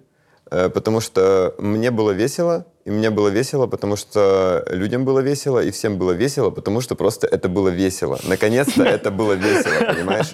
э, 0.51 0.69
потому 0.69 1.01
что 1.01 1.55
мне 1.57 1.89
было 1.89 2.11
весело, 2.11 2.65
и 2.87 2.89
мне 2.89 3.09
было 3.09 3.27
весело, 3.27 3.67
потому 3.67 3.97
что 3.97 4.63
людям 4.69 5.03
было 5.03 5.19
весело, 5.19 5.59
и 5.59 5.71
всем 5.71 5.97
было 5.97 6.13
весело, 6.13 6.51
потому 6.51 6.81
что 6.81 6.95
просто 6.95 7.27
это 7.27 7.49
было 7.49 7.67
весело. 7.67 8.17
Наконец-то 8.23 8.83
это 8.83 9.11
было 9.11 9.33
весело, 9.33 9.93
понимаешь? 9.93 10.33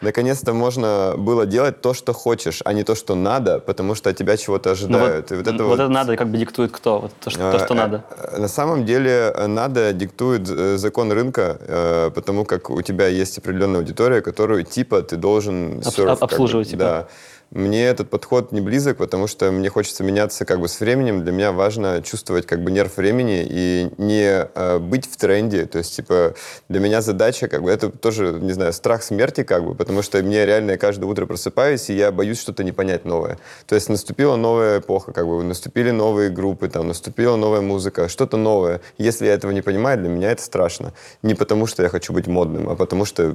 Наконец-то 0.00 0.54
можно 0.54 1.14
было 1.18 1.44
делать 1.44 1.82
то, 1.82 1.92
что 1.92 2.14
хочешь, 2.14 2.62
а 2.64 2.72
не 2.72 2.84
то, 2.84 2.94
что 2.94 3.14
надо, 3.14 3.58
потому 3.58 3.94
что 3.94 4.08
от 4.08 4.16
тебя 4.16 4.38
чего-то 4.38 4.70
ожидают. 4.70 5.30
Вот, 5.30 5.38
вот, 5.38 5.46
это, 5.46 5.64
вот, 5.64 5.68
вот 5.68 5.80
это 5.80 5.88
надо 5.88 6.16
как 6.16 6.28
бы 6.28 6.38
диктует 6.38 6.72
кто? 6.72 7.00
Вот 7.00 7.12
то, 7.20 7.30
что, 7.30 7.52
то, 7.52 7.58
что 7.58 7.74
а, 7.74 7.76
надо. 7.76 8.04
На 8.38 8.48
самом 8.48 8.86
деле 8.86 9.34
надо 9.46 9.92
диктует 9.92 10.48
э, 10.48 10.78
закон 10.78 11.12
рынка, 11.12 11.58
э, 11.60 12.10
потому 12.14 12.46
как 12.46 12.70
у 12.70 12.80
тебя 12.80 13.08
есть 13.08 13.36
определенная 13.36 13.80
аудитория, 13.80 14.22
которую 14.22 14.64
типа 14.64 15.02
ты 15.02 15.16
должен... 15.16 15.82
Об, 15.84 16.24
обслуживать. 16.24 16.68
Бы, 16.68 16.70
типа. 16.70 16.82
Да. 16.82 17.08
Мне 17.50 17.86
этот 17.86 18.10
подход 18.10 18.52
не 18.52 18.60
близок, 18.60 18.98
потому 18.98 19.26
что 19.26 19.50
мне 19.50 19.68
хочется 19.68 20.04
меняться 20.04 20.44
как 20.44 20.60
бы 20.60 20.68
с 20.68 20.78
временем. 20.78 21.24
Для 21.24 21.32
меня 21.32 21.50
важно 21.50 22.00
чувствовать 22.00 22.46
как 22.46 22.62
бы 22.62 22.70
нерв 22.70 22.96
времени 22.96 23.44
и 23.48 23.90
не 23.98 24.48
э, 24.54 24.78
быть 24.78 25.06
в 25.10 25.16
тренде. 25.16 25.66
То 25.66 25.78
есть, 25.78 25.96
типа, 25.96 26.34
для 26.68 26.78
меня 26.78 27.02
задача, 27.02 27.48
как 27.48 27.64
бы, 27.64 27.70
это 27.70 27.90
тоже, 27.90 28.38
не 28.40 28.52
знаю, 28.52 28.72
страх 28.72 29.02
смерти, 29.02 29.42
как 29.42 29.64
бы, 29.64 29.74
потому 29.74 30.02
что 30.02 30.22
мне 30.22 30.46
реально 30.46 30.78
каждое 30.78 31.06
утро 31.06 31.26
просыпаюсь, 31.26 31.90
и 31.90 31.94
я 31.94 32.12
боюсь 32.12 32.40
что-то 32.40 32.62
не 32.62 32.70
понять 32.70 33.04
новое. 33.04 33.36
То 33.66 33.74
есть 33.74 33.88
наступила 33.88 34.36
новая 34.36 34.78
эпоха, 34.78 35.12
как 35.12 35.26
бы, 35.26 35.42
наступили 35.42 35.90
новые 35.90 36.30
группы, 36.30 36.68
там, 36.68 36.86
наступила 36.86 37.34
новая 37.34 37.62
музыка, 37.62 38.08
что-то 38.08 38.36
новое. 38.36 38.80
Если 38.96 39.26
я 39.26 39.34
этого 39.34 39.50
не 39.50 39.62
понимаю, 39.62 39.98
для 39.98 40.08
меня 40.08 40.30
это 40.30 40.42
страшно. 40.42 40.92
Не 41.22 41.34
потому, 41.34 41.66
что 41.66 41.82
я 41.82 41.88
хочу 41.88 42.12
быть 42.12 42.28
модным, 42.28 42.68
а 42.68 42.76
потому 42.76 43.04
что 43.04 43.34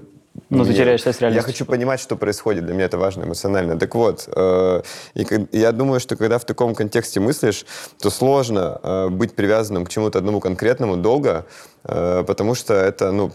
но 0.49 0.57
ну, 0.59 0.65
ты 0.65 0.73
теряешь 0.73 1.01
связь 1.01 1.17
с 1.17 1.21
реальностью. 1.21 1.41
Я 1.41 1.53
хочу 1.53 1.65
понимать, 1.65 1.99
что 1.99 2.15
происходит. 2.15 2.65
Для 2.65 2.73
меня 2.73 2.85
это 2.85 2.97
важно 2.97 3.23
эмоционально. 3.23 3.79
Так 3.79 3.95
вот, 3.95 4.29
э, 4.35 4.81
и, 5.15 5.25
я 5.51 5.71
думаю, 5.71 5.99
что 5.99 6.15
когда 6.15 6.37
в 6.37 6.45
таком 6.45 6.75
контексте 6.75 7.19
мыслишь, 7.19 7.65
то 7.99 8.09
сложно 8.09 8.79
э, 8.83 9.09
быть 9.09 9.33
привязанным 9.33 9.85
к 9.85 9.89
чему-то 9.89 10.19
одному 10.19 10.39
конкретному 10.39 10.97
долго, 10.97 11.45
э, 11.83 12.23
потому 12.27 12.53
что 12.53 12.73
это 12.73 13.11
ну, 13.11 13.31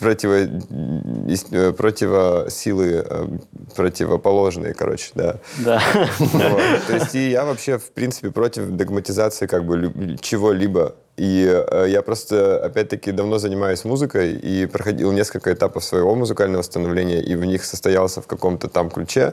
противо, 0.00 0.34
э, 0.34 1.72
противо 1.72 2.46
силы 2.50 3.04
э, 3.08 3.26
противоположные, 3.74 4.74
короче, 4.74 5.12
да. 5.14 5.36
Да. 5.58 5.82
Вот. 6.18 6.62
То 6.86 6.94
есть 6.94 7.14
и 7.14 7.30
я 7.30 7.44
вообще, 7.44 7.78
в 7.78 7.90
принципе, 7.92 8.30
против 8.30 8.68
догматизации 8.70 9.46
как 9.46 9.64
бы 9.64 10.16
чего-либо 10.20 10.96
и 11.16 11.46
э, 11.46 11.86
я 11.88 12.02
просто, 12.02 12.62
опять-таки, 12.62 13.10
давно 13.10 13.38
занимаюсь 13.38 13.84
музыкой 13.84 14.34
и 14.34 14.66
проходил 14.66 15.12
несколько 15.12 15.52
этапов 15.52 15.82
своего 15.82 16.14
музыкального 16.14 16.62
становления, 16.62 17.22
и 17.22 17.34
в 17.36 17.44
них 17.44 17.64
состоялся 17.64 18.20
в 18.20 18.26
каком-то 18.26 18.68
там 18.68 18.90
ключе. 18.90 19.32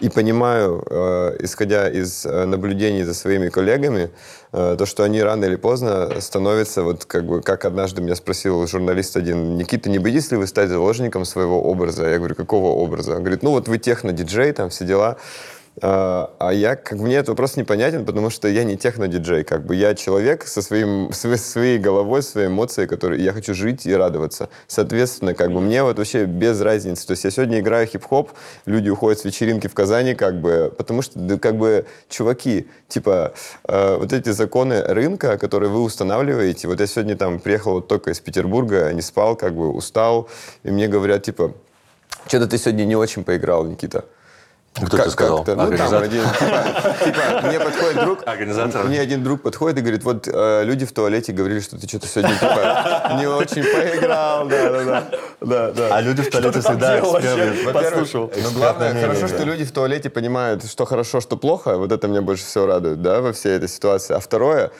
И 0.00 0.10
понимаю, 0.10 0.84
э, 0.90 1.36
исходя 1.40 1.88
из 1.88 2.26
э, 2.26 2.44
наблюдений 2.44 3.04
за 3.04 3.14
своими 3.14 3.48
коллегами, 3.48 4.10
то, 4.52 4.84
что 4.84 5.02
они 5.02 5.22
рано 5.22 5.46
или 5.46 5.56
поздно 5.56 6.20
становятся, 6.20 6.82
вот 6.82 7.06
как 7.06 7.24
бы, 7.24 7.40
как 7.40 7.64
однажды 7.64 8.02
меня 8.02 8.14
спросил 8.14 8.66
журналист 8.66 9.16
один, 9.16 9.56
Никита, 9.56 9.88
не 9.88 9.98
боитесь 9.98 10.30
ли 10.30 10.36
вы 10.36 10.46
стать 10.46 10.68
заложником 10.68 11.24
своего 11.24 11.62
образа? 11.62 12.06
Я 12.06 12.18
говорю, 12.18 12.34
какого 12.34 12.66
образа? 12.66 13.12
Он 13.12 13.20
говорит, 13.20 13.42
ну 13.42 13.52
вот 13.52 13.66
вы 13.68 13.78
техно-диджей, 13.78 14.52
там 14.52 14.68
все 14.68 14.84
дела. 14.84 15.16
А, 15.80 16.30
а 16.38 16.52
я, 16.52 16.76
как 16.76 16.98
мне 16.98 17.16
этот 17.16 17.30
вопрос 17.30 17.56
непонятен, 17.56 18.04
потому 18.04 18.28
что 18.28 18.46
я 18.46 18.62
не 18.64 18.76
техно-диджей, 18.76 19.42
как 19.42 19.64
бы 19.64 19.74
я 19.74 19.94
человек 19.94 20.46
со 20.46 20.60
своим, 20.60 21.10
со 21.12 21.34
своей 21.38 21.78
головой, 21.78 22.22
своей 22.22 22.48
эмоцией, 22.48 22.86
которые 22.86 23.24
я 23.24 23.32
хочу 23.32 23.54
жить 23.54 23.86
и 23.86 23.94
радоваться. 23.94 24.50
Соответственно, 24.66 25.34
как 25.34 25.50
бы 25.50 25.60
мне 25.60 25.82
вот 25.82 25.96
вообще 25.96 26.26
без 26.26 26.60
разницы. 26.60 27.06
То 27.06 27.12
есть 27.12 27.24
я 27.24 27.30
сегодня 27.30 27.60
играю 27.60 27.86
хип-хоп, 27.86 28.30
люди 28.66 28.90
уходят 28.90 29.20
с 29.20 29.24
вечеринки 29.24 29.66
в 29.66 29.74
Казани, 29.74 30.14
как 30.14 30.40
бы, 30.40 30.72
потому 30.76 31.00
что, 31.00 31.18
да, 31.18 31.38
как 31.38 31.56
бы, 31.56 31.86
чуваки, 32.10 32.68
типа, 32.88 33.32
э, 33.66 33.96
вот 33.96 34.12
эти 34.12 34.28
законы 34.30 34.82
рынка, 34.82 35.38
которые 35.38 35.70
вы 35.70 35.80
устанавливаете, 35.80 36.68
вот 36.68 36.80
я 36.80 36.86
сегодня 36.86 37.16
там 37.16 37.40
приехал 37.40 37.74
вот 37.74 37.88
только 37.88 38.10
из 38.10 38.20
Петербурга, 38.20 38.92
не 38.92 39.00
спал, 39.00 39.36
как 39.36 39.54
бы 39.54 39.70
устал, 39.70 40.28
и 40.64 40.70
мне 40.70 40.86
говорят, 40.86 41.22
типа, 41.22 41.54
что-то 42.26 42.46
ты 42.46 42.58
сегодня 42.58 42.84
не 42.84 42.94
очень 42.96 43.24
поиграл, 43.24 43.64
Никита. 43.64 44.04
Кто 44.74 44.86
как, 44.86 45.00
это 45.00 45.10
сказал? 45.10 45.38
Ну, 45.38 45.44
там 45.44 45.60
один, 45.60 46.24
типа, 46.24 46.94
типа, 47.04 47.46
мне 47.46 47.60
подходит 47.60 48.00
друг, 48.00 48.26
Организатор. 48.26 48.84
мне 48.84 49.00
один 49.00 49.22
друг 49.22 49.42
подходит 49.42 49.78
и 49.78 49.80
говорит, 49.82 50.02
вот 50.02 50.26
э, 50.26 50.64
люди 50.64 50.86
в 50.86 50.92
туалете 50.92 51.32
говорили, 51.32 51.60
что 51.60 51.78
ты 51.78 51.86
что-то 51.86 52.06
сегодня 52.06 52.34
типа 52.34 53.16
не 53.18 53.26
очень 53.26 53.62
поиграл, 53.62 54.48
да, 54.48 54.70
да, 54.70 54.84
да, 54.84 55.10
да, 55.40 55.72
да. 55.72 55.96
А 55.96 56.00
люди 56.00 56.22
в 56.22 56.30
туалете 56.30 56.60
всегда 56.60 57.02
Послушал. 57.72 58.32
Ну, 58.34 58.50
главное, 58.52 58.98
хорошо, 58.98 59.28
что 59.28 59.44
люди 59.44 59.64
в 59.64 59.72
туалете 59.72 60.08
понимают, 60.08 60.64
что 60.64 60.86
хорошо, 60.86 61.20
что 61.20 61.36
плохо, 61.36 61.76
вот 61.76 61.92
это 61.92 62.08
меня 62.08 62.22
больше 62.22 62.44
всего 62.44 62.66
радует, 62.66 63.02
да, 63.02 63.20
во 63.20 63.34
всей 63.34 63.56
этой 63.56 63.68
ситуации. 63.68 64.14
А 64.14 64.20
второе, 64.20 64.70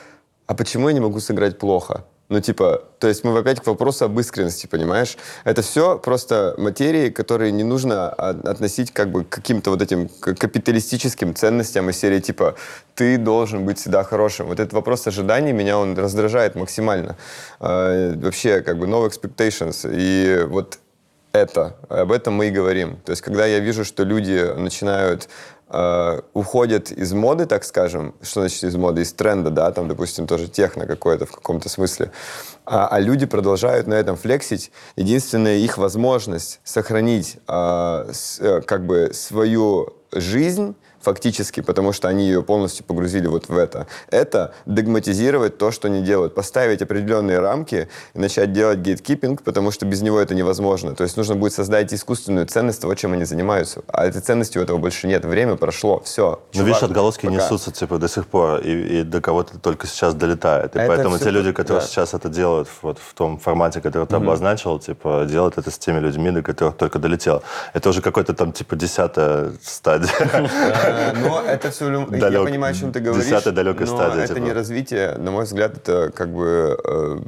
а 0.46 0.55
почему 0.55 0.88
я 0.88 0.94
не 0.94 1.00
могу 1.00 1.20
сыграть 1.20 1.59
плохо? 1.59 2.05
Ну, 2.33 2.40
типа, 2.40 2.83
то 2.99 3.09
есть 3.09 3.25
мы 3.25 3.38
опять 3.38 3.61
к 3.61 3.66
вопросу 3.66 4.07
об 4.07 4.18
искренности, 4.18 4.66
понимаешь? 4.66 5.18
Это 5.45 5.61
все 5.61 5.99
просто 5.99 6.55
материи, 6.57 7.11
которые 7.11 7.53
не 7.53 7.62
нужно 7.62 8.09
относить 8.09 8.90
как 8.90 9.11
бы 9.11 9.25
к 9.25 9.29
каким-то 9.29 9.68
вот 9.68 9.83
этим 9.83 10.09
капиталистическим 10.09 11.35
ценностям 11.35 11.90
из 11.90 11.99
серии 11.99 12.21
типа 12.21 12.55
«ты 12.95 13.18
должен 13.18 13.66
быть 13.66 13.79
всегда 13.79 14.03
хорошим». 14.03 14.47
Вот 14.47 14.61
этот 14.61 14.73
вопрос 14.73 15.07
ожиданий 15.07 15.53
меня 15.53 15.77
он 15.77 15.95
раздражает 15.95 16.55
максимально. 16.55 17.18
Э, 17.61 18.14
вообще, 18.16 18.62
как 18.62 18.79
бы 18.79 18.87
no 18.87 19.07
expectations. 19.07 19.87
И 19.92 20.47
вот 20.47 20.79
это, 21.33 21.77
об 21.88 22.12
этом 22.12 22.35
мы 22.35 22.49
и 22.49 22.51
говорим. 22.51 22.97
То 23.05 23.12
есть, 23.12 23.21
когда 23.21 23.47
я 23.47 23.59
вижу, 23.59 23.85
что 23.85 24.05
люди 24.05 24.53
начинают 24.57 25.29
э, 25.73 26.21
уходят 26.35 26.93
из 26.93 27.13
моды, 27.13 27.47
так 27.47 27.65
скажем, 27.65 28.15
что 28.23 28.41
значит 28.41 28.65
из 28.65 28.77
моды, 28.77 29.03
из 29.03 29.13
тренда, 29.13 29.51
да, 29.51 29.73
там, 29.73 29.89
допустим, 29.89 30.27
тоже 30.27 30.49
техно 30.49 30.87
какое-то 30.87 31.27
в 31.27 31.33
каком-то 31.33 31.69
смысле, 31.69 32.13
а, 32.65 32.87
а 32.87 33.01
люди 33.01 33.27
продолжают 33.27 33.87
на 33.87 33.95
этом 33.95 34.17
флексить. 34.17 34.71
Единственная 34.97 35.57
их 35.57 35.79
возможность 35.79 36.61
сохранить 36.65 37.39
э, 37.49 38.11
с, 38.13 38.39
э, 38.41 38.61
как 38.63 38.87
бы 38.87 39.11
свою 39.13 39.95
жизнь 40.13 40.75
фактически, 41.03 41.61
потому 41.61 41.93
что 41.93 42.09
они 42.09 42.26
ее 42.26 42.43
полностью 42.43 42.85
погрузили 42.85 43.26
вот 43.26 43.49
в 43.49 43.57
это. 43.57 43.87
Это 44.11 44.55
догматизировать 44.66 45.59
то, 45.59 45.70
что 45.70 45.89
они 45.89 46.03
делают, 46.03 46.35
поставить 46.35 46.83
определенные 46.83 47.39
рамки 47.39 47.89
и 48.14 48.18
начать 48.18 48.53
делать 48.53 48.79
гейткипинг, 48.79 49.43
потому 49.43 49.70
что 49.70 49.87
без 49.87 50.03
него 50.03 50.20
это 50.20 50.35
невозможно. 50.35 50.95
То 50.95 51.05
есть 51.05 51.16
нужно 51.16 51.35
будет 51.35 51.53
создать 51.53 51.93
искусственную 51.93 52.47
ценность 52.47 52.81
того, 52.81 52.95
чем 52.95 53.12
они 53.12 53.24
занимаются. 53.24 53.83
А 53.89 54.07
этой 54.07 54.20
ценности 54.20 54.59
у 54.59 54.62
этого 54.62 54.79
больше 54.79 55.07
нет. 55.07 55.24
Время 55.24 55.57
прошло, 55.57 56.01
все. 56.05 56.41
Ну, 56.55 56.64
видишь, 56.64 56.83
отголоски 56.83 57.26
пока. 57.26 57.37
несутся 57.37 57.72
типа 57.72 57.99
до 57.99 58.09
сих 58.09 58.26
пор, 58.26 58.61
и, 58.61 59.01
и 59.01 59.03
до 59.03 59.20
кого-то 59.20 59.59
только 59.59 59.87
сейчас 59.87 60.14
долетает. 60.14 60.76
И 60.76 60.79
это 60.79 60.89
поэтому 60.89 61.18
те 61.18 61.31
люди, 61.31 61.53
которые 61.53 61.83
да. 61.83 61.87
сейчас 61.87 62.14
это 62.14 62.29
делают 62.29 62.68
вот 62.83 62.99
в 62.99 63.14
том 63.14 63.39
формате, 63.39 63.81
который 63.81 64.07
ты 64.07 64.14
mm-hmm. 64.14 64.22
обозначил, 64.22 64.79
типа, 64.79 65.26
делают 65.29 65.59
это 65.59 65.70
с 65.70 65.79
теми 65.79 66.01
людьми, 66.01 66.31
до 66.31 66.43
которых 66.43 66.76
только 66.76 66.99
долетело. 66.99 67.43
Это 67.72 67.89
уже 67.89 68.03
какой-то 68.03 68.35
там, 68.35 68.53
типа, 68.53 68.76
десятая 68.76 69.53
стадия. 69.62 70.11
Э, 70.93 71.12
но 71.14 71.40
это 71.40 71.70
все... 71.70 71.90
Я 71.90 72.43
понимаю, 72.43 72.74
о 72.74 72.74
чем 72.74 72.93
ты 72.93 73.01
говоришь. 73.01 73.26
Десятая 73.26 73.53
далекая 73.53 73.86
стадия. 73.86 74.24
это 74.24 74.34
типа. 74.34 74.45
не 74.45 74.53
развитие. 74.53 75.16
На 75.18 75.30
мой 75.30 75.45
взгляд, 75.45 75.76
это 75.76 76.11
как 76.14 76.28
бы... 76.28 76.78
Э, 76.84 77.18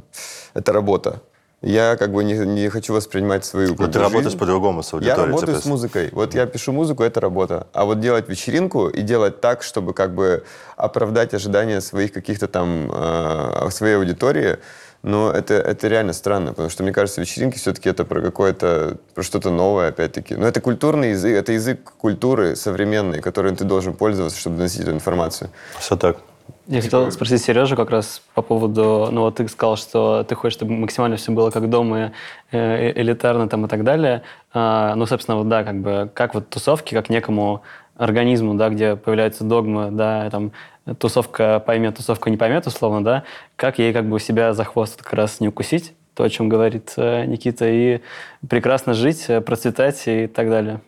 это 0.53 0.73
работа. 0.73 1.21
Я 1.61 1.95
как 1.95 2.11
бы 2.11 2.23
не, 2.23 2.33
не 2.33 2.69
хочу 2.69 2.93
воспринимать 2.93 3.43
свою 3.43 3.75
Но 3.77 3.87
ты 3.87 3.97
работаешь 3.97 4.37
по-другому 4.37 4.83
с 4.83 4.93
аудиторией. 4.93 5.19
Я 5.19 5.25
работаю 5.25 5.57
типа... 5.57 5.61
с 5.61 5.65
музыкой. 5.65 6.09
Вот 6.11 6.35
я 6.35 6.45
пишу 6.45 6.71
музыку, 6.71 7.01
это 7.01 7.19
работа. 7.19 7.65
А 7.73 7.85
вот 7.85 7.99
делать 7.99 8.29
вечеринку 8.29 8.87
и 8.87 9.01
делать 9.01 9.41
так, 9.41 9.63
чтобы 9.63 9.93
как 9.93 10.13
бы 10.13 10.43
оправдать 10.75 11.33
ожидания 11.33 11.81
своих 11.81 12.11
каких-то 12.13 12.47
там, 12.47 12.91
э, 12.93 13.69
своей 13.71 13.95
аудитории, 13.95 14.57
но 15.05 15.29
это, 15.29 15.53
это 15.53 15.87
реально 15.87 16.13
странно, 16.13 16.49
потому 16.49 16.69
что, 16.71 16.81
мне 16.81 16.91
кажется, 16.91 17.21
вечеринки 17.21 17.57
все-таки 17.57 17.87
это 17.87 18.05
про 18.05 18.21
какое-то, 18.21 18.97
про 19.13 19.21
что-то 19.21 19.51
новое, 19.51 19.89
опять-таки. 19.89 20.33
Но 20.33 20.47
это 20.47 20.61
культурный 20.61 21.11
язык, 21.11 21.35
это 21.35 21.51
язык 21.51 21.93
культуры 21.99 22.55
современной, 22.55 23.21
которым 23.21 23.55
ты 23.55 23.65
должен 23.65 23.93
пользоваться, 23.93 24.39
чтобы 24.39 24.57
доносить 24.57 24.81
эту 24.81 24.91
информацию. 24.91 25.51
Все 25.79 25.95
так. 25.95 26.17
Я 26.67 26.81
хотел 26.81 27.11
спросить 27.11 27.43
Сережу 27.43 27.75
как 27.75 27.91
раз 27.91 28.23
по 28.33 28.41
поводу, 28.41 29.09
ну 29.11 29.21
вот 29.21 29.35
ты 29.35 29.47
сказал, 29.47 29.77
что 29.77 30.23
ты 30.23 30.33
хочешь, 30.33 30.57
чтобы 30.57 30.71
максимально 30.71 31.17
все 31.17 31.31
было 31.31 31.51
как 31.51 31.69
дома, 31.69 32.11
э, 32.51 32.99
элитарно 32.99 33.47
там 33.47 33.65
и 33.65 33.69
так 33.69 33.83
далее. 33.83 34.23
А, 34.53 34.95
ну, 34.95 35.05
собственно, 35.05 35.37
вот 35.37 35.47
да, 35.47 35.63
как 35.63 35.81
бы, 35.81 36.09
как 36.15 36.33
вот 36.33 36.49
тусовки, 36.49 36.95
как 36.95 37.11
некому 37.11 37.61
организму, 37.95 38.53
да, 38.55 38.69
где 38.69 38.95
появляются 38.95 39.43
догмы, 39.43 39.89
да, 39.91 40.29
там, 40.29 40.51
тусовка 40.99 41.59
поймет, 41.59 41.97
тусовка 41.97 42.29
не 42.29 42.37
поймет, 42.37 42.67
условно, 42.67 43.03
да, 43.03 43.23
как 43.55 43.79
ей 43.79 43.93
как 43.93 44.07
бы 44.07 44.19
себя 44.19 44.53
за 44.53 44.63
хвост 44.63 45.01
как 45.01 45.13
раз 45.13 45.39
не 45.39 45.47
укусить, 45.47 45.93
то, 46.13 46.23
о 46.23 46.29
чем 46.29 46.49
говорит 46.49 46.93
э, 46.97 47.25
Никита, 47.25 47.67
и 47.67 48.01
прекрасно 48.47 48.93
жить, 48.93 49.27
процветать 49.45 50.03
и 50.07 50.27
так 50.27 50.49
далее. 50.49 50.81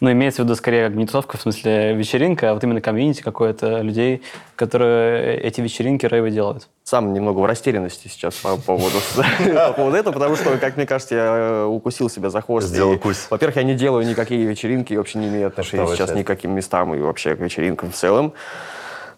Ну, 0.00 0.10
имеется 0.10 0.40
в 0.40 0.44
виду 0.46 0.54
скорее 0.54 0.88
как 0.88 0.96
не 0.96 1.04
тусовка, 1.04 1.36
в 1.36 1.42
смысле 1.42 1.94
вечеринка, 1.94 2.50
а 2.50 2.54
вот 2.54 2.64
именно 2.64 2.80
комьюнити 2.80 3.20
какое-то 3.20 3.82
людей, 3.82 4.22
которые 4.56 5.38
эти 5.38 5.60
вечеринки 5.60 6.06
рейвы 6.06 6.30
делают. 6.30 6.68
Сам 6.84 7.12
немного 7.12 7.40
в 7.40 7.44
растерянности 7.44 8.08
сейчас 8.08 8.34
по 8.36 8.56
поводу, 8.56 8.96
по 9.54 9.72
поводу 9.72 9.96
этого, 9.96 10.14
потому 10.14 10.36
что, 10.36 10.56
как 10.56 10.76
мне 10.76 10.86
кажется, 10.86 11.14
я 11.14 11.24
э, 11.24 11.64
укусил 11.64 12.08
себя 12.08 12.30
за 12.30 12.40
хвост. 12.40 12.68
Сделал 12.68 12.98
кусь. 12.98 13.26
Во-первых, 13.28 13.56
я 13.56 13.62
не 13.62 13.74
делаю 13.74 14.06
никакие 14.06 14.44
вечеринки, 14.46 14.94
вообще 14.94 15.18
не 15.18 15.28
имею 15.28 15.48
отношения 15.48 15.86
сейчас 15.88 16.14
ни 16.14 16.22
к 16.22 16.26
каким 16.26 16.52
местам 16.52 16.94
и 16.94 16.98
вообще 16.98 17.36
к 17.36 17.40
вечеринкам 17.40 17.90
в 17.90 17.94
целом. 17.94 18.32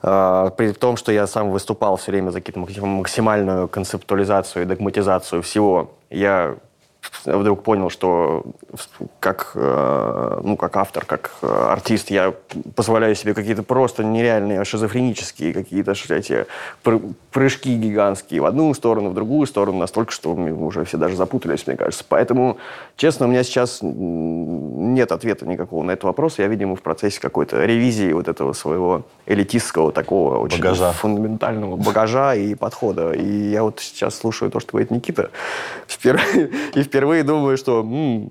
А, 0.02 0.50
при 0.50 0.72
том, 0.72 0.96
что 0.96 1.12
я 1.12 1.28
сам 1.28 1.50
выступал 1.50 1.96
все 1.96 2.10
время 2.10 2.30
за 2.30 2.40
какую-то 2.40 2.84
максимальную 2.84 3.68
концептуализацию 3.68 4.64
и 4.64 4.66
догматизацию 4.66 5.42
всего, 5.42 5.92
я 6.10 6.56
вдруг 7.24 7.62
понял, 7.62 7.90
что 7.90 8.44
как, 9.20 9.52
э, 9.54 10.40
ну, 10.42 10.56
как 10.56 10.76
автор, 10.76 11.04
как 11.04 11.32
э, 11.42 11.46
артист 11.46 12.10
я 12.10 12.34
позволяю 12.74 13.14
себе 13.14 13.34
какие-то 13.34 13.62
просто 13.62 14.04
нереальные 14.04 14.64
шизофренические 14.64 15.52
какие-то 15.52 15.94
эти 16.08 16.46
прыжки 17.30 17.74
гигантские 17.76 18.40
в 18.40 18.46
одну 18.46 18.72
сторону, 18.74 19.10
в 19.10 19.14
другую 19.14 19.46
сторону, 19.46 19.78
настолько, 19.78 20.12
что 20.12 20.34
мы 20.34 20.52
уже 20.52 20.84
все 20.84 20.96
даже 20.96 21.16
запутались, 21.16 21.66
мне 21.66 21.76
кажется. 21.76 22.04
Поэтому, 22.08 22.58
честно, 22.96 23.26
у 23.26 23.28
меня 23.28 23.42
сейчас 23.42 23.78
нет 23.82 25.12
ответа 25.12 25.46
никакого 25.46 25.82
на 25.82 25.92
этот 25.92 26.04
вопрос. 26.04 26.38
Я, 26.38 26.46
видимо, 26.48 26.76
в 26.76 26.82
процессе 26.82 27.20
какой-то 27.20 27.64
ревизии 27.64 28.12
вот 28.12 28.28
этого 28.28 28.52
своего 28.52 29.04
элитистского 29.26 29.92
такого 29.92 30.38
очень 30.38 30.58
багажа. 30.58 30.92
фундаментального 30.92 31.76
багажа 31.76 32.34
и 32.34 32.54
подхода. 32.54 33.12
И 33.12 33.50
я 33.50 33.62
вот 33.62 33.80
сейчас 33.80 34.16
слушаю 34.16 34.50
то, 34.50 34.60
что 34.60 34.72
говорит 34.72 34.90
Никита, 34.90 35.30
и 36.74 36.82
впервые 36.92 37.22
думаю, 37.24 37.56
что 37.56 37.80
м-м, 37.80 38.30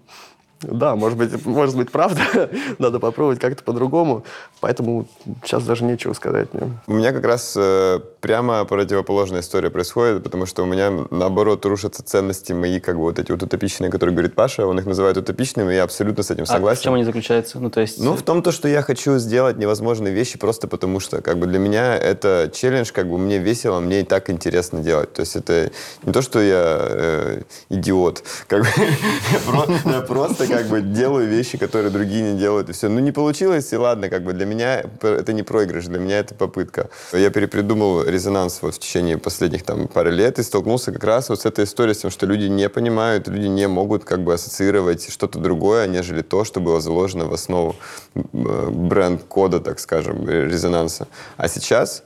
да, 0.62 0.96
может 0.96 1.18
быть, 1.18 1.46
может 1.46 1.76
быть, 1.76 1.92
правда. 1.92 2.22
Надо 2.80 3.00
попробовать 3.00 3.40
как-то 3.40 3.64
по-другому. 3.64 4.24
Поэтому 4.60 5.08
сейчас 5.44 5.64
даже 5.64 5.84
нечего 5.84 6.14
сказать 6.14 6.54
мне. 6.54 6.80
У 6.88 6.94
меня 6.94 7.12
как 7.12 7.26
раз 7.26 7.56
э, 7.58 8.00
прямо 8.20 8.64
противоположная 8.66 9.42
история 9.42 9.72
происходит, 9.72 10.24
потому 10.24 10.46
что 10.46 10.64
у 10.64 10.66
меня, 10.66 10.92
наоборот, 11.10 11.66
рушатся 11.66 12.04
ценности 12.04 12.54
мои, 12.54 12.80
как 12.80 12.98
бы 12.98 13.04
вот 13.04 13.18
эти 13.18 13.32
вот 13.32 13.42
утопичные, 13.42 13.90
которые 13.90 14.14
говорит 14.14 14.36
Паша. 14.36 14.68
Он 14.68 14.78
их 14.78 14.86
называет 14.86 15.18
утопичными, 15.18 15.74
и 15.74 15.76
я 15.76 15.84
абсолютно 15.84 16.22
с 16.22 16.30
этим 16.30 16.46
согласен. 16.46 16.78
А 16.78 16.82
в 16.82 16.84
чем 16.84 16.94
они 16.94 17.04
заключаются? 17.04 17.60
Ну, 17.60 17.72
то 17.72 17.82
есть... 17.82 18.00
Ну, 18.00 18.16
в 18.16 18.22
том, 18.22 18.44
то, 18.44 18.52
что 18.52 18.68
я 18.68 18.84
хочу 18.84 19.18
сделать 19.18 19.58
невозможные 19.58 20.14
вещи 20.14 20.38
просто 20.38 20.68
потому, 20.68 21.00
что 21.00 21.22
как 21.22 21.40
бы 21.40 21.48
для 21.48 21.58
меня 21.58 21.98
это 21.98 22.52
челлендж, 22.54 22.92
как 22.92 23.10
бы 23.10 23.18
мне 23.18 23.40
весело, 23.40 23.80
мне 23.80 24.02
и 24.02 24.04
так 24.04 24.30
интересно 24.30 24.82
делать. 24.82 25.12
То 25.14 25.22
есть 25.22 25.36
это 25.36 25.72
не 26.04 26.14
то, 26.14 26.22
что 26.22 26.40
я 26.40 26.78
э, 26.80 27.42
идиот, 27.70 28.24
как 28.48 28.62
бы 28.62 30.02
просто 30.08 30.51
как 30.52 30.68
бы 30.68 30.82
делаю 30.82 31.28
вещи, 31.28 31.58
которые 31.58 31.92
другие 31.92 32.34
не 32.34 32.40
делают, 32.40 32.70
и 32.70 32.74
все. 32.74 32.90
Ну, 32.90 33.00
не 33.00 33.12
получилось, 33.12 33.72
и 33.74 33.78
ладно, 33.78 34.10
как 34.10 34.24
бы 34.24 34.34
для 34.34 34.46
меня 34.46 34.84
это 35.02 35.34
не 35.34 35.44
проигрыш, 35.44 35.86
для 35.86 36.00
меня 36.00 36.20
это 36.20 36.36
попытка. 36.36 36.90
Я 37.14 37.30
перепридумал 37.30 38.04
резонанс 38.04 38.60
вот 38.62 38.76
в 38.76 38.80
течение 38.80 39.18
последних 39.18 39.64
там 39.64 39.88
пары 39.88 40.12
лет 40.12 40.40
и 40.40 40.44
столкнулся 40.44 40.92
как 40.92 41.04
раз 41.04 41.30
вот 41.30 41.42
с 41.42 41.46
этой 41.46 41.66
историей, 41.66 41.96
с 41.96 42.00
тем, 42.00 42.12
что 42.12 42.26
люди 42.26 42.46
не 42.46 42.70
понимают, 42.70 43.28
люди 43.28 43.48
не 43.48 43.68
могут 43.68 44.04
как 44.04 44.24
бы 44.24 44.34
ассоциировать 44.34 45.12
что-то 45.12 45.40
другое, 45.40 45.88
нежели 45.88 46.22
то, 46.22 46.44
что 46.44 46.60
было 46.60 46.82
заложено 46.82 47.26
в 47.26 47.34
основу 47.34 47.76
бренд-кода, 48.14 49.60
так 49.60 49.80
скажем, 49.80 50.28
резонанса. 50.30 51.08
А 51.38 51.48
сейчас 51.48 52.04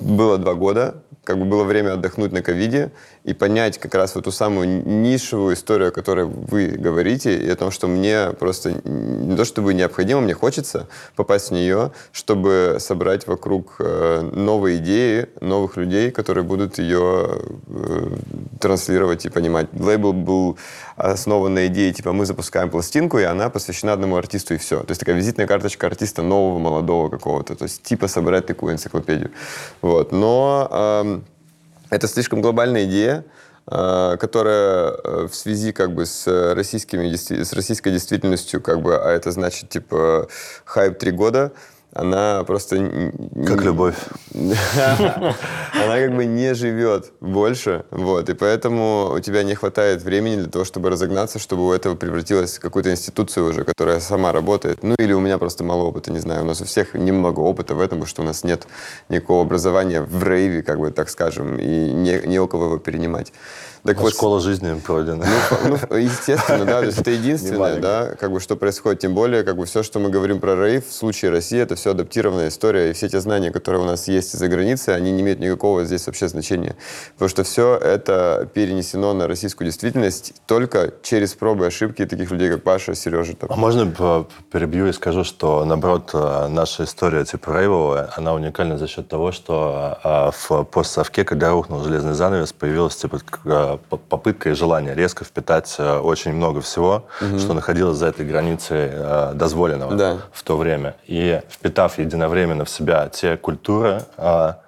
было 0.00 0.38
два 0.38 0.54
года, 0.54 1.02
как 1.28 1.38
бы 1.38 1.44
было 1.44 1.62
время 1.62 1.92
отдохнуть 1.92 2.32
на 2.32 2.40
ковиде 2.40 2.90
и 3.22 3.34
понять 3.34 3.76
как 3.76 3.94
раз 3.94 4.14
вот 4.14 4.24
ту 4.24 4.30
самую 4.30 4.66
нишевую 4.86 5.56
историю, 5.56 5.88
о 5.88 5.90
которой 5.90 6.24
вы 6.24 6.68
говорите, 6.68 7.36
и 7.36 7.50
о 7.50 7.54
том, 7.54 7.70
что 7.70 7.86
мне 7.86 8.30
просто 8.30 8.80
не 8.84 9.36
то 9.36 9.44
чтобы 9.44 9.74
необходимо, 9.74 10.22
мне 10.22 10.32
хочется 10.32 10.88
попасть 11.16 11.50
в 11.50 11.52
нее, 11.52 11.92
чтобы 12.12 12.78
собрать 12.80 13.26
вокруг 13.26 13.76
э, 13.78 14.30
новые 14.32 14.78
идеи, 14.78 15.26
новых 15.42 15.76
людей, 15.76 16.10
которые 16.10 16.44
будут 16.44 16.78
ее 16.78 17.42
э, 17.66 18.16
транслировать 18.58 19.26
и 19.26 19.28
понимать. 19.28 19.66
Лейбл 19.78 20.14
был 20.14 20.56
основан 20.96 21.52
на 21.52 21.66
идее, 21.66 21.92
типа, 21.92 22.14
мы 22.14 22.24
запускаем 22.24 22.70
пластинку, 22.70 23.18
и 23.18 23.24
она 23.24 23.50
посвящена 23.50 23.92
одному 23.92 24.16
артисту, 24.16 24.54
и 24.54 24.56
все. 24.56 24.80
То 24.80 24.92
есть 24.92 25.00
такая 25.00 25.16
визитная 25.16 25.46
карточка 25.46 25.86
артиста 25.88 26.22
нового, 26.22 26.58
молодого 26.58 27.10
какого-то. 27.10 27.54
То 27.54 27.64
есть 27.64 27.82
типа 27.82 28.08
собрать 28.08 28.46
такую 28.46 28.72
энциклопедию. 28.72 29.30
Вот. 29.82 30.10
Но 30.12 30.68
эм, 30.70 31.17
это 31.90 32.08
слишком 32.08 32.40
глобальная 32.40 32.84
идея, 32.84 33.24
э, 33.70 34.16
которая 34.18 34.90
э, 34.92 35.28
в 35.30 35.34
связи 35.34 35.72
как 35.72 35.94
бы 35.94 36.06
с, 36.06 36.26
российскими, 36.54 37.14
с 37.14 37.52
российской 37.52 37.90
действительностью, 37.90 38.60
как 38.60 38.82
бы, 38.82 38.96
а 38.96 39.10
это 39.10 39.30
значит 39.30 39.68
типа 39.68 40.28
хайп 40.64 40.98
три 40.98 41.10
года, 41.10 41.52
она 41.92 42.44
просто... 42.44 42.76
Как 43.46 43.62
любовь. 43.62 43.96
Она 44.34 45.96
как 45.96 46.14
бы 46.14 46.26
не 46.26 46.54
живет 46.54 47.12
больше, 47.20 47.84
вот, 47.90 48.28
и 48.28 48.34
поэтому 48.34 49.12
у 49.14 49.20
тебя 49.20 49.42
не 49.42 49.54
хватает 49.54 50.02
времени 50.02 50.36
для 50.36 50.48
того, 50.48 50.64
чтобы 50.64 50.90
разогнаться, 50.90 51.38
чтобы 51.38 51.66
у 51.66 51.72
этого 51.72 51.94
превратилось 51.94 52.58
в 52.58 52.60
какую-то 52.60 52.90
институцию 52.90 53.48
уже, 53.48 53.64
которая 53.64 54.00
сама 54.00 54.32
работает. 54.32 54.82
Ну, 54.82 54.94
или 54.98 55.12
у 55.12 55.20
меня 55.20 55.38
просто 55.38 55.64
мало 55.64 55.84
опыта, 55.84 56.12
не 56.12 56.18
знаю. 56.18 56.42
У 56.42 56.46
нас 56.46 56.60
у 56.60 56.64
всех 56.64 56.94
немного 56.94 57.40
опыта 57.40 57.74
в 57.74 57.80
этом, 57.80 57.98
потому 57.98 58.06
что 58.06 58.22
у 58.22 58.24
нас 58.24 58.44
нет 58.44 58.66
никакого 59.08 59.42
образования 59.42 60.02
в 60.02 60.22
рейве, 60.22 60.62
как 60.62 60.78
бы 60.78 60.90
так 60.90 61.08
скажем, 61.08 61.58
и 61.58 61.92
не, 61.92 62.20
не 62.26 62.38
у 62.38 62.48
кого 62.48 62.66
его 62.66 62.78
перенимать. 62.78 63.32
Так 63.84 64.00
вот, 64.00 64.12
школа 64.12 64.40
жизни 64.40 64.78
пройдена. 64.80 65.24
Ну, 65.64 65.78
ну, 65.90 65.96
естественно, 65.96 66.64
да, 66.64 66.80
то 66.80 66.86
есть 66.86 66.98
это 66.98 67.10
единственное, 67.10 67.76
да, 67.80 68.14
как 68.18 68.32
бы 68.32 68.40
что 68.40 68.56
происходит. 68.56 69.00
Тем 69.00 69.14
более, 69.14 69.42
как 69.42 69.56
бы 69.56 69.66
все, 69.66 69.82
что 69.82 69.98
мы 69.98 70.10
говорим 70.10 70.40
про 70.40 70.54
рейв, 70.56 70.88
в 70.88 70.92
случае 70.92 71.30
России, 71.30 71.58
это 71.58 71.76
все 71.76 71.90
адаптированная 71.90 72.48
история, 72.48 72.90
и 72.90 72.92
все 72.92 73.08
те 73.08 73.20
знания, 73.20 73.50
которые 73.50 73.82
у 73.82 73.86
нас 73.86 74.08
есть 74.08 74.32
за 74.32 74.48
границей, 74.48 74.94
они 74.94 75.12
не 75.12 75.22
имеют 75.22 75.40
никакого 75.40 75.84
здесь 75.84 76.06
вообще 76.06 76.28
значения. 76.28 76.76
Потому 77.14 77.28
что 77.28 77.44
все 77.44 77.76
это 77.76 78.48
перенесено 78.52 79.12
на 79.14 79.26
российскую 79.26 79.66
действительность 79.66 80.34
только 80.46 80.92
через 81.02 81.34
пробы 81.34 81.64
и 81.64 81.68
ошибки 81.68 82.04
таких 82.04 82.30
людей, 82.30 82.50
как 82.50 82.62
Паша, 82.62 82.94
Сережа. 82.94 83.36
Там. 83.36 83.50
А 83.52 83.56
можно 83.56 84.26
перебью 84.50 84.88
и 84.88 84.92
скажу, 84.92 85.24
что, 85.24 85.64
наоборот, 85.64 86.10
э, 86.14 86.48
наша 86.48 86.84
история 86.84 87.24
типа 87.24 87.50
рейвовая, 87.50 88.10
она 88.16 88.34
уникальна 88.34 88.78
за 88.78 88.86
счет 88.86 89.08
того, 89.08 89.32
что 89.32 89.98
э, 90.02 90.30
в 90.32 90.64
постсовке, 90.64 91.24
когда 91.24 91.50
рухнул 91.50 91.82
железный 91.82 92.14
занавес, 92.14 92.52
появилась 92.52 92.96
типа 92.96 93.20
попытка 93.76 94.50
и 94.50 94.52
желание 94.54 94.94
резко 94.94 95.24
впитать 95.24 95.74
э, 95.78 95.98
очень 95.98 96.32
много 96.32 96.60
всего, 96.60 97.06
угу. 97.20 97.38
что 97.38 97.54
находилось 97.54 97.98
за 97.98 98.06
этой 98.06 98.26
границей 98.26 98.88
э, 98.90 99.32
дозволенного 99.34 99.94
да. 99.94 100.18
в 100.32 100.42
то 100.42 100.56
время. 100.56 100.96
И 101.06 101.40
впитав 101.50 101.98
единовременно 101.98 102.64
в 102.64 102.70
себя 102.70 103.08
те 103.08 103.36
культуры, 103.36 104.02
а, 104.16 104.60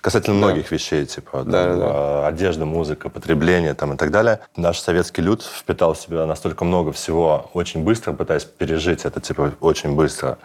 касательно 0.00 0.36
многих 0.36 0.70
вещей, 0.70 1.04
типа 1.06 1.38
там, 1.38 1.50
Да, 1.50 1.66
да, 1.66 1.76
да. 1.76 2.26
одежда, 2.28 2.64
музыка, 2.64 3.08
потребление 3.08 3.74
там, 3.74 3.92
и 3.92 3.96
так 3.96 4.10
далее. 4.10 4.40
Наш 4.56 4.78
советский 4.78 5.22
люд 5.22 5.42
впитал 5.42 5.94
в 5.94 5.98
себя 5.98 6.26
настолько 6.26 6.64
много 6.64 6.92
всего 6.92 7.50
очень 7.52 7.84
быстро, 7.84 8.12
пытаясь 8.12 8.44
пережить 8.44 9.04
это 9.04 9.20
типа 9.20 9.52
очень 9.60 9.94
быстро, 9.94 10.38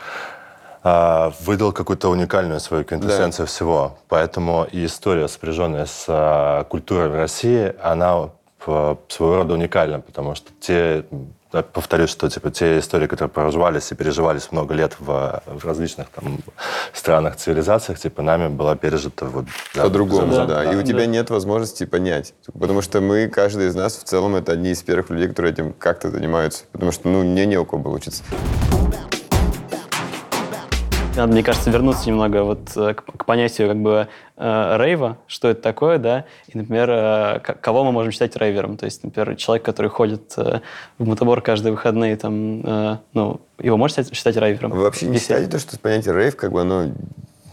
выдал 0.84 1.72
какую-то 1.72 2.10
уникальную 2.10 2.60
свою 2.60 2.84
квинтэссенцию 2.84 3.48
всего. 3.48 3.98
Поэтому 4.10 4.68
и 4.72 4.86
история, 4.86 5.28
сопряженная 5.28 5.86
с 5.86 6.06
а, 6.10 6.66
культурой 6.66 7.08
в 7.10 7.16
России, 7.16 7.74
она 7.82 8.30
п- 8.66 8.98
своего 9.08 9.38
рода 9.38 9.54
уникальна, 9.54 10.02
потому 10.02 10.36
что 10.36 10.52
те 10.60 11.06
повторюсь, 11.72 12.10
что 12.10 12.28
типа 12.30 12.50
те 12.50 12.80
истории, 12.80 13.06
которые 13.06 13.30
проживались 13.30 13.92
и 13.92 13.96
переживались 13.96 14.52
много 14.52 14.74
лет 14.74 14.96
в, 15.00 15.42
в 15.46 15.64
различных 15.66 16.10
там 16.10 16.40
странах, 16.94 17.36
цивилизациях, 17.36 18.00
типа 18.00 18.24
нами 18.24 18.48
была 18.48 18.76
пережита 18.76 19.26
вот 19.26 19.46
за- 19.76 19.84
По-другому, 19.84 20.34
за- 20.34 20.46
да. 20.48 20.64
да, 20.64 20.74
И 20.74 20.76
у 20.76 20.80
да. 20.80 20.84
тебя 20.84 21.06
нет 21.06 21.30
возможности 21.30 21.86
понять. 21.86 22.34
Потому 22.60 22.82
что 22.82 23.02
мы, 23.02 23.28
каждый 23.28 23.68
из 23.68 23.76
нас, 23.76 23.98
в 23.98 24.04
целом, 24.04 24.36
это 24.36 24.52
одни 24.54 24.72
из 24.72 24.82
первых 24.82 25.12
людей, 25.12 25.28
которые 25.28 25.54
этим 25.54 25.74
как-то 25.74 26.10
занимаются. 26.10 26.64
Потому 26.72 26.92
что, 26.92 27.08
ну, 27.08 27.24
мне 27.24 27.46
не 27.46 27.58
у 27.58 27.66
кого 27.66 27.84
было 27.84 27.94
учиться. 27.98 28.24
Надо, 31.16 31.32
мне 31.32 31.44
кажется, 31.44 31.70
вернуться 31.70 32.08
немного 32.10 32.44
вот 32.44 32.76
э, 32.76 32.96
к, 32.96 33.04
к 33.04 33.26
понятию 33.26 33.68
как 33.68 33.78
бы 33.78 34.08
э, 34.36 34.78
рейва, 34.80 35.18
что 35.28 35.48
это 35.50 35.62
такое, 35.62 36.00
да, 36.00 36.26
и, 36.48 36.58
например, 36.58 36.90
э, 36.90 37.40
к- 37.40 37.54
кого 37.62 37.84
мы 37.84 37.92
можем 37.92 38.12
считать 38.12 38.36
рейвером. 38.36 38.78
То 38.78 38.86
есть, 38.86 39.04
например, 39.04 39.36
человек, 39.36 39.64
который 39.64 39.90
ходит 39.92 40.34
э, 40.38 40.62
в 40.98 41.06
мутабор 41.06 41.42
каждые 41.42 41.72
выходные, 41.72 42.16
там, 42.16 42.62
э, 42.66 42.98
ну, 43.14 43.42
его 43.60 43.78
можно 43.78 44.02
считать, 44.02 44.16
считать 44.16 44.38
рейвером? 44.38 44.72
Вы 44.72 44.82
вообще 44.82 45.06
не 45.06 45.20
считаете 45.20 45.52
то, 45.52 45.60
что 45.60 45.78
понятие 45.78 46.16
рейв, 46.16 46.36
как 46.36 46.52
бы 46.52 46.62
оно... 46.62 46.86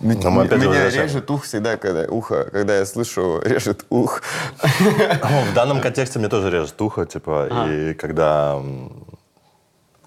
Но 0.00 0.30
мы 0.30 0.44
опять 0.44 0.58
Меня 0.62 0.88
режет 0.88 1.30
ух 1.30 1.44
всегда, 1.44 1.76
когда 1.76 2.06
ухо, 2.10 2.44
когда 2.44 2.78
я 2.78 2.86
слышу 2.86 3.40
режет 3.44 3.84
ух. 3.90 4.22
Ну, 4.80 5.50
в 5.50 5.54
данном 5.54 5.82
контексте 5.82 6.18
мне 6.18 6.28
тоже 6.28 6.50
режет 6.50 6.80
ухо, 6.80 7.04
типа, 7.04 7.66
и 7.68 7.92
когда 7.92 8.58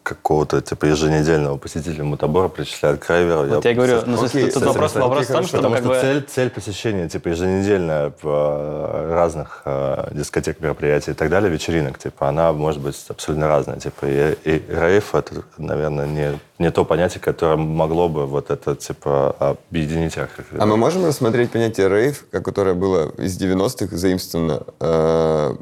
какого-то 0.03 0.61
типа 0.61 0.85
еженедельного 0.85 1.57
посетителя 1.57 2.03
мутабора 2.03 2.47
причисляют 2.47 3.03
к 3.03 3.09
рейверу, 3.09 3.47
Вот 3.47 3.65
я 3.65 3.73
говорю, 3.73 4.01
ну, 4.05 4.23
окей, 4.23 4.51
тут 4.51 4.63
вопрос, 4.63 4.95
вопрос 4.95 5.27
в 5.27 5.31
том, 5.31 5.43
что, 5.45 5.57
Потому 5.57 5.75
как 5.75 5.83
что 5.83 5.93
бы... 5.93 5.99
цель, 5.99 6.21
цель 6.23 6.49
посещения, 6.49 7.09
типа, 7.09 7.29
еженедельная 7.29 8.13
в 8.21 8.27
э, 8.27 9.13
разных 9.13 9.61
э, 9.65 10.09
дискотек, 10.11 10.59
мероприятий 10.59 11.11
и 11.11 11.13
так 11.13 11.29
далее, 11.29 11.51
вечеринок, 11.51 11.97
типа, 11.97 12.29
она 12.29 12.53
может 12.53 12.81
быть 12.81 12.95
абсолютно 13.07 13.47
разная. 13.47 13.79
Типа, 13.79 14.05
и, 14.05 14.37
и 14.43 14.63
рейв— 14.67 15.15
это, 15.15 15.43
наверное, 15.57 16.05
не, 16.05 16.39
не 16.59 16.71
то 16.71 16.85
понятие, 16.85 17.19
которое 17.21 17.57
могло 17.57 18.09
бы 18.09 18.25
вот 18.25 18.51
это, 18.51 18.75
типа, 18.75 19.35
объединить. 19.39 20.17
их. 20.17 20.29
А 20.57 20.65
мы 20.65 20.77
можем 20.77 21.05
рассмотреть 21.05 21.51
понятие 21.51 21.89
рейв, 21.89 22.25
как 22.29 22.43
которое 22.53 22.75
было 22.75 23.09
из 23.17 23.41
90-х 23.41 23.95
заимствовано 23.97 24.61
э, 24.79 25.55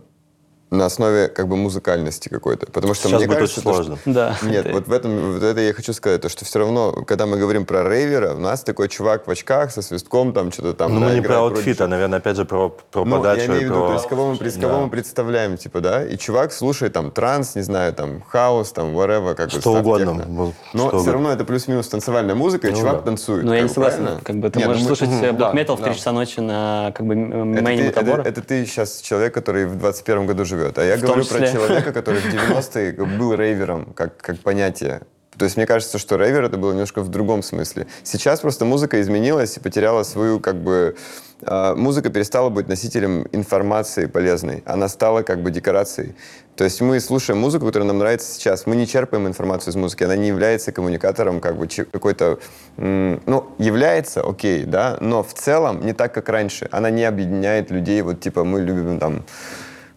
на 0.72 0.86
основе 0.86 1.28
как 1.28 1.50
бы 1.50 1.58
музыкальности 1.58 2.30
какой-то? 2.30 2.66
Потому 2.66 2.94
что 2.94 3.10
Сейчас 3.10 3.20
мне 3.20 3.28
будет 3.28 3.40
кажется, 3.40 3.60
очень 3.60 3.70
то, 3.70 3.74
что- 3.74 3.84
сложно. 3.84 4.02
Да. 4.14 4.38
Нет, 4.42 4.66
это- 4.66 4.74
вот 4.74 4.88
в 4.88 4.94
этом, 4.94 5.34
вот 5.34 5.44
это 5.44 5.60
я 5.60 5.74
хочу 5.74 5.92
сказать, 5.92 6.22
то, 6.22 6.30
что 6.30 6.46
все 6.46 6.60
равно, 6.60 6.94
когда 7.06 7.26
мы 7.26 7.38
говорим 7.38 7.66
про 7.66 7.84
рейвера, 7.88 8.34
у 8.36 8.40
нас 8.40 8.64
такой 8.64 8.88
чувак 8.88 9.28
в 9.28 9.30
очках 9.32 9.72
со 9.72 9.82
свистком, 9.82 10.32
там 10.32 10.52
что-то 10.54 10.74
там... 10.74 10.94
Ну, 10.96 11.02
да, 11.02 11.08
мы 11.08 11.14
не 11.16 11.22
про 11.22 11.40
аутфит, 11.40 11.82
а, 11.82 11.88
наверное, 11.90 12.20
опять 12.20 12.38
же, 12.38 12.46
про, 12.46 12.70
про 12.70 13.04
Ну, 13.04 13.18
подачу 13.18 13.42
я 13.42 13.46
имею 13.48 13.60
в 13.60 13.62
и 13.62 13.66
виду, 13.66 13.74
про... 13.76 13.88
то 13.88 13.94
есть 13.96 14.08
кого 14.08 14.32
мы, 14.32 14.38
пред- 14.38 14.54
кого 14.56 14.74
Да. 14.74 14.80
мы 14.80 14.90
представляем, 14.90 15.58
типа, 15.58 15.82
да? 15.82 16.06
И 16.06 16.18
чувак 16.18 16.54
слушает 16.54 16.94
там 16.94 17.12
транс, 17.12 17.56
не 17.56 17.64
знаю, 17.64 17.92
там 17.94 18.22
хаус, 18.30 18.72
там 18.72 18.96
whatever, 18.98 19.36
как 19.36 19.52
Что 19.52 19.74
угодно, 19.74 20.16
техно. 20.20 20.26
Но 20.34 20.54
что 20.54 20.88
все 20.88 20.88
угодно. 20.88 21.12
равно 21.12 21.32
это 21.34 21.44
плюс-минус 21.44 21.90
танцевальная 21.90 22.36
музыка, 22.36 22.68
и 22.70 22.72
Ну 22.72 22.78
чувак 22.78 22.96
да. 22.96 23.02
танцует. 23.02 23.44
Ну, 23.44 23.54
я 23.54 23.62
не 23.64 23.68
согласен. 23.68 23.98
правильно? 24.04 24.22
Как 24.24 24.36
бы 24.38 24.50
ты 24.50 24.60
Нет, 24.60 24.68
ну 24.70 24.74
можешь 24.74 24.90
мы- 24.90 24.96
слушать 24.96 25.10
Мгм, 25.14 25.26
э, 25.26 25.32
метал 25.64 25.76
в 25.76 25.80
да. 25.80 25.86
3 25.88 25.96
часа 25.96 26.12
ночи 26.14 26.40
на 26.40 26.94
как 26.96 27.06
бы 27.06 27.14
Это 27.14 27.62
мейне 27.62 27.92
ты, 27.92 28.00
это, 28.00 28.22
это 28.22 28.42
ты 28.42 28.66
сейчас 28.66 29.02
человек, 29.02 29.34
который 29.34 29.66
в 29.66 29.76
21 29.78 30.28
году 30.28 30.46
живет. 30.46 30.61
А 30.76 30.84
я 30.84 30.98
В 30.98 31.02
говорю 31.02 31.26
про 31.26 31.48
человека, 31.48 31.92
который 31.92 32.22
в 32.22 32.26
90-е 32.34 32.94
был 33.18 33.34
рейвером, 33.34 33.94
как, 33.94 34.18
как 34.18 34.40
понятие. 34.40 35.02
То 35.38 35.46
есть 35.46 35.56
мне 35.58 35.66
кажется, 35.66 35.98
что 35.98 36.18
рейвер 36.18 36.44
это 36.44 36.58
было 36.58 36.72
немножко 36.72 37.02
в 37.02 37.08
другом 37.10 37.42
смысле. 37.42 37.88
Сейчас 38.04 38.42
просто 38.42 38.66
музыка 38.66 39.02
изменилась 39.02 39.58
и 39.58 39.60
потеряла 39.60 40.04
свою 40.04 40.40
как 40.42 40.56
бы... 40.62 40.96
э, 41.42 41.74
музыка 41.76 42.10
перестала 42.10 42.50
быть 42.50 42.68
носителем 42.68 43.26
информации 43.32 44.08
полезной. 44.08 44.62
Она 44.66 44.90
стала 44.90 45.24
как 45.24 45.42
бы 45.42 45.50
декорацией. 45.50 46.16
То 46.58 46.66
есть 46.66 46.82
мы 46.82 47.00
слушаем 47.00 47.40
музыку, 47.40 47.66
которая 47.66 47.88
нам 47.88 47.98
нравится 47.98 48.32
сейчас. 48.36 48.68
Мы 48.68 48.76
не 48.76 48.86
черпаем 48.86 49.26
информацию 49.26 49.72
из 49.72 49.78
музыки. 49.78 50.04
Она 50.04 50.18
не 50.18 50.28
является 50.28 50.74
коммуникатором 50.74 51.40
как 51.40 51.56
бы 51.56 51.68
какой-то... 51.92 52.38
ну, 52.78 53.46
является, 53.58 54.22
окей, 54.22 54.66
да, 54.66 54.98
но 55.00 55.24
в 55.24 55.34
целом 55.34 55.84
не 55.86 55.94
так, 55.94 56.14
как 56.14 56.28
раньше. 56.30 56.68
Она 56.72 56.90
не 56.90 57.06
объединяет 57.06 57.72
людей. 57.72 58.02
Вот 58.02 58.20
типа 58.20 58.44
мы 58.44 58.62
любим 58.62 59.00
там 59.00 59.24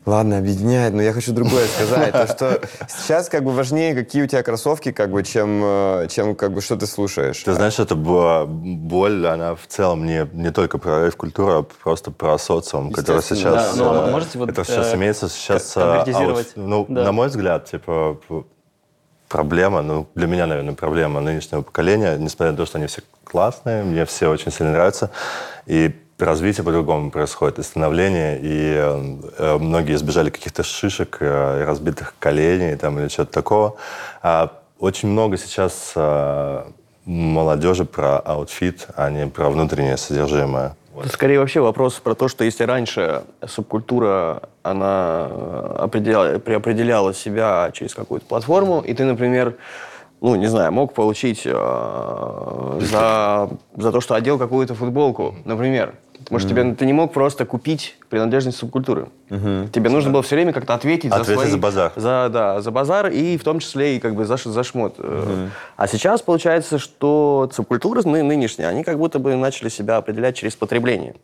Ладно, 0.06 0.36
объединяет, 0.36 0.92
но 0.92 1.00
я 1.00 1.12
хочу 1.14 1.32
другое 1.32 1.66
сказать. 1.66 2.12
То, 2.12 2.26
что 2.26 2.60
сейчас 2.88 3.30
как 3.30 3.42
бы 3.42 3.52
важнее, 3.52 3.94
какие 3.94 4.22
у 4.22 4.26
тебя 4.26 4.42
кроссовки, 4.42 4.92
как 4.92 5.10
бы, 5.10 5.22
чем, 5.22 5.62
э, 5.64 6.08
чем 6.10 6.34
как 6.34 6.52
бы, 6.52 6.60
что 6.60 6.76
ты 6.76 6.86
слушаешь. 6.86 7.42
Ты 7.42 7.54
знаешь, 7.54 7.78
это 7.78 7.94
бо- 7.94 8.44
боль, 8.46 9.26
она 9.26 9.54
в 9.54 9.66
целом 9.66 10.04
не, 10.04 10.28
не 10.34 10.50
только 10.52 10.76
про 10.76 11.04
рейв-культуру, 11.04 11.58
а 11.58 11.62
просто 11.62 12.10
про 12.10 12.36
социум, 12.38 12.92
который 12.92 13.22
сейчас... 13.22 13.76
да. 13.78 13.82
Ну, 13.84 13.90
а 14.04 14.08
э, 14.08 14.10
можете 14.10 14.38
вот, 14.38 14.50
это 14.50 14.62
э, 14.68 14.94
имеется 14.94 15.30
сейчас... 15.30 15.74
э, 15.76 15.80
конкретизировать? 15.80 16.48
аут- 16.48 16.56
ну, 16.56 16.86
Да. 16.88 17.04
на 17.04 17.12
мой 17.12 17.28
взгляд, 17.28 17.64
типа, 17.64 18.18
проблема, 19.28 19.80
ну, 19.80 20.06
для 20.14 20.26
меня, 20.26 20.46
наверное, 20.46 20.74
проблема 20.74 21.20
нынешнего 21.22 21.62
поколения, 21.62 22.16
несмотря 22.18 22.50
на 22.52 22.58
то, 22.58 22.66
что 22.66 22.76
они 22.76 22.88
все 22.88 23.00
классные, 23.24 23.82
мне 23.84 24.04
все 24.04 24.28
очень 24.28 24.52
сильно 24.52 24.72
нравятся, 24.72 25.10
и 25.66 25.94
развитие 26.18 26.64
по-другому 26.64 27.10
происходит, 27.10 27.58
и 27.58 27.62
становление, 27.62 28.38
и 28.40 28.74
э, 29.38 29.58
многие 29.58 29.94
избежали 29.94 30.30
каких-то 30.30 30.62
шишек, 30.62 31.18
э, 31.20 31.64
разбитых 31.64 32.14
коленей 32.18 32.76
там, 32.76 32.98
или 32.98 33.08
чего-то 33.08 33.32
такого. 33.32 33.76
А 34.22 34.52
очень 34.78 35.08
много 35.08 35.36
сейчас 35.36 35.92
э, 35.96 36.64
молодежи 37.04 37.84
про 37.84 38.18
аутфит, 38.18 38.86
а 38.96 39.10
не 39.10 39.26
про 39.26 39.50
внутреннее 39.50 39.96
содержимое. 39.96 40.76
Тут 40.94 41.10
скорее 41.10 41.40
вообще 41.40 41.60
вопрос 41.60 41.94
про 41.94 42.14
то, 42.14 42.28
что 42.28 42.44
если 42.44 42.62
раньше 42.62 43.24
субкультура, 43.44 44.42
она 44.62 45.24
определяла, 45.76 46.38
преопределяла 46.38 47.12
себя 47.12 47.70
через 47.72 47.94
какую-то 47.94 48.26
платформу, 48.26 48.80
и 48.80 48.94
ты, 48.94 49.04
например, 49.04 49.56
ну, 50.24 50.36
не 50.36 50.46
знаю, 50.46 50.72
мог 50.72 50.94
получить 50.94 51.42
э, 51.44 51.50
за, 52.80 53.50
за 53.76 53.92
то, 53.92 54.00
что 54.00 54.14
одел 54.14 54.38
какую-то 54.38 54.74
футболку, 54.74 55.34
например. 55.44 55.94
Потому 56.20 56.38
что 56.38 56.48
тебе, 56.48 56.74
ты 56.74 56.86
не 56.86 56.94
мог 56.94 57.12
просто 57.12 57.44
купить 57.44 57.96
принадлежность 58.08 58.56
субкультуры. 58.56 59.08
Тебе 59.28 59.90
нужно 59.90 60.10
было 60.10 60.22
все 60.22 60.36
время 60.36 60.54
как-то 60.54 60.72
ответить, 60.72 61.10
за 61.10 61.16
Ответить 61.20 61.40
свои... 61.40 61.50
за 61.50 61.58
базар. 61.58 61.92
За, 61.96 62.30
да, 62.32 62.62
за 62.62 62.70
базар 62.70 63.08
и 63.08 63.36
в 63.36 63.44
том 63.44 63.58
числе 63.58 63.96
и 63.96 64.00
как 64.00 64.14
бы 64.14 64.24
за, 64.24 64.38
за 64.38 64.62
шмот. 64.64 64.94
Э, 64.96 65.48
А 65.76 65.86
сейчас 65.86 66.22
получается, 66.22 66.78
что 66.78 67.50
субкультуры 67.52 68.00
ны- 68.08 68.22
нынешние, 68.22 68.68
они 68.68 68.82
как 68.82 68.96
будто 68.96 69.18
бы 69.18 69.36
начали 69.36 69.68
себя 69.68 69.98
определять 69.98 70.36
через 70.36 70.56
потребление. 70.56 71.14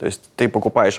То 0.00 0.06
есть 0.06 0.22
ты 0.34 0.48
покупаешь... 0.48 0.98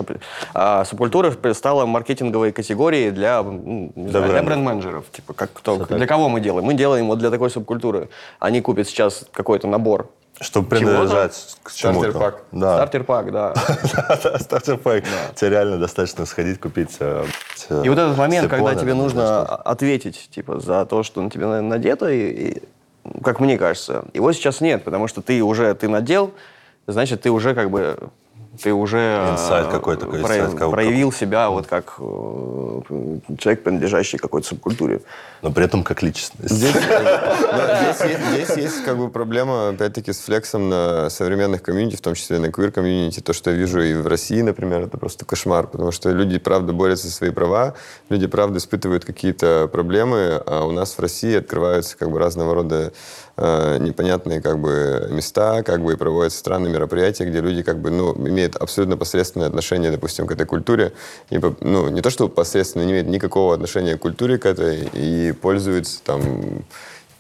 А 0.54 0.86
субкультура 0.86 1.34
стала 1.54 1.88
маркетинговой 1.88 2.52
категорией 2.52 3.10
для, 3.10 3.42
ну, 3.42 3.92
не 3.96 4.10
знаю, 4.10 4.30
для 4.30 4.44
бренд-менеджеров. 4.44 5.06
Типа, 5.12 5.34
как, 5.34 5.52
кто, 5.52 5.78
для 5.78 6.06
кого 6.06 6.30
мы 6.30 6.40
делаем? 6.40 6.66
Мы 6.66 6.76
делаем 6.76 7.08
вот 7.08 7.18
для 7.18 7.32
такой 7.32 7.50
субкультуры. 7.50 8.10
Они 8.40 8.62
купят 8.62 8.88
сейчас 8.88 9.26
какой-то 9.34 9.68
набор. 9.68 10.08
Чтобы 10.40 10.70
принадлежать 10.70 11.58
к 11.64 11.74
чему-то. 11.74 12.12
Стартер-пак. 12.12 12.44
Да. 12.52 12.76
Стартер-пак, 12.76 13.32
да. 13.32 13.54
Стартер-пак. 14.40 15.04
Тебе 15.34 15.50
реально 15.50 15.80
достаточно 15.80 16.28
сходить, 16.28 16.60
купить 16.60 16.98
э, 17.00 17.26
И 17.84 17.90
вот 17.90 17.98
этот 17.98 18.18
момент, 18.18 18.52
когда 18.52 18.76
тебе 18.76 18.94
нужно 18.94 19.42
ответить 19.42 20.30
типа, 20.30 20.60
за 20.60 20.86
то, 20.86 21.02
что 21.02 21.24
на 21.24 21.32
тебе 21.32 21.48
на- 21.48 21.64
надето, 21.64 22.08
и, 22.12 22.62
как 23.24 23.40
мне 23.40 23.58
кажется, 23.58 24.06
его 24.14 24.32
сейчас 24.32 24.62
нет, 24.62 24.84
потому 24.84 25.08
что 25.08 25.24
ты 25.24 25.42
уже 25.42 25.74
ты 25.74 25.88
надел, 25.88 26.32
значит, 26.86 27.24
ты 27.24 27.32
уже 27.32 27.56
как 27.56 27.72
бы 27.72 28.12
ты 28.60 28.74
уже 28.74 29.30
Инсайт 29.32 29.68
э, 29.68 29.72
какой-то, 29.72 30.06
такой 30.06 30.20
про- 30.20 30.38
инсайт, 30.40 30.72
проявил 30.72 31.14
себя 31.14 31.50
вот 31.50 31.68
как 31.68 31.96
э, 32.00 32.82
человек, 33.38 33.64
принадлежащий 33.64 34.18
какой-то 34.18 34.48
субкультуре. 34.48 35.02
Но 35.42 35.52
при 35.52 35.64
этом 35.64 35.84
как 35.84 36.04
личность. 36.04 36.34
Здесь, 36.38 36.76
есть, 38.04 38.46
здесь 38.46 38.58
есть 38.58 38.84
как 38.84 38.98
бы 38.98 39.10
проблема, 39.10 39.70
опять-таки, 39.70 40.12
с 40.12 40.20
флексом 40.20 40.70
на 40.70 41.10
современных 41.10 41.64
комьюнити, 41.64 41.96
в 41.96 42.02
том 42.02 42.14
числе 42.14 42.40
на 42.40 42.52
квир-комьюнити. 42.52 43.22
То, 43.22 43.32
что 43.32 43.52
я 43.52 43.56
вижу 43.56 43.82
и 43.82 43.94
в 43.94 44.06
России, 44.06 44.42
например, 44.42 44.82
это 44.82 44.98
просто 44.98 45.24
кошмар, 45.24 45.68
потому 45.68 45.92
что 45.92 46.12
люди, 46.12 46.38
правда, 46.38 46.74
борются 46.74 47.08
за 47.08 47.14
свои 47.14 47.30
права, 47.32 47.76
люди, 48.10 48.28
правда, 48.28 48.58
испытывают 48.58 49.06
какие-то 49.06 49.70
проблемы, 49.72 50.42
а 50.46 50.66
у 50.66 50.72
нас 50.72 50.94
в 50.98 51.00
России 51.00 51.38
открываются 51.38 51.98
как 51.98 52.12
бы 52.12 52.20
разного 52.20 52.54
рода 52.54 52.92
э, 53.42 53.78
непонятные 53.80 54.42
как 54.42 54.60
бы 54.60 55.08
места, 55.12 55.64
как 55.64 55.84
бы 55.84 55.94
и 55.94 55.96
проводятся 55.96 56.40
странные 56.40 56.72
мероприятия, 56.72 57.26
где 57.26 57.42
люди 57.42 57.64
как 57.64 57.80
бы, 57.80 57.90
ну, 57.90 58.14
имеют 58.16 58.56
абсолютно 58.56 58.98
посредственное 58.98 59.48
отношение, 59.48 59.92
допустим, 59.92 60.28
к 60.28 60.32
этой 60.32 60.46
культуре. 60.46 60.94
И, 61.30 61.40
ну, 61.60 61.90
не 61.90 62.02
то, 62.02 62.10
что 62.10 62.30
посредственно, 62.30 62.84
не 62.84 62.92
имеют 62.92 63.08
никакого 63.08 63.54
отношения 63.54 63.98
к 63.98 64.00
культуре 64.00 64.38
к 64.38 64.46
этой, 64.46 64.90
и 64.94 65.34
пользуются 65.34 66.02
там 66.04 66.64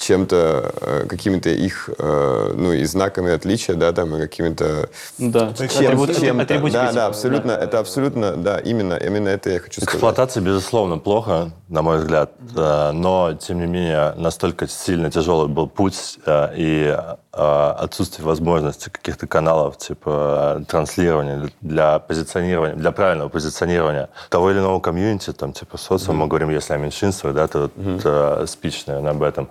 чем-то, 0.01 0.73
э, 0.81 1.05
какими-то 1.07 1.49
их, 1.49 1.89
э, 1.97 2.53
ну, 2.55 2.73
и 2.73 2.83
знаками 2.85 3.31
отличия, 3.31 3.75
да, 3.75 3.93
там, 3.93 4.15
и 4.15 4.19
какими-то... 4.19 4.89
Да, 5.17 5.53
Чем, 5.53 5.65
атрибутикой, 5.65 6.31
да, 6.33 6.45
типа, 6.45 6.93
да, 6.93 7.05
абсолютно, 7.05 7.51
это 7.51 7.79
абсолютно, 7.79 8.35
да, 8.35 8.57
именно, 8.57 8.95
именно 8.95 9.29
это 9.29 9.49
я 9.51 9.59
хочу 9.59 9.81
сказать. 9.81 9.93
Эксплуатация, 9.93 10.41
безусловно, 10.41 10.97
плохо, 10.97 11.51
на 11.69 11.81
мой 11.81 11.99
взгляд, 11.99 12.31
э, 12.55 12.91
но, 12.91 13.33
тем 13.33 13.59
не 13.59 13.67
менее, 13.67 14.13
настолько 14.17 14.67
сильно 14.67 15.11
тяжелый 15.11 15.47
был 15.47 15.67
путь 15.67 16.19
и 16.27 16.97
отсутствие 17.33 18.25
возможности 18.27 18.89
каких-то 18.89 19.25
каналов, 19.27 19.77
типа 19.77 20.57
э, 20.59 20.65
транслирования 20.65 21.49
для 21.61 21.99
позиционирования, 21.99 22.75
для 22.75 22.91
правильного 22.91 23.29
позиционирования 23.29 24.09
того 24.29 24.51
или 24.51 24.59
иного 24.59 24.79
комьюнити, 24.81 25.31
там, 25.33 25.53
типа 25.53 25.77
социума, 25.77 26.19
мы 26.19 26.27
говорим, 26.27 26.49
если 26.49 26.73
о 26.73 26.77
меньшинствах, 26.77 27.33
да, 27.33 27.47
то 27.47 27.69
э, 27.77 28.45
спич, 28.47 28.85
наверное, 28.87 29.11
об 29.11 29.23
этом, 29.23 29.47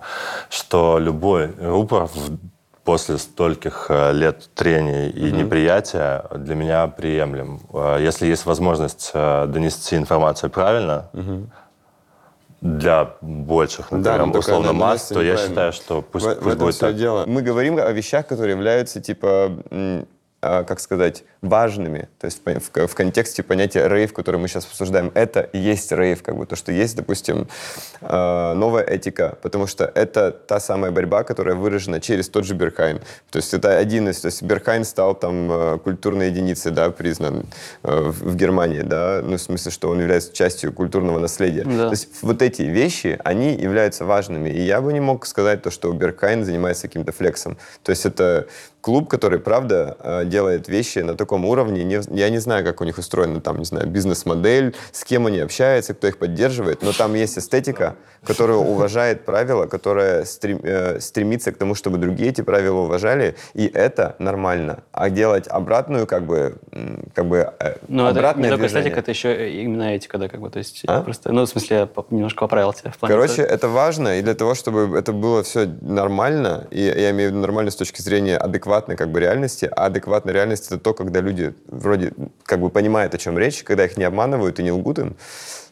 что 0.49 0.99
любой 0.99 1.49
рупор 1.59 2.03
в- 2.05 2.37
после 2.83 3.17
стольких 3.17 3.87
э, 3.89 4.11
лет 4.13 4.49
трений 4.55 5.09
и 5.09 5.31
неприятия 5.31 6.23
для 6.35 6.55
меня 6.55 6.87
приемлем. 6.87 7.59
Э, 7.73 7.97
Если 7.99 8.27
есть 8.27 8.45
возможность 8.45 9.11
э, 9.13 9.45
донести 9.47 9.95
информацию 9.95 10.49
правильно, 10.49 11.05
для 12.61 13.15
больших, 13.21 13.87
Да, 13.89 13.97
например, 13.97 14.19
но 14.27 14.33
только 14.33 14.37
условно 14.49 14.73
масс, 14.73 15.07
то 15.07 15.21
я 15.21 15.31
неправильно. 15.31 15.49
считаю, 15.49 15.73
что 15.73 16.01
пусть, 16.03 16.25
в, 16.25 16.29
в 16.29 16.35
пусть 16.35 16.47
этом 16.47 16.59
будет 16.59 16.75
все 16.75 16.87
так. 16.87 16.95
дело. 16.95 17.23
Мы 17.25 17.41
говорим 17.41 17.77
о 17.79 17.91
вещах, 17.91 18.27
которые 18.27 18.55
являются, 18.55 19.01
типа, 19.01 19.51
а, 20.41 20.63
как 20.63 20.79
сказать, 20.79 21.23
важными. 21.41 22.07
То 22.19 22.25
есть 22.25 22.41
в, 22.45 22.87
в- 22.87 22.95
контексте 22.95 23.41
понятия 23.41 23.87
рейв, 23.87 24.13
который 24.13 24.39
мы 24.39 24.47
сейчас 24.47 24.65
обсуждаем, 24.65 25.11
это 25.15 25.41
и 25.41 25.57
есть 25.57 25.91
рейв, 25.91 26.21
как 26.21 26.35
бы 26.35 26.45
то, 26.45 26.55
что 26.55 26.71
есть, 26.71 26.95
допустим, 26.95 27.47
э, 28.01 28.53
новая 28.53 28.83
этика, 28.83 29.37
потому 29.41 29.65
что 29.65 29.91
это 29.95 30.31
та 30.31 30.59
самая 30.59 30.91
борьба, 30.91 31.23
которая 31.23 31.55
выражена 31.55 31.99
через 31.99 32.29
тот 32.29 32.45
же 32.45 32.53
Берхайн. 32.53 32.99
То 33.31 33.37
есть 33.37 33.53
это 33.55 33.75
один 33.75 34.07
из, 34.09 34.19
то 34.21 34.27
есть 34.27 34.43
Берхайн 34.43 34.85
стал 34.85 35.15
там 35.15 35.51
э, 35.51 35.79
культурной 35.79 36.27
единицей, 36.27 36.71
да, 36.71 36.91
признан 36.91 37.47
э, 37.83 37.91
в, 37.91 38.33
в 38.33 38.35
Германии, 38.35 38.81
да, 38.81 39.21
ну 39.23 39.37
в 39.37 39.41
смысле, 39.41 39.71
что 39.71 39.89
он 39.89 39.99
является 39.99 40.33
частью 40.33 40.71
культурного 40.71 41.17
наследия. 41.17 41.63
Да. 41.63 41.85
То 41.85 41.91
есть 41.91 42.09
вот 42.21 42.43
эти 42.43 42.61
вещи, 42.61 43.19
они 43.23 43.55
являются 43.55 44.05
важными. 44.05 44.49
И 44.49 44.61
я 44.61 44.79
бы 44.79 44.93
не 44.93 44.99
мог 44.99 45.25
сказать 45.25 45.63
то, 45.63 45.71
что 45.71 45.91
Беркайн 45.91 46.45
занимается 46.45 46.83
каким-то 46.83 47.11
флексом. 47.11 47.57
То 47.81 47.89
есть 47.89 48.05
это 48.05 48.47
клуб, 48.81 49.09
который, 49.09 49.39
правда, 49.39 49.97
э, 49.99 50.25
делает 50.25 50.67
вещи 50.67 50.99
на 50.99 51.15
таком 51.15 51.30
уровне. 51.35 51.83
Не- 51.83 52.01
я 52.17 52.29
не 52.29 52.37
знаю, 52.39 52.65
как 52.65 52.81
у 52.81 52.83
них 52.83 52.97
устроена 52.97 53.39
там, 53.41 53.57
не 53.59 53.65
знаю, 53.65 53.87
бизнес-модель, 53.87 54.75
с 54.91 55.03
кем 55.03 55.27
они 55.27 55.39
общаются, 55.39 55.93
кто 55.93 56.07
их 56.07 56.17
поддерживает, 56.17 56.81
но 56.81 56.91
там 56.91 57.13
есть 57.15 57.37
эстетика, 57.37 57.95
которая 58.23 58.57
уважает 58.57 59.25
правила, 59.25 59.65
которая 59.65 60.23
стрем- 60.25 60.61
э, 60.63 60.99
стремится 60.99 61.51
к 61.51 61.57
тому, 61.57 61.73
чтобы 61.75 61.97
другие 61.97 62.29
эти 62.29 62.41
правила 62.41 62.79
уважали, 62.81 63.35
и 63.53 63.65
это 63.65 64.15
нормально. 64.19 64.83
А 64.91 65.09
делать 65.09 65.47
обратную, 65.47 66.05
как 66.05 66.25
бы, 66.25 66.55
как 67.15 67.25
бы 67.25 67.51
э, 67.59 67.75
Ну, 67.87 68.03
это 68.07 68.19
обратное 68.19 68.49
только 68.49 68.63
движение- 68.67 68.81
эстетика, 68.91 68.99
это 68.99 69.11
еще 69.11 69.49
именно 69.63 69.95
этика, 69.95 70.17
да, 70.17 70.27
как 70.27 70.39
бы, 70.41 70.49
то 70.49 70.59
есть 70.59 70.83
А? 70.87 71.01
просто, 71.01 71.31
ну, 71.31 71.45
в 71.45 71.49
смысле, 71.49 71.77
я 71.77 71.89
немножко 72.11 72.41
поправил 72.41 72.73
тебя 72.73 72.91
в 72.91 72.97
плане. 72.97 73.15
Короче, 73.15 73.41
это 73.41 73.67
важно, 73.69 74.19
и 74.19 74.21
для 74.21 74.35
того, 74.35 74.53
чтобы 74.53 74.97
это 74.97 75.13
было 75.13 75.41
все 75.43 75.65
нормально, 75.81 76.67
и 76.71 76.81
я 76.81 77.11
имею 77.11 77.29
в 77.29 77.31
виду 77.33 77.41
нормально 77.41 77.71
с 77.71 77.75
точки 77.75 78.01
зрения 78.01 78.37
адекватной 78.37 78.95
как 78.95 79.11
бы 79.11 79.19
реальности, 79.19 79.69
а 79.75 79.85
адекватная 79.87 80.33
реальность 80.33 80.67
это 80.67 80.77
то, 80.77 80.93
когда 80.93 81.20
люди 81.21 81.53
вроде 81.67 82.13
как 82.43 82.59
бы 82.59 82.69
понимают, 82.69 83.15
о 83.15 83.17
чем 83.17 83.37
речь, 83.37 83.63
когда 83.63 83.85
их 83.85 83.97
не 83.97 84.03
обманывают 84.03 84.59
и 84.59 84.63
не 84.63 84.71
лгут 84.71 84.99
им. 84.99 85.15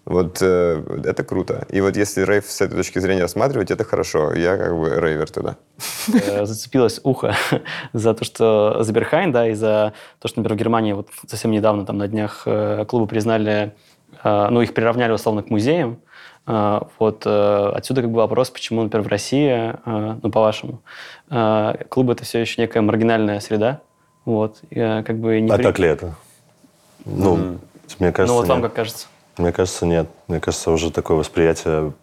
Вот 0.05 0.39
э, 0.41 0.83
это 1.05 1.23
круто. 1.23 1.67
И 1.69 1.81
вот 1.81 1.95
если 1.95 2.23
рейв 2.23 2.45
с 2.45 2.61
этой 2.61 2.75
точки 2.75 2.97
зрения 2.97 3.21
рассматривать, 3.21 3.69
это 3.69 3.83
хорошо. 3.83 4.33
Я 4.33 4.57
как 4.57 4.75
бы 4.75 4.89
рейвер 4.99 5.29
туда. 5.29 5.57
э, 6.11 6.45
зацепилось 6.45 6.99
ухо 7.03 7.35
за 7.93 8.13
то, 8.15 8.25
что 8.25 8.81
за 8.81 8.91
Берхайн, 8.91 9.31
да, 9.31 9.47
и 9.47 9.53
за 9.53 9.93
то, 10.19 10.27
что, 10.27 10.39
например, 10.39 10.57
в 10.57 10.59
Германии 10.59 10.93
вот 10.93 11.09
совсем 11.27 11.51
недавно, 11.51 11.85
там, 11.85 11.99
на 11.99 12.07
днях 12.07 12.43
э, 12.45 12.85
клубы 12.87 13.05
признали, 13.05 13.75
э, 14.23 14.47
ну, 14.49 14.61
их 14.61 14.73
приравняли 14.73 15.11
условно 15.11 15.43
к 15.43 15.49
музеям. 15.49 15.99
Вот 16.45 17.27
отсюда 17.27 18.01
как 18.01 18.09
бы 18.09 18.17
вопрос, 18.17 18.49
почему, 18.49 18.81
например, 18.81 19.05
в 19.05 19.09
России, 19.11 19.75
ну, 19.85 20.31
по-вашему, 20.31 20.81
клубы 21.89 22.13
это 22.13 22.23
все 22.23 22.39
еще 22.39 22.59
некая 22.59 22.81
маргинальная 22.81 23.39
среда, 23.39 23.81
вот, 24.29 24.59
э, 24.71 25.03
как 25.03 25.17
бы 25.17 25.39
не 25.39 25.51
А 25.51 25.55
при- 25.55 25.63
так 25.63 25.79
ли 25.79 25.87
это? 25.87 26.15
Ну, 27.05 27.57
мне 27.99 28.11
кажется, 28.11 28.33
Ну, 28.33 28.41
вот 28.41 28.47
вам 28.47 28.59
нет. 28.59 28.67
как 28.67 28.75
кажется? 28.75 29.07
Мне 29.37 29.51
кажется, 29.51 29.85
нет. 29.85 30.07
Мне 30.27 30.39
кажется, 30.39 30.71
уже 30.71 30.91
такое 30.91 31.17
восприятие 31.17 31.93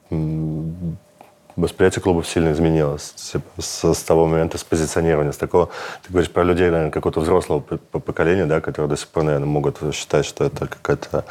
восприятие 1.56 2.02
клубов 2.02 2.28
сильно 2.28 2.52
изменилось 2.52 3.12
типа, 3.12 3.62
с, 3.62 3.82
с 3.94 4.02
того 4.02 4.26
момента, 4.26 4.58
с 4.58 4.64
позиционирования, 4.64 5.32
с 5.32 5.38
такого, 5.38 5.70
ты 6.02 6.10
говоришь 6.12 6.30
про 6.30 6.42
людей, 6.44 6.68
наверное, 6.68 6.90
какого-то 6.90 7.20
взрослого 7.20 7.60
поколения, 7.60 8.44
да, 8.44 8.60
которые 8.60 8.90
до 8.90 8.96
сих 8.96 9.08
пор, 9.08 9.22
наверное, 9.24 9.46
могут 9.46 9.78
считать, 9.94 10.26
что 10.26 10.44
это 10.44 10.66
какая-то 10.66 11.24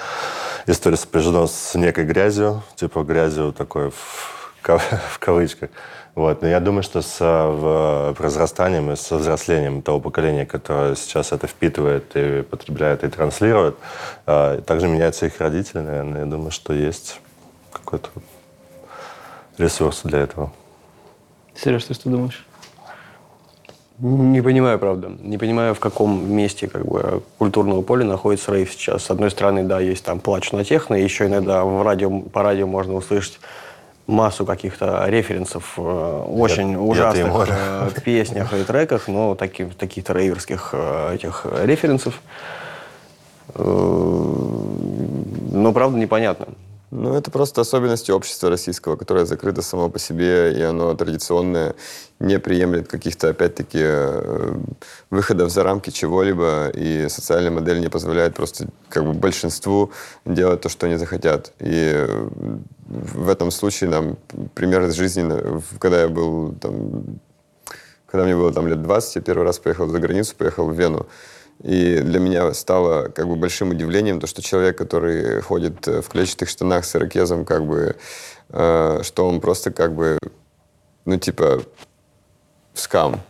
история 0.65 0.97
сопряжена 0.97 1.45
с 1.45 1.75
некой 1.75 2.05
грязью, 2.05 2.63
типа 2.75 3.03
грязью 3.03 3.53
такой 3.53 3.91
в, 3.91 3.93
в 4.63 5.19
кавычках. 5.19 5.69
Вот. 6.15 6.41
Но 6.41 6.47
я 6.47 6.59
думаю, 6.61 6.81
что 6.83 7.01
с 7.01 7.17
э, 7.19 7.25
в- 7.25 8.15
разрастанием 8.19 8.91
и 8.91 8.95
со 8.95 9.17
взрослением 9.17 9.81
того 9.81 9.99
поколения, 9.99 10.45
которое 10.45 10.95
сейчас 10.95 11.33
это 11.33 11.45
впитывает 11.47 12.05
и 12.15 12.41
потребляет 12.41 13.03
и 13.03 13.09
транслирует, 13.09 13.75
э, 14.25 14.61
также 14.65 14.87
меняются 14.87 15.25
их 15.25 15.39
родители, 15.41 15.79
наверное. 15.79 16.21
Я 16.21 16.25
думаю, 16.25 16.51
что 16.51 16.73
есть 16.73 17.19
какой-то 17.73 18.09
ресурс 19.57 20.01
для 20.03 20.19
этого. 20.19 20.51
Сереж, 21.53 21.83
ты 21.83 21.93
что 21.93 22.09
думаешь? 22.09 22.45
Не 23.99 24.41
понимаю, 24.41 24.77
правда. 24.77 25.09
Не 25.21 25.37
понимаю, 25.37 25.73
в 25.73 25.79
каком 25.79 26.29
месте 26.33 26.67
как 26.67 26.85
бы, 26.85 27.23
культурного 27.37 27.81
поля 27.81 28.03
находится 28.05 28.53
рейв 28.53 28.71
сейчас. 28.73 29.03
С 29.05 29.11
одной 29.11 29.31
стороны, 29.31 29.63
да, 29.63 29.79
есть 29.79 30.03
там 30.03 30.19
плач 30.19 30.51
на 30.51 30.65
техно, 30.65 30.95
еще 30.95 31.27
иногда 31.27 31.63
в 31.63 31.81
радио, 31.81 32.19
по 32.21 32.43
радио 32.43 32.67
можно 32.67 32.93
услышать 32.93 33.39
массу 34.07 34.45
каких-то 34.45 35.05
референсов 35.07 35.73
э, 35.77 36.23
очень 36.27 36.71
Я- 36.73 36.79
ужасных 36.79 37.27
море. 37.27 37.53
э, 37.55 37.89
песнях 38.05 38.53
и 38.53 38.63
треках, 38.63 39.07
но 39.07 39.35
таких, 39.35 39.75
таких-то 39.75 40.13
рейверских 40.13 40.69
э, 40.73 41.15
этих 41.15 41.45
референсов. 41.63 42.21
Э, 43.55 43.61
Но, 45.51 45.71
правда, 45.73 45.97
непонятно. 45.97 46.47
Ну, 46.97 47.13
это 47.13 47.29
просто 47.29 47.59
особенности 47.59 48.11
общества 48.11 48.49
российского, 48.49 48.95
которое 48.95 49.25
закрыто 49.25 49.61
само 49.61 49.89
по 49.89 49.99
себе, 49.99 50.53
и 50.57 50.61
оно 50.61 50.93
традиционное, 50.95 51.75
не 52.19 52.39
приемлет 52.39 52.87
каких-то, 52.87 53.29
опять-таки, 53.29 53.79
э, 53.81 54.55
выходов 55.09 55.51
за 55.51 55.63
рамки 55.63 55.89
чего-либо, 55.89 56.69
и 56.69 57.09
социальная 57.09 57.51
модель 57.51 57.81
не 57.81 57.89
позволяет 57.89 58.35
просто 58.35 58.67
как 58.87 59.03
бы 59.03 59.11
большинству 59.11 59.91
делать 60.23 60.61
то, 60.61 60.69
что 60.69 60.85
они 60.85 60.95
захотят. 60.95 61.51
И 61.59 61.91
э, 61.93 62.29
в 62.87 63.27
этом 63.27 63.51
случае 63.51 63.89
нам 63.89 64.17
пример 64.53 64.83
из 64.85 64.93
жизни, 64.93 65.25
когда 65.79 66.03
я 66.03 66.07
был 66.07 66.53
там, 66.53 67.19
когда 68.05 68.23
мне 68.23 68.37
было 68.37 68.53
там 68.53 68.67
лет 68.67 68.81
20, 68.81 69.15
я 69.17 69.21
первый 69.21 69.43
раз 69.43 69.59
поехал 69.59 69.89
за 69.89 69.99
границу, 69.99 70.33
поехал 70.37 70.67
в 70.69 70.79
Вену. 70.79 71.07
И 71.63 71.99
для 71.99 72.19
меня 72.19 72.53
стало 72.53 73.09
как 73.09 73.27
бы 73.27 73.35
большим 73.35 73.71
удивлением 73.71 74.19
то, 74.19 74.27
что 74.27 74.41
человек, 74.41 74.77
который 74.77 75.41
ходит 75.41 75.87
э, 75.87 76.01
в 76.01 76.09
клетчатых 76.09 76.49
штанах 76.49 76.85
с 76.85 76.95
ирокезом, 76.95 77.45
как 77.45 77.65
бы, 77.65 77.95
э, 78.49 78.99
что 79.03 79.27
он 79.27 79.39
просто 79.39 79.71
как 79.71 79.95
бы, 79.95 80.17
ну 81.05 81.17
типа, 81.17 81.61
скам. 82.73 83.21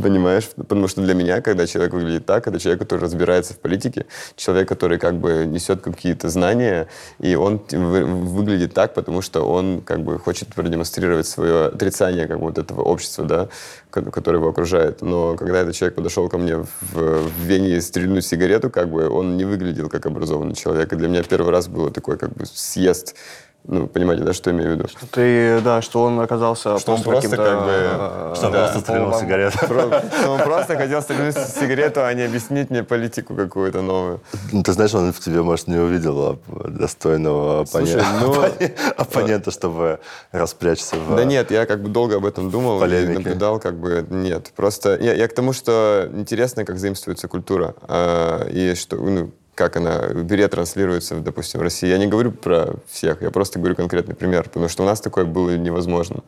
Понимаешь? 0.00 0.48
Потому 0.54 0.86
что 0.86 1.02
для 1.02 1.14
меня, 1.14 1.40
когда 1.40 1.66
человек 1.66 1.92
выглядит 1.92 2.24
так, 2.24 2.46
это 2.46 2.58
человек, 2.58 2.80
который 2.80 3.00
разбирается 3.00 3.54
в 3.54 3.58
политике, 3.58 4.06
человек, 4.36 4.68
который 4.68 4.98
как 4.98 5.14
бы 5.16 5.44
несет 5.44 5.80
какие-то 5.82 6.28
знания, 6.28 6.86
и 7.18 7.34
он 7.34 7.60
вы- 7.72 8.04
выглядит 8.04 8.74
так, 8.74 8.94
потому 8.94 9.22
что 9.22 9.42
он 9.42 9.80
как 9.80 10.00
бы 10.00 10.18
хочет 10.18 10.54
продемонстрировать 10.54 11.26
свое 11.26 11.66
отрицание 11.66 12.26
как 12.26 12.38
бы 12.38 12.46
вот 12.46 12.58
этого 12.58 12.82
общества, 12.82 13.24
да, 13.24 13.48
ко- 13.90 14.10
которое 14.10 14.38
его 14.38 14.48
окружает. 14.50 15.02
Но 15.02 15.36
когда 15.36 15.60
этот 15.60 15.74
человек 15.74 15.96
подошел 15.96 16.28
ко 16.28 16.38
мне 16.38 16.56
в, 16.56 16.66
в 16.92 17.40
Вене 17.42 17.80
стрельнуть 17.80 18.24
сигарету, 18.24 18.70
как 18.70 18.90
бы 18.90 19.08
он 19.08 19.36
не 19.36 19.44
выглядел 19.44 19.88
как 19.88 20.06
образованный 20.06 20.54
человек. 20.54 20.92
И 20.92 20.96
для 20.96 21.08
меня 21.08 21.22
первый 21.22 21.50
раз 21.50 21.66
было 21.68 21.90
такой 21.90 22.18
как 22.18 22.32
бы 22.34 22.46
съезд. 22.46 23.16
Ну, 23.64 23.86
понимаете, 23.86 24.24
да, 24.24 24.32
что 24.32 24.48
я 24.48 24.56
имею 24.56 24.70
в 24.70 24.78
виду? 24.78 24.88
Ты, 25.10 25.60
да, 25.60 25.82
что 25.82 26.02
он 26.04 26.18
оказался 26.20 26.78
Что 26.78 26.94
он 26.94 27.02
просто 27.02 27.36
как 27.36 27.64
бы... 27.64 27.70
э, 27.70 28.32
Что 28.34 28.46
он 28.46 28.52
Да. 28.52 28.58
просто 28.60 28.80
стрельнул 28.80 29.12
сигарету. 29.20 29.58
Что 29.66 30.30
Он 30.30 30.40
просто 30.40 30.76
хотел 30.76 31.02
стрельнуть 31.02 31.36
сигарету, 31.36 32.02
а 32.02 32.14
не 32.14 32.22
объяснить 32.22 32.70
мне 32.70 32.82
политику 32.82 33.34
какую-то 33.34 33.82
новую. 33.82 34.20
Ну, 34.52 34.62
Ты 34.62 34.72
знаешь, 34.72 34.94
он 34.94 35.12
в 35.12 35.20
тебе, 35.20 35.42
может, 35.42 35.66
не 35.68 35.76
увидел 35.76 36.18
а, 36.48 36.68
достойного 36.68 37.66
Слушай, 37.66 38.00
оппонента, 38.00 38.26
ну- 38.26 38.42
оппоне- 38.42 38.74
оппонента, 38.96 39.50
чтобы 39.50 39.98
распрячься 40.32 40.96
в... 40.96 41.14
Да 41.16 41.24
нет, 41.24 41.50
я 41.50 41.66
как 41.66 41.82
бы 41.82 41.90
долго 41.90 42.16
об 42.16 42.24
этом 42.24 42.50
думал 42.50 42.78
и 42.78 42.80
Полемики. 42.80 43.18
наблюдал, 43.18 43.60
как 43.60 43.74
бы 43.78 44.06
нет. 44.08 44.50
Просто 44.56 44.96
я, 44.98 45.12
я 45.12 45.28
к 45.28 45.34
тому, 45.34 45.52
что 45.52 46.08
интересно, 46.14 46.64
как 46.64 46.78
заимствуется 46.78 47.28
культура. 47.28 47.74
А, 47.82 48.46
и 48.48 48.74
что, 48.76 48.96
ну, 48.96 49.30
как 49.58 49.76
она 49.76 49.98
ретранслируется, 50.08 51.16
допустим, 51.16 51.58
в 51.58 51.64
России. 51.64 51.88
Я 51.88 51.98
не 51.98 52.06
говорю 52.06 52.30
про 52.30 52.76
всех, 52.86 53.22
я 53.22 53.30
просто 53.32 53.58
говорю 53.58 53.74
конкретный 53.74 54.14
пример, 54.14 54.44
потому 54.44 54.68
что 54.68 54.84
у 54.84 54.86
нас 54.86 55.00
такое 55.00 55.24
было 55.24 55.56
невозможно. 55.56 56.22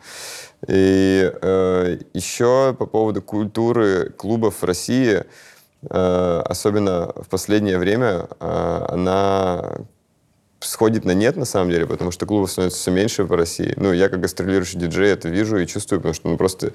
И 0.67 1.33
э, 1.41 1.99
еще 2.13 2.75
по 2.77 2.87
поводу 2.87 3.23
культуры 3.23 4.11
клубов 4.11 4.63
в 4.63 4.65
России, 4.65 5.23
э, 5.89 6.43
особенно 6.45 7.13
в 7.15 7.29
последнее 7.29 7.79
время, 7.79 8.27
э, 8.41 8.87
она 8.89 9.77
сходит 10.61 11.05
на 11.05 11.13
нет, 11.13 11.37
на 11.37 11.45
самом 11.45 11.71
деле, 11.71 11.87
потому 11.87 12.11
что 12.11 12.27
клубов 12.27 12.51
становится 12.51 12.79
все 12.79 12.91
меньше 12.91 13.25
по 13.25 13.37
России. 13.37 13.73
Ну, 13.77 13.93
я 13.93 14.09
как 14.09 14.21
гастролирующий 14.21 14.79
диджей 14.79 15.11
это 15.11 15.29
вижу 15.29 15.59
и 15.59 15.67
чувствую, 15.67 16.01
потому 16.01 16.15
что 16.15 16.29
ну, 16.29 16.37
просто 16.37 16.73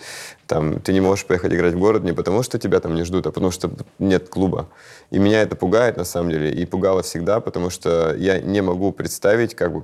там 0.47 0.79
ты 0.81 0.91
не 0.91 1.01
можешь 1.01 1.25
поехать 1.25 1.53
играть 1.53 1.73
в 1.75 1.79
город 1.79 2.03
не 2.03 2.13
потому, 2.13 2.41
что 2.41 2.57
тебя 2.57 2.79
там 2.79 2.95
не 2.95 3.03
ждут, 3.03 3.27
а 3.27 3.31
потому 3.31 3.51
что 3.51 3.69
нет 3.99 4.29
клуба. 4.29 4.69
И 5.11 5.19
меня 5.19 5.41
это 5.41 5.55
пугает, 5.55 5.97
на 5.97 6.03
самом 6.03 6.31
деле, 6.31 6.51
и 6.51 6.65
пугало 6.65 7.03
всегда, 7.03 7.39
потому 7.39 7.69
что 7.69 8.15
я 8.15 8.39
не 8.39 8.61
могу 8.61 8.91
представить 8.91 9.53
как 9.53 9.71
бы 9.71 9.83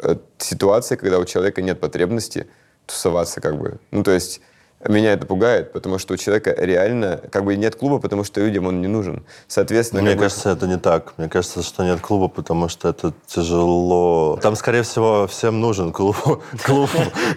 э, 0.00 0.16
ситуации, 0.38 0.96
когда 0.96 1.18
у 1.20 1.24
человека 1.24 1.62
нет 1.62 1.78
потребности 1.78 2.48
тусоваться 2.86 3.40
как 3.40 3.56
бы. 3.56 3.78
Ну, 3.92 4.02
то 4.02 4.10
есть 4.10 4.40
меня 4.88 5.12
это 5.12 5.26
пугает, 5.26 5.72
потому 5.72 5.98
что 5.98 6.14
у 6.14 6.16
человека 6.16 6.54
реально 6.58 7.20
как 7.30 7.44
бы 7.44 7.56
нет 7.56 7.76
клуба, 7.76 7.98
потому 7.98 8.24
что 8.24 8.40
людям 8.40 8.66
он 8.66 8.80
не 8.80 8.88
нужен. 8.88 9.24
Соответственно, 9.46 10.02
Мне 10.02 10.10
как 10.12 10.18
бы- 10.18 10.22
кажется, 10.24 10.50
это 10.50 10.66
не 10.66 10.78
так. 10.78 11.14
Мне 11.18 11.28
кажется, 11.28 11.62
что 11.62 11.84
нет 11.84 12.00
клуба, 12.00 12.28
потому 12.28 12.68
что 12.68 12.88
это 12.88 13.12
тяжело. 13.26 14.38
Там, 14.42 14.56
скорее 14.56 14.82
всего, 14.82 15.26
всем 15.26 15.60
нужен 15.60 15.92
клуб, 15.92 16.16
клуб 16.64 16.90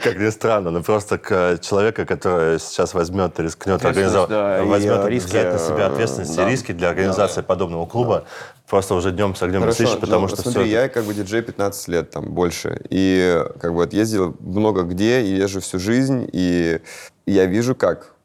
как 0.04 0.18
ни 0.18 0.30
странно. 0.30 0.72
Но 0.72 0.82
просто 0.82 1.18
к 1.18 1.60
человека, 1.62 2.06
который 2.06 2.60
сейчас 2.60 2.94
возьмет 2.94 3.40
и 3.40 3.44
рискнет 3.44 3.84
организовать, 3.84 4.30
да, 4.30 4.64
возьмет 4.64 5.06
риски, 5.06 5.30
взять 5.30 5.54
на 5.54 5.60
себя 5.60 5.84
э, 5.84 5.92
ответственность 5.92 6.38
и 6.38 6.46
риски 6.46 6.72
для 6.72 6.90
организации 6.90 7.42
подобного 7.42 7.86
клуба, 7.86 8.26
просто 8.68 8.96
уже 8.96 9.12
днем 9.12 9.36
с 9.36 9.42
огнем 9.44 9.62
не 9.62 9.66
Хорошо, 9.66 9.84
сыщешь, 9.84 10.00
потому 10.00 10.24
но 10.24 10.28
что 10.30 10.42
смотри, 10.42 10.64
все... 10.64 10.72
я 10.72 10.90
как 10.90 11.04
бы 11.04 11.14
диджей 11.14 11.42
15 11.42 11.88
лет, 11.90 12.10
там, 12.10 12.26
больше. 12.26 12.82
И 12.90 13.44
как 13.60 13.72
бы 13.72 13.78
вот 13.78 13.94
ездил 13.94 14.36
много 14.40 14.84
где, 14.84 15.22
и 15.22 15.36
езжу 15.36 15.62
всю 15.62 15.80
жизнь, 15.80 16.28
и 16.32 16.82
я 17.26 17.46
вижу, 17.46 17.76
как 17.76 18.16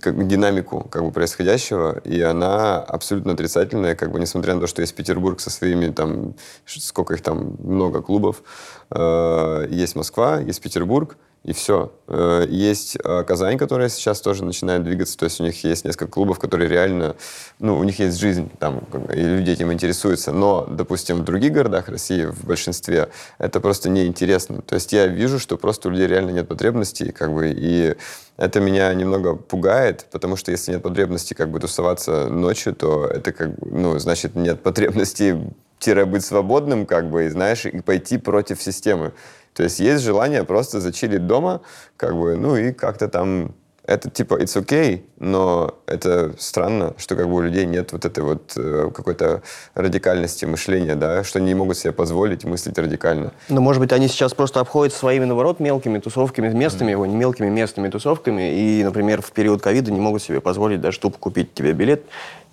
как 0.00 0.26
динамику 0.26 0.86
как 0.90 1.02
бы 1.02 1.10
происходящего, 1.10 1.98
и 2.04 2.20
она 2.20 2.78
абсолютно 2.78 3.32
отрицательная, 3.32 3.94
как 3.94 4.10
бы 4.12 4.20
несмотря 4.20 4.54
на 4.54 4.60
то, 4.60 4.66
что 4.66 4.80
есть 4.80 4.94
Петербург 4.94 5.40
со 5.40 5.50
своими 5.50 5.90
там, 5.90 6.34
сколько 6.64 7.14
их 7.14 7.22
там, 7.22 7.56
много 7.58 8.00
клубов, 8.00 8.42
э, 8.90 9.66
есть 9.70 9.96
Москва, 9.96 10.38
есть 10.38 10.62
Петербург, 10.62 11.16
и 11.44 11.52
все. 11.52 11.92
Э, 12.06 12.46
Есть 12.48 12.96
э, 13.02 13.24
Казань, 13.24 13.58
которая 13.58 13.88
сейчас 13.88 14.20
тоже 14.20 14.44
начинает 14.44 14.84
двигаться, 14.84 15.18
то 15.18 15.24
есть 15.24 15.40
у 15.40 15.44
них 15.44 15.64
есть 15.64 15.84
несколько 15.84 16.06
клубов, 16.06 16.38
которые 16.38 16.68
реально, 16.68 17.16
ну, 17.58 17.78
у 17.78 17.84
них 17.84 17.98
есть 17.98 18.18
жизнь 18.18 18.50
там, 18.60 18.86
и 19.12 19.20
люди 19.20 19.50
этим 19.50 19.72
интересуются. 19.72 20.30
Но, 20.32 20.66
допустим, 20.70 21.18
в 21.18 21.24
других 21.24 21.52
городах 21.52 21.88
России, 21.88 22.26
в 22.26 22.44
большинстве, 22.44 23.08
это 23.38 23.60
просто 23.60 23.88
неинтересно. 23.88 24.62
То 24.62 24.76
есть 24.76 24.92
я 24.92 25.06
вижу, 25.08 25.40
что 25.40 25.56
просто 25.56 25.88
у 25.88 25.90
людей 25.90 26.06
реально 26.06 26.30
нет 26.30 26.48
потребностей, 26.48 27.10
как 27.10 27.34
бы, 27.34 27.52
и 27.54 27.96
это 28.36 28.60
меня 28.60 28.94
немного 28.94 29.34
пугает, 29.34 30.06
потому 30.12 30.36
что 30.36 30.52
если 30.52 30.72
нет 30.72 30.82
потребности 30.82 31.34
как 31.34 31.50
бы 31.50 31.58
тусоваться 31.58 32.28
ночью, 32.28 32.74
то 32.74 33.06
это 33.06 33.32
как 33.32 33.58
бы, 33.58 33.68
ну, 33.70 33.98
значит, 33.98 34.36
нет 34.36 34.62
потребности 34.62 35.38
быть 36.06 36.24
свободным, 36.24 36.86
как 36.86 37.10
бы, 37.10 37.24
и, 37.26 37.28
знаешь, 37.28 37.66
и 37.66 37.80
пойти 37.80 38.18
против 38.18 38.62
системы. 38.62 39.12
То 39.54 39.62
есть 39.62 39.80
есть 39.80 40.02
желание 40.02 40.44
просто 40.44 40.80
зачилить 40.80 41.26
дома, 41.26 41.60
как 41.96 42.16
бы, 42.16 42.36
ну 42.36 42.56
и 42.56 42.72
как-то 42.72 43.08
там 43.08 43.54
это 43.84 44.08
типа 44.10 44.40
it's 44.40 44.56
okay, 44.56 45.02
но 45.18 45.74
это 45.86 46.32
странно, 46.38 46.94
что 46.98 47.16
как 47.16 47.28
бы 47.28 47.34
у 47.34 47.40
людей 47.40 47.66
нет 47.66 47.92
вот 47.92 48.04
этой 48.04 48.22
вот 48.22 48.52
э, 48.56 48.90
какой-то 48.94 49.42
радикальности 49.74 50.44
мышления, 50.44 50.94
да, 50.94 51.24
что 51.24 51.40
они 51.40 51.48
не 51.48 51.54
могут 51.54 51.76
себе 51.76 51.92
позволить 51.92 52.44
мыслить 52.44 52.78
радикально. 52.78 53.32
Ну, 53.48 53.60
может 53.60 53.80
быть, 53.80 53.92
они 53.92 54.06
сейчас 54.06 54.34
просто 54.34 54.60
обходят 54.60 54.94
своими, 54.94 55.24
наоборот, 55.24 55.58
мелкими 55.58 55.98
тусовками, 55.98 56.48
местными, 56.48 56.92
его, 56.92 57.06
не 57.06 57.16
мелкими 57.16 57.48
местными 57.48 57.88
тусовками, 57.88 58.54
и, 58.54 58.84
например, 58.84 59.20
в 59.20 59.32
период 59.32 59.62
ковида 59.62 59.90
не 59.90 60.00
могут 60.00 60.22
себе 60.22 60.40
позволить 60.40 60.80
даже 60.80 61.00
тупо 61.00 61.18
купить 61.18 61.52
тебе 61.52 61.72
билет. 61.72 62.04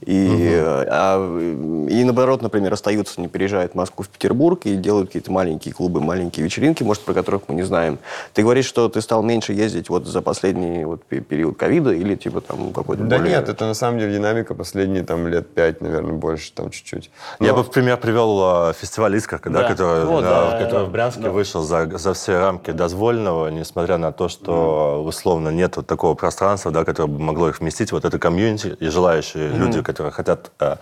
И, 0.06 0.50
э, 0.54 0.86
а, 0.90 1.88
и 1.90 2.04
наоборот, 2.04 2.42
например, 2.42 2.74
остаются, 2.74 3.20
не 3.20 3.28
переезжают 3.28 3.74
в 3.74 3.76
Москву, 3.76 4.04
в 4.06 4.10
Петербург 4.10 4.66
и 4.66 4.76
делают 4.76 5.10
какие-то 5.10 5.32
маленькие 5.32 5.74
клубы, 5.74 6.00
маленькие 6.02 6.46
вечеринки, 6.46 6.84
может, 6.84 7.04
про 7.04 7.14
которых 7.14 7.44
мы 7.50 7.56
не 7.56 7.64
знаем. 7.64 8.00
Ты 8.34 8.44
говоришь, 8.44 8.66
что 8.66 8.88
ты 8.88 9.02
стал 9.02 9.24
меньше 9.24 9.52
ездить 9.54 9.90
вот 9.90 10.06
за 10.08 10.22
последний 10.22 10.86
вот 10.86 11.04
пе- 11.04 11.20
период 11.20 11.58
ковида 11.58 11.92
или 11.92 12.16
типа 12.16 12.40
там 12.42 12.72
какой-то 12.72 13.04
Да 13.04 13.18
более- 13.18 13.36
нет, 13.38 13.50
это 13.50 13.66
на 13.66 13.74
самом 13.74 14.00
деле 14.00 14.14
динамика 14.14 14.54
последние 14.56 15.04
там 15.04 15.28
лет 15.28 15.48
пять, 15.54 15.82
наверное, 15.82 16.14
больше, 16.14 16.54
там 16.54 16.70
чуть-чуть. 16.70 17.12
Я 17.40 17.50
Но- 17.50 17.56
бы 17.58 17.64
в 17.64 17.72
пример 17.72 17.98
привел 17.98 18.70
э, 18.70 18.74
фестиваль 18.74 19.16
«Искорка», 19.18 19.50
да, 19.50 19.62
Да. 19.64 19.68
который, 19.70 20.06
Вот, 20.06 20.22
да, 20.24 20.52
да, 20.52 20.58
который 20.60 20.72
да, 20.82 20.86
в 20.86 20.92
Брянске 20.92 21.22
да. 21.24 21.30
вышел 21.32 21.62
за, 21.62 21.90
за 21.98 22.14
все 22.14 22.40
рамки 22.40 22.72
дозволенного, 22.72 23.50
несмотря 23.50 23.98
на 23.98 24.12
то, 24.14 24.30
что 24.30 25.04
условно 25.06 25.50
нет 25.50 25.76
вот 25.78 25.88
такого 25.88 26.14
пространства, 26.16 26.72
да, 26.72 26.86
которое 26.86 27.08
бы 27.10 27.20
могло 27.20 27.50
их 27.50 27.60
вместить. 27.60 27.92
Вот 27.92 28.06
это 28.06 28.18
комьюнити 28.18 28.78
и 28.80 28.88
желающие 28.88 29.50
люди, 29.50 29.82
которые 29.92 30.12
хотят 30.12 30.52
э, 30.60 30.76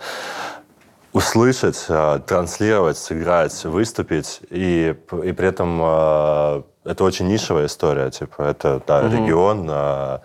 услышать, 1.12 1.84
э, 1.88 2.20
транслировать, 2.26 2.98
сыграть, 2.98 3.64
выступить, 3.64 4.40
и, 4.50 4.94
и 5.24 5.32
при 5.32 5.48
этом 5.48 5.80
э, 5.82 6.62
это 6.84 7.04
очень 7.04 7.28
нишевая 7.28 7.66
история, 7.66 8.10
типа 8.10 8.42
это 8.42 8.82
да, 8.86 9.02
регион, 9.02 9.68
э, 9.70 10.18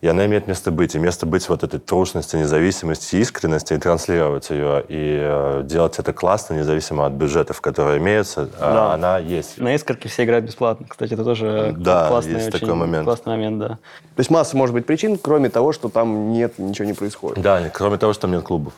и 0.00 0.06
она 0.08 0.24
имеет 0.26 0.46
место 0.46 0.70
быть. 0.70 0.94
И 0.94 0.98
место 0.98 1.26
быть 1.26 1.48
вот 1.48 1.62
этой 1.62 1.78
трушности, 1.78 2.36
независимости, 2.36 3.16
искренности, 3.16 3.74
и 3.74 3.78
транслировать 3.78 4.48
ее, 4.50 4.82
и 4.88 5.18
э, 5.22 5.62
делать 5.64 5.98
это 5.98 6.12
классно, 6.12 6.54
независимо 6.54 7.04
от 7.06 7.12
бюджетов, 7.12 7.60
которые 7.60 7.98
имеются, 7.98 8.48
а 8.58 8.72
Да. 8.74 8.94
она 8.94 9.18
есть. 9.18 9.58
На 9.58 9.74
искорке 9.74 10.08
все 10.08 10.24
играют 10.24 10.46
бесплатно. 10.46 10.86
Кстати, 10.88 11.12
это 11.14 11.24
тоже 11.24 11.74
Да, 11.76 12.08
классный, 12.08 12.34
есть 12.34 12.48
очень 12.48 12.60
такой 12.60 12.74
момент. 12.74 13.04
классный 13.04 13.32
момент, 13.32 13.58
да. 13.58 13.68
То 13.68 13.78
есть 14.18 14.30
масса 14.30 14.56
может 14.56 14.74
быть 14.74 14.86
причин, 14.86 15.18
кроме 15.18 15.50
того, 15.50 15.72
что 15.72 15.88
там 15.88 16.32
нет, 16.32 16.58
ничего 16.58 16.86
не 16.86 16.94
происходит. 16.94 17.42
Да, 17.42 17.68
кроме 17.72 17.98
того, 17.98 18.12
что 18.14 18.22
там 18.22 18.32
нет 18.32 18.42
клубов. 18.42 18.72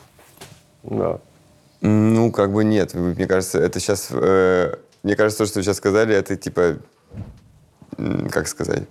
Да. 0.83 1.19
Ну, 1.81 2.31
как 2.31 2.51
бы 2.51 2.63
нет. 2.63 2.93
Мне 2.93 3.27
кажется, 3.27 3.59
это 3.59 3.79
сейчас... 3.79 4.07
э, 4.11 4.75
мне 5.03 5.15
кажется, 5.15 5.39
то, 5.43 5.45
что 5.45 5.59
вы 5.59 5.63
сейчас 5.63 5.77
сказали, 5.77 6.15
это 6.15 6.35
типа... 6.35 6.77
Как 8.31 8.47
сказать? 8.47 8.83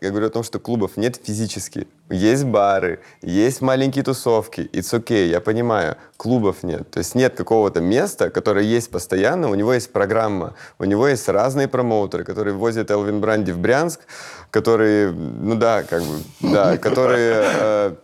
Я 0.00 0.10
говорю 0.10 0.26
о 0.26 0.30
том, 0.30 0.42
что 0.42 0.58
клубов 0.58 0.96
нет 0.96 1.20
физически. 1.22 1.86
Есть 2.08 2.44
бары, 2.44 3.00
есть 3.22 3.60
маленькие 3.60 4.02
тусовки. 4.02 4.68
It's 4.72 4.92
okay, 4.92 5.26
я 5.28 5.40
понимаю. 5.40 5.96
Клубов 6.16 6.62
нет. 6.62 6.90
То 6.90 6.98
есть 6.98 7.14
нет 7.14 7.34
какого-то 7.34 7.80
места, 7.80 8.30
которое 8.30 8.64
есть 8.64 8.90
постоянно, 8.90 9.48
у 9.48 9.54
него 9.54 9.72
есть 9.74 9.92
программа, 9.92 10.54
у 10.78 10.84
него 10.84 11.06
есть 11.08 11.28
разные 11.28 11.68
промоутеры, 11.68 12.24
которые 12.24 12.54
возят 12.54 12.90
Элвин 12.90 13.20
Бранди 13.20 13.52
в 13.52 13.58
Брянск, 13.58 14.00
которые, 14.50 15.12
ну 15.12 15.54
да, 15.54 15.82
как 15.82 16.02
бы, 16.02 16.18
да, 16.40 16.76
которые... 16.78 17.96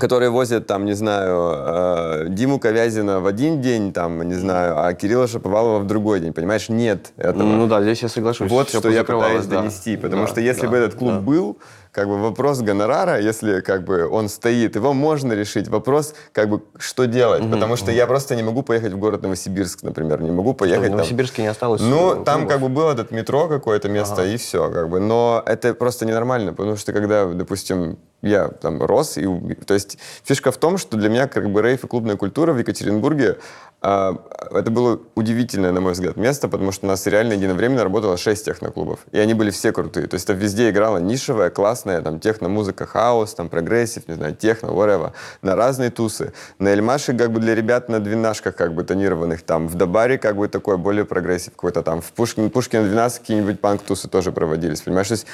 которые 0.00 0.30
возят, 0.30 0.66
там, 0.66 0.84
не 0.84 0.94
знаю, 0.94 1.52
э, 1.56 2.26
Диму 2.30 2.58
Ковязина 2.58 3.20
в 3.20 3.26
один 3.26 3.60
день, 3.60 3.92
там, 3.92 4.22
не 4.28 4.34
знаю, 4.34 4.74
а 4.84 4.92
Кирилла 4.94 5.28
Шаповалова 5.28 5.78
в 5.78 5.86
другой 5.86 6.18
день. 6.20 6.32
Понимаешь, 6.32 6.68
нет 6.68 7.12
этого. 7.16 7.44
Ну 7.44 7.66
да, 7.68 7.82
здесь 7.82 8.02
я 8.02 8.08
соглашусь. 8.08 8.50
вот 8.50 8.68
что 8.70 8.88
я 8.88 9.04
пытаюсь 9.04 9.46
да. 9.46 9.58
донести. 9.60 9.96
Потому 9.96 10.22
Да, 10.22 10.28
что 10.28 10.40
если 10.40 10.62
да, 10.62 10.68
бы 10.68 10.76
этот 10.78 10.94
клуб 10.98 11.12
да. 11.14 11.20
был, 11.20 11.58
как 11.92 12.06
бы 12.08 12.18
вопрос 12.18 12.60
гонорара, 12.60 13.20
если 13.20 13.60
как 13.60 13.84
бы 13.84 14.08
он 14.08 14.28
стоит, 14.28 14.76
его 14.76 14.92
можно 14.92 15.32
решить. 15.32 15.68
Вопрос, 15.68 16.14
как 16.32 16.48
бы, 16.48 16.62
что 16.78 17.06
делать. 17.06 17.50
Потому 17.50 17.76
что 17.76 17.90
я 17.92 18.06
просто 18.06 18.36
не 18.36 18.42
могу 18.42 18.62
поехать 18.62 18.92
в 18.92 18.98
город 18.98 19.22
Новосибирск, 19.22 19.82
например. 19.82 20.22
Не 20.22 20.30
могу 20.30 20.50
Что, 20.50 20.58
поехать 20.58 20.84
в 20.84 20.88
там. 20.88 20.96
Новосибирске 20.98 21.42
не 21.42 21.48
осталось 21.48 21.80
Ну, 21.82 22.22
э, 22.22 22.24
там 22.24 22.40
клубов? 22.40 22.48
как 22.52 22.60
бы 22.60 22.68
было 22.68 22.92
этот 22.92 23.10
метро 23.10 23.48
какое-то 23.48 23.88
место, 23.88 24.24
и 24.24 24.36
все, 24.36 24.70
как 24.70 24.88
бы. 24.88 25.00
Но 25.00 25.42
это 25.46 25.74
просто 25.74 26.06
ненормально, 26.06 26.52
потому 26.52 26.76
что 26.76 26.92
когда, 26.92 27.26
допустим, 27.26 27.98
я 28.22 28.48
там 28.48 28.82
рос, 28.82 29.18
и, 29.18 29.26
то 29.66 29.74
есть 29.74 29.98
фишка 30.24 30.52
в 30.52 30.56
том, 30.56 30.78
что 30.78 30.96
для 30.96 31.08
меня 31.08 31.26
как 31.26 31.50
бы 31.50 31.62
рейв 31.62 31.84
и 31.84 31.86
клубная 31.86 32.16
культура 32.16 32.52
в 32.52 32.58
Екатеринбурге 32.58 33.38
а, 33.82 34.14
это 34.50 34.70
было 34.70 35.00
удивительное, 35.14 35.72
на 35.72 35.80
мой 35.80 35.92
взгляд, 35.92 36.16
место, 36.16 36.48
потому 36.48 36.70
что 36.70 36.86
у 36.86 36.88
нас 36.88 37.06
реально 37.06 37.32
единовременно 37.32 37.82
работало 37.82 38.18
шесть 38.18 38.44
техноклубов, 38.44 39.00
и 39.10 39.18
они 39.18 39.32
были 39.32 39.50
все 39.50 39.72
крутые. 39.72 40.06
То 40.06 40.14
есть 40.14 40.26
там 40.26 40.36
везде 40.36 40.68
играла 40.68 40.98
нишевая, 40.98 41.48
классная, 41.48 42.02
там 42.02 42.20
техно-музыка, 42.20 42.84
хаус, 42.84 43.34
там 43.34 43.48
прогрессив, 43.48 44.06
не 44.06 44.14
знаю, 44.14 44.36
техно, 44.36 44.68
whatever, 44.68 45.12
на 45.40 45.56
разные 45.56 45.90
тусы. 45.90 46.34
На 46.58 46.68
Эльмаше 46.68 47.16
как 47.16 47.32
бы 47.32 47.40
для 47.40 47.54
ребят 47.54 47.88
на 47.88 48.00
двенашках 48.00 48.54
как 48.54 48.74
бы 48.74 48.84
тонированных, 48.84 49.42
там 49.42 49.66
в 49.66 49.74
Дабаре 49.76 50.18
как 50.18 50.36
бы 50.36 50.48
такой 50.48 50.76
более 50.76 51.06
прогрессив 51.06 51.52
какой-то 51.54 51.82
там, 51.82 52.02
в 52.02 52.12
Пушкин, 52.12 52.50
Пушкин 52.50 52.84
12 52.84 53.20
какие-нибудь 53.20 53.60
панк-тусы 53.60 54.08
тоже 54.08 54.30
проводились, 54.30 54.82
понимаешь? 54.82 55.08
То 55.08 55.14
есть 55.14 55.26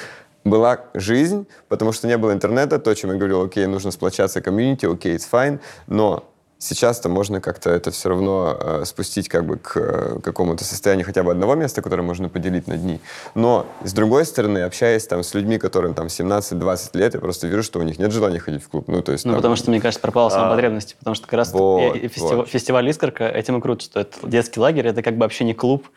была 0.49 0.79
жизнь, 0.93 1.45
потому 1.67 1.91
что 1.91 2.07
не 2.07 2.17
было 2.17 2.31
интернета, 2.33 2.79
то, 2.79 2.91
о 2.91 2.95
чем 2.95 3.11
я 3.11 3.17
говорил, 3.17 3.43
окей, 3.43 3.65
нужно 3.67 3.91
сплочаться 3.91 4.41
комьюнити, 4.41 4.85
окей, 4.85 5.15
it's 5.15 5.27
fine, 5.31 5.59
но 5.87 6.23
Сейчас-то 6.59 7.07
можно 7.07 7.39
как-то 7.39 7.69
это 7.69 7.91
все 7.91 8.09
равно 8.09 8.57
э, 8.59 8.83
спустить 8.85 9.29
как 9.29 9.45
бы 9.45 9.57
к 9.57 9.73
э, 9.77 10.19
какому-то 10.23 10.63
состоянию 10.63 11.05
хотя 11.05 11.21
бы 11.21 11.29
одного 11.29 11.53
места, 11.53 11.83
которое 11.83 12.01
можно 12.01 12.29
поделить 12.29 12.65
на 12.65 12.77
дни. 12.77 12.99
Но, 13.35 13.67
с 13.83 13.93
другой 13.93 14.25
стороны, 14.25 14.63
общаясь 14.63 15.05
там 15.05 15.21
с 15.21 15.35
людьми, 15.35 15.59
которым 15.59 15.93
там 15.93 16.07
17-20 16.07 16.97
лет, 16.97 17.13
я 17.13 17.19
просто 17.19 17.45
вижу, 17.45 17.61
что 17.61 17.77
у 17.77 17.83
них 17.83 17.99
нет 17.99 18.11
желания 18.11 18.39
ходить 18.39 18.63
в 18.63 18.69
клуб. 18.69 18.85
Ну, 18.87 19.03
то 19.03 19.11
есть, 19.11 19.23
Ну, 19.25 19.33
там, 19.33 19.37
потому 19.37 19.55
что, 19.55 19.69
мне 19.69 19.79
кажется, 19.79 20.01
пропала 20.01 20.29
сама 20.29 20.47
А. 20.47 20.49
потребность. 20.55 20.95
Потому 20.97 21.13
что 21.15 21.25
как 21.27 21.33
раз 21.33 21.53
Вот, 21.53 21.95
и- 21.95 21.99
и 21.99 22.07
фестива- 22.07 22.37
вот. 22.37 22.49
фестиваль 22.49 22.89
«Искорка» 22.89 23.27
этим 23.27 23.57
и 23.59 23.61
крут, 23.61 23.83
что 23.83 23.99
это 23.99 24.17
детский 24.23 24.59
лагерь, 24.59 24.87
это 24.87 25.03
как 25.03 25.13
бы 25.13 25.19
вообще 25.25 25.43
не 25.43 25.53
клуб, 25.53 25.87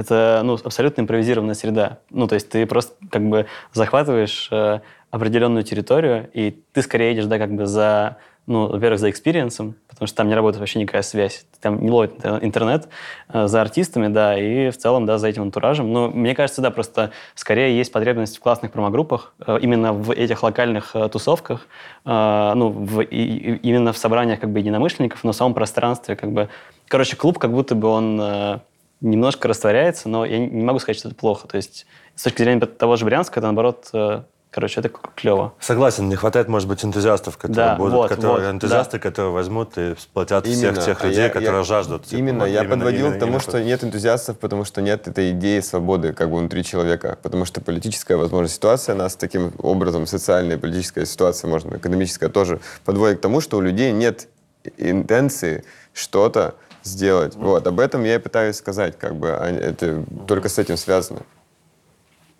это 0.00 0.40
ну, 0.44 0.58
абсолютно 0.62 1.02
импровизированная 1.02 1.54
среда. 1.54 1.98
Ну, 2.10 2.26
то 2.26 2.34
есть 2.34 2.48
ты 2.48 2.66
просто 2.66 2.94
как 3.10 3.22
бы 3.28 3.46
захватываешь 3.72 4.48
э, 4.50 4.80
определенную 5.10 5.64
территорию, 5.64 6.28
и 6.32 6.62
ты 6.72 6.82
скорее 6.82 7.10
едешь, 7.10 7.26
да, 7.26 7.38
как 7.38 7.52
бы 7.52 7.66
за, 7.66 8.16
ну, 8.46 8.68
во-первых, 8.68 9.00
за 9.00 9.10
experience 9.10 9.59
ом, 9.59 9.74
потому 9.88 10.06
что 10.06 10.16
там 10.16 10.28
не 10.28 10.34
работает 10.34 10.60
вообще 10.60 10.78
никакая 10.78 11.02
связь, 11.02 11.46
там 11.60 11.82
не 11.82 11.90
ловит 11.90 12.12
интер- 12.14 12.38
интернет, 12.42 12.88
э, 13.32 13.46
за 13.46 13.60
артистами, 13.60 14.08
да, 14.08 14.38
и 14.38 14.70
в 14.70 14.76
целом, 14.76 15.04
да, 15.06 15.18
за 15.18 15.28
этим 15.28 15.42
антуражем. 15.42 15.92
Но 15.92 16.08
мне 16.08 16.34
кажется, 16.34 16.62
да, 16.62 16.70
просто 16.70 17.10
скорее 17.34 17.76
есть 17.76 17.92
потребность 17.92 18.38
в 18.38 18.40
классных 18.40 18.72
промогруппах, 18.72 19.34
э, 19.46 19.58
именно 19.60 19.92
в 19.92 20.10
этих 20.12 20.42
локальных 20.42 20.94
э, 20.94 21.08
тусовках, 21.08 21.66
э, 22.04 22.52
ну, 22.54 22.70
в, 22.70 23.00
и- 23.02 23.56
именно 23.62 23.92
в 23.92 23.98
собраниях 23.98 24.40
как 24.40 24.50
бы 24.50 24.58
единомышленников, 24.60 25.24
но 25.24 25.32
в 25.32 25.36
самом 25.36 25.54
пространстве 25.54 26.16
как 26.16 26.32
бы... 26.32 26.48
Короче, 26.88 27.16
клуб 27.16 27.38
как 27.38 27.52
будто 27.52 27.74
бы 27.76 27.86
он 27.86 28.20
э, 28.20 28.58
немножко 29.00 29.48
растворяется, 29.48 30.08
но 30.08 30.24
я 30.24 30.38
не- 30.38 30.62
могу 30.62 30.78
сказать, 30.78 30.98
что 30.98 31.08
это 31.08 31.16
плохо. 31.16 31.48
То 31.48 31.56
есть 31.56 31.86
с 32.16 32.22
точки 32.22 32.42
зрения 32.42 32.60
того 32.66 32.96
же 32.96 33.04
Брянска, 33.04 33.40
это 33.40 33.46
наоборот, 33.46 33.88
э, 33.94 34.22
короче, 34.50 34.80
это 34.80 34.90
клево. 34.90 35.54
Согласен, 35.60 36.08
не 36.08 36.16
хватает, 36.16 36.48
может 36.48 36.68
быть, 36.68 36.84
энтузиастов, 36.84 37.38
которые 37.38 37.54
Да, 37.68 37.76
будут, 37.76 37.92
вот, 37.94 38.08
которые, 38.10 38.46
вот, 38.46 38.50
энтузиасты, 38.54 38.98
которые 38.98 39.32
возьмут 39.32 39.78
и 39.78 39.94
сплотят 39.98 40.46
Именно. 40.46 40.72
всех 40.80 40.84
тех 40.84 41.02
А 41.02 41.06
людей, 41.06 41.22
я- 41.22 41.28
которые 41.30 41.58
я- 41.58 41.64
жаждут. 41.64 42.04
типа, 42.04 42.18
Именно, 42.18 42.38
вот 42.40 42.46
я 42.46 42.60
именно- 42.60 42.70
подводил 42.74 43.06
именно- 43.06 43.16
к 43.16 43.20
тому, 43.20 43.30
именно 43.32 43.40
что 43.40 43.62
нет 43.62 43.84
энтузиастов, 43.84 44.38
потому 44.38 44.64
что 44.64 44.82
нет 44.82 45.08
этой 45.08 45.30
идеи 45.30 45.60
свободы 45.60 46.12
как 46.12 46.28
бы 46.30 46.36
внутри 46.38 46.62
человека. 46.64 47.16
Потому 47.22 47.44
что 47.46 47.60
политическая, 47.62 48.16
возможно, 48.16 48.48
ситуация 48.48 48.94
нас 48.94 49.16
таким 49.16 49.52
образом, 49.62 50.06
социальная 50.06 50.56
и 50.56 50.58
политическая 50.58 51.06
ситуация, 51.06 51.48
можно, 51.48 51.76
экономическая 51.76 52.28
тоже, 52.28 52.60
подводит 52.84 53.18
к 53.18 53.20
тому, 53.22 53.40
что 53.40 53.56
у 53.56 53.60
людей 53.62 53.92
нет 53.92 54.28
интенции 54.76 55.64
что-то 55.94 56.54
сделать. 56.82 57.34
Вот, 57.36 57.66
об 57.66 57.80
этом 57.80 58.04
я 58.04 58.16
и 58.16 58.18
пытаюсь 58.18 58.56
сказать, 58.56 58.98
как 58.98 59.16
бы, 59.16 59.30
а 59.30 59.46
это 59.50 60.04
только 60.26 60.48
с 60.48 60.58
этим 60.58 60.76
связано. 60.76 61.20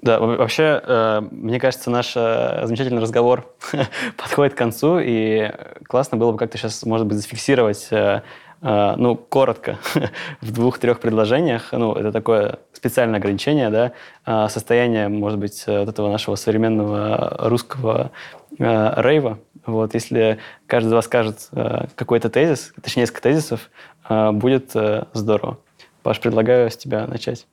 Да, 0.02 0.18
во- 0.18 0.36
вообще, 0.36 0.80
э, 0.82 1.20
мне 1.30 1.60
кажется, 1.60 1.90
наш 1.90 2.14
э, 2.16 2.62
замечательный 2.64 3.02
разговор 3.02 3.46
подходит 4.16 4.54
к 4.54 4.58
концу, 4.58 4.98
и 4.98 5.50
классно 5.86 6.16
было 6.16 6.32
бы 6.32 6.38
как-то 6.38 6.56
сейчас, 6.56 6.82
может 6.84 7.06
быть, 7.06 7.18
зафиксировать, 7.18 7.88
э, 7.90 8.22
ну, 8.62 9.16
коротко, 9.16 9.78
в 10.40 10.52
двух-трех 10.52 11.00
предложениях, 11.00 11.72
ну, 11.72 11.94
это 11.94 12.12
такое 12.12 12.58
специальное 12.74 13.18
ограничение, 13.18 13.70
да, 13.70 14.48
состояние, 14.50 15.08
может 15.08 15.38
быть, 15.38 15.64
вот 15.66 15.88
этого 15.88 16.10
нашего 16.10 16.34
современного 16.34 17.36
русского 17.38 18.10
рейва. 18.58 19.38
Вот, 19.66 19.94
если 19.94 20.38
каждый 20.66 20.88
из 20.88 20.92
вас 20.92 21.04
скажет 21.04 21.48
э, 21.52 21.86
какой-то 21.94 22.30
тезис, 22.30 22.72
точнее, 22.82 23.02
несколько 23.02 23.22
тезисов, 23.22 23.70
будет 24.10 24.74
э, 24.74 25.04
здорово. 25.12 25.58
Паш, 26.02 26.20
предлагаю 26.20 26.70
с 26.70 26.76
тебя 26.76 27.06
начать. 27.06 27.46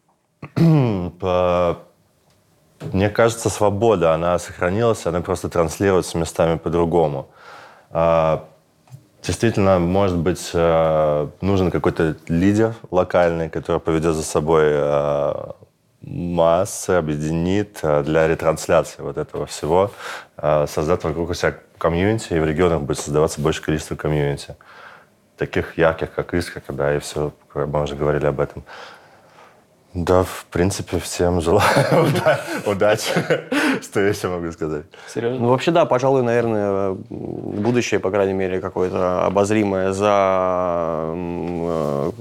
Мне 2.93 3.09
кажется, 3.09 3.49
свобода, 3.49 4.13
она 4.13 4.37
сохранилась, 4.39 5.05
она 5.05 5.21
просто 5.21 5.49
транслируется 5.49 6.17
местами 6.17 6.57
по-другому. 6.57 7.29
А, 7.91 8.45
Действительно, 9.23 9.79
может 9.79 10.15
быть, 10.17 10.51
э, 10.53 11.27
нужен 11.41 11.71
какой-то 11.71 12.15
лидер 12.27 12.75
локальный, 12.91 13.49
который 13.49 13.81
поведет 13.81 14.15
за 14.15 14.23
собой 14.23 14.65
э, 14.67 15.33
массы, 16.01 16.91
объединит 16.91 17.79
для 17.81 18.27
ретрансляции 18.27 19.01
вот 19.01 19.17
этого 19.17 19.45
всего, 19.47 19.91
создать 20.37 21.03
вокруг 21.03 21.35
себя 21.35 21.55
комьюнити, 21.77 22.33
и 22.33 22.39
в 22.39 22.45
регионах 22.45 22.81
будет 22.83 22.99
создаваться 22.99 23.41
больше 23.41 23.61
количество 23.61 23.95
комьюнити. 23.95 24.55
Таких 25.37 25.77
ярких, 25.77 26.13
как 26.15 26.33
Искра, 26.33 26.61
да, 26.69 26.95
и 26.95 26.99
все, 26.99 27.31
мы 27.53 27.83
уже 27.83 27.95
говорили 27.95 28.25
об 28.25 28.39
этом. 28.39 28.63
Да, 29.93 30.23
в 30.23 30.45
принципе, 30.51 30.99
всем 30.99 31.41
желаю 31.41 31.69
уда- 31.91 32.39
удачи. 32.65 33.11
Что 33.81 33.99
я 34.01 34.09
еще 34.09 34.27
могу 34.27 34.51
сказать? 34.51 34.85
Сережа? 35.07 35.39
Ну, 35.39 35.49
вообще, 35.49 35.71
да, 35.71 35.85
пожалуй, 35.85 36.23
наверное, 36.23 36.95
будущее, 37.09 37.99
по 37.99 38.11
крайней 38.11 38.33
мере, 38.33 38.59
какое-то 38.59 39.25
обозримое 39.25 39.91
за 39.93 41.13
э, 41.15 42.11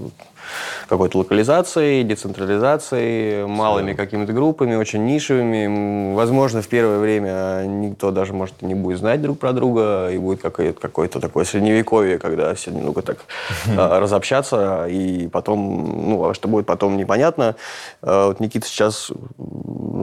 какой-то 0.89 1.19
локализацией, 1.19 2.05
децентрализацией, 2.05 3.47
малыми 3.47 3.93
какими-то 3.93 4.33
группами, 4.33 4.75
очень 4.75 5.05
нишевыми. 5.05 6.15
Возможно, 6.15 6.63
в 6.63 6.69
первое 6.69 6.99
время 6.99 7.65
никто 7.67 8.11
даже, 8.11 8.33
может, 8.33 8.63
не 8.63 8.75
будет 8.75 8.99
знать 8.99 9.21
друг 9.21 9.39
про 9.39 9.53
друга, 9.53 10.11
и 10.11 10.19
будет 10.19 10.41
какое-то, 10.41 10.81
какое-то 10.81 11.21
такое 11.21 11.45
средневековье, 11.45 12.19
когда 12.19 12.55
все 12.55 12.71
немного 12.71 13.03
так 13.03 13.19
э, 13.67 13.75
разобщаться, 13.77 14.87
и 14.89 15.29
потом, 15.29 16.09
ну, 16.11 16.29
а 16.29 16.35
что 16.35 16.49
будет 16.49 16.67
потом, 16.67 16.97
непонятно. 16.97 17.57
Э, 18.03 18.27
Вот 18.27 18.41
Никита 18.41 18.67
сейчас 18.67 19.11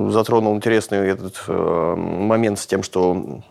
затронул 0.10 0.56
интересный 0.56 1.00
этот 1.08 1.44
э, 1.48 1.96
момент 1.96 2.60
с 2.60 2.68
тем, 2.68 2.84
что 2.84 3.42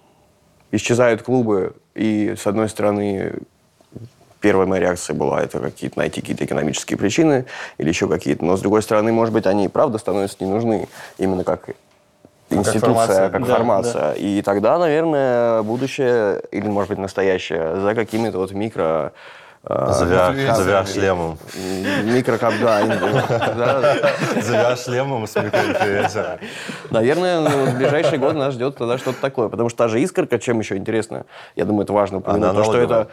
исчезают 0.70 1.22
клубы, 1.22 1.74
и, 1.94 2.34
с 2.36 2.46
одной 2.46 2.68
стороны, 2.68 3.34
первая 4.42 4.66
моя 4.66 4.82
реакция 4.82 5.14
была 5.14 5.40
это 5.40 5.58
какие-то 5.60 5.98
найти 5.98 6.20
какие-то 6.20 6.44
экономические 6.44 6.98
причины 6.98 7.46
или 7.78 7.88
еще 7.88 8.08
какие-то. 8.08 8.44
Но, 8.44 8.56
с 8.56 8.60
другой 8.60 8.82
стороны, 8.82 9.12
может 9.12 9.32
быть, 9.32 9.46
они 9.46 9.64
и 9.64 9.68
правда 9.68 9.96
становятся 9.98 10.36
не 10.40 10.50
нужны 10.50 10.88
именно 11.16 11.44
как 11.44 11.70
институция, 12.50 12.80
формация. 12.80 13.30
как 13.30 13.46
Да, 13.46 13.54
формация. 13.54 14.12
И 14.12 14.42
тогда, 14.42 14.78
наверное, 14.78 15.62
будущее, 15.62 16.42
или, 16.50 16.66
может 16.68 16.90
быть, 16.90 16.98
настоящее, 16.98 17.76
за 17.80 17.94
какими-то 17.94 18.36
вот 18.38 18.52
микро... 18.52 19.12
э, 19.64 19.92
За 19.92 20.04
VR 20.04 20.46
кап- 20.46 20.56
за 20.56 20.70
VR-шлемом. 20.70 21.38
Микрокап, 22.04 22.52
да, 22.60 22.84
да, 23.56 23.96
За 24.42 24.54
VR-шлемом 24.56 25.26
с 25.26 25.36
микроинфлюенсером. 25.36 26.38
Наверное, 26.90 27.40
ну, 27.40 27.66
в 27.66 27.76
ближайшие 27.76 28.18
годы 28.18 28.38
нас 28.38 28.52
ждет 28.54 28.76
тогда 28.76 28.98
что-то 28.98 29.20
такое. 29.20 29.48
Потому 29.48 29.70
что 29.70 29.78
та 29.78 29.88
же 29.88 30.00
искорка, 30.00 30.38
чем 30.38 30.58
еще 30.58 30.76
интересно, 30.76 31.24
я 31.56 31.64
думаю, 31.64 31.84
это 31.84 31.92
важно 31.94 32.18
упомянуть, 32.18 32.54
то, 32.56 32.64
что 32.64 32.76
это... 32.78 33.08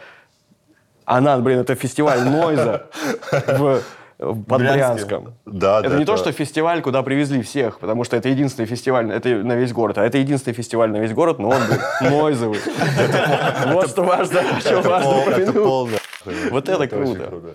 Она, 1.16 1.38
блин, 1.38 1.58
это 1.60 1.74
фестиваль 1.74 2.20
Нойза 2.22 2.86
в, 3.32 3.82
в- 4.18 4.42
под. 4.44 4.60
Брянском. 4.60 5.34
Да, 5.46 5.80
это 5.80 5.90
да, 5.90 5.96
не 5.98 6.04
то, 6.04 6.12
это- 6.14 6.22
что 6.22 6.32
фестиваль, 6.32 6.82
куда 6.82 7.02
привезли 7.02 7.42
всех, 7.42 7.80
потому 7.80 8.04
что 8.04 8.16
это 8.16 8.28
единственный 8.28 8.66
фестиваль, 8.66 9.10
это 9.10 9.28
на 9.30 9.54
весь 9.54 9.72
город, 9.72 9.98
а 9.98 10.04
это 10.04 10.18
единственный 10.18 10.54
фестиваль 10.54 10.90
на 10.90 10.98
весь 10.98 11.12
город, 11.12 11.38
но 11.38 11.48
он, 11.48 11.58
блин, 11.68 11.80
Нойзовый. 12.12 12.60
Вот 13.72 13.90
что 13.90 14.02
важно, 14.04 14.40
о 14.40 14.60
чем 14.60 14.82
важно. 14.82 15.10
Вот 16.50 16.68
это 16.68 16.86
круто. 16.86 17.54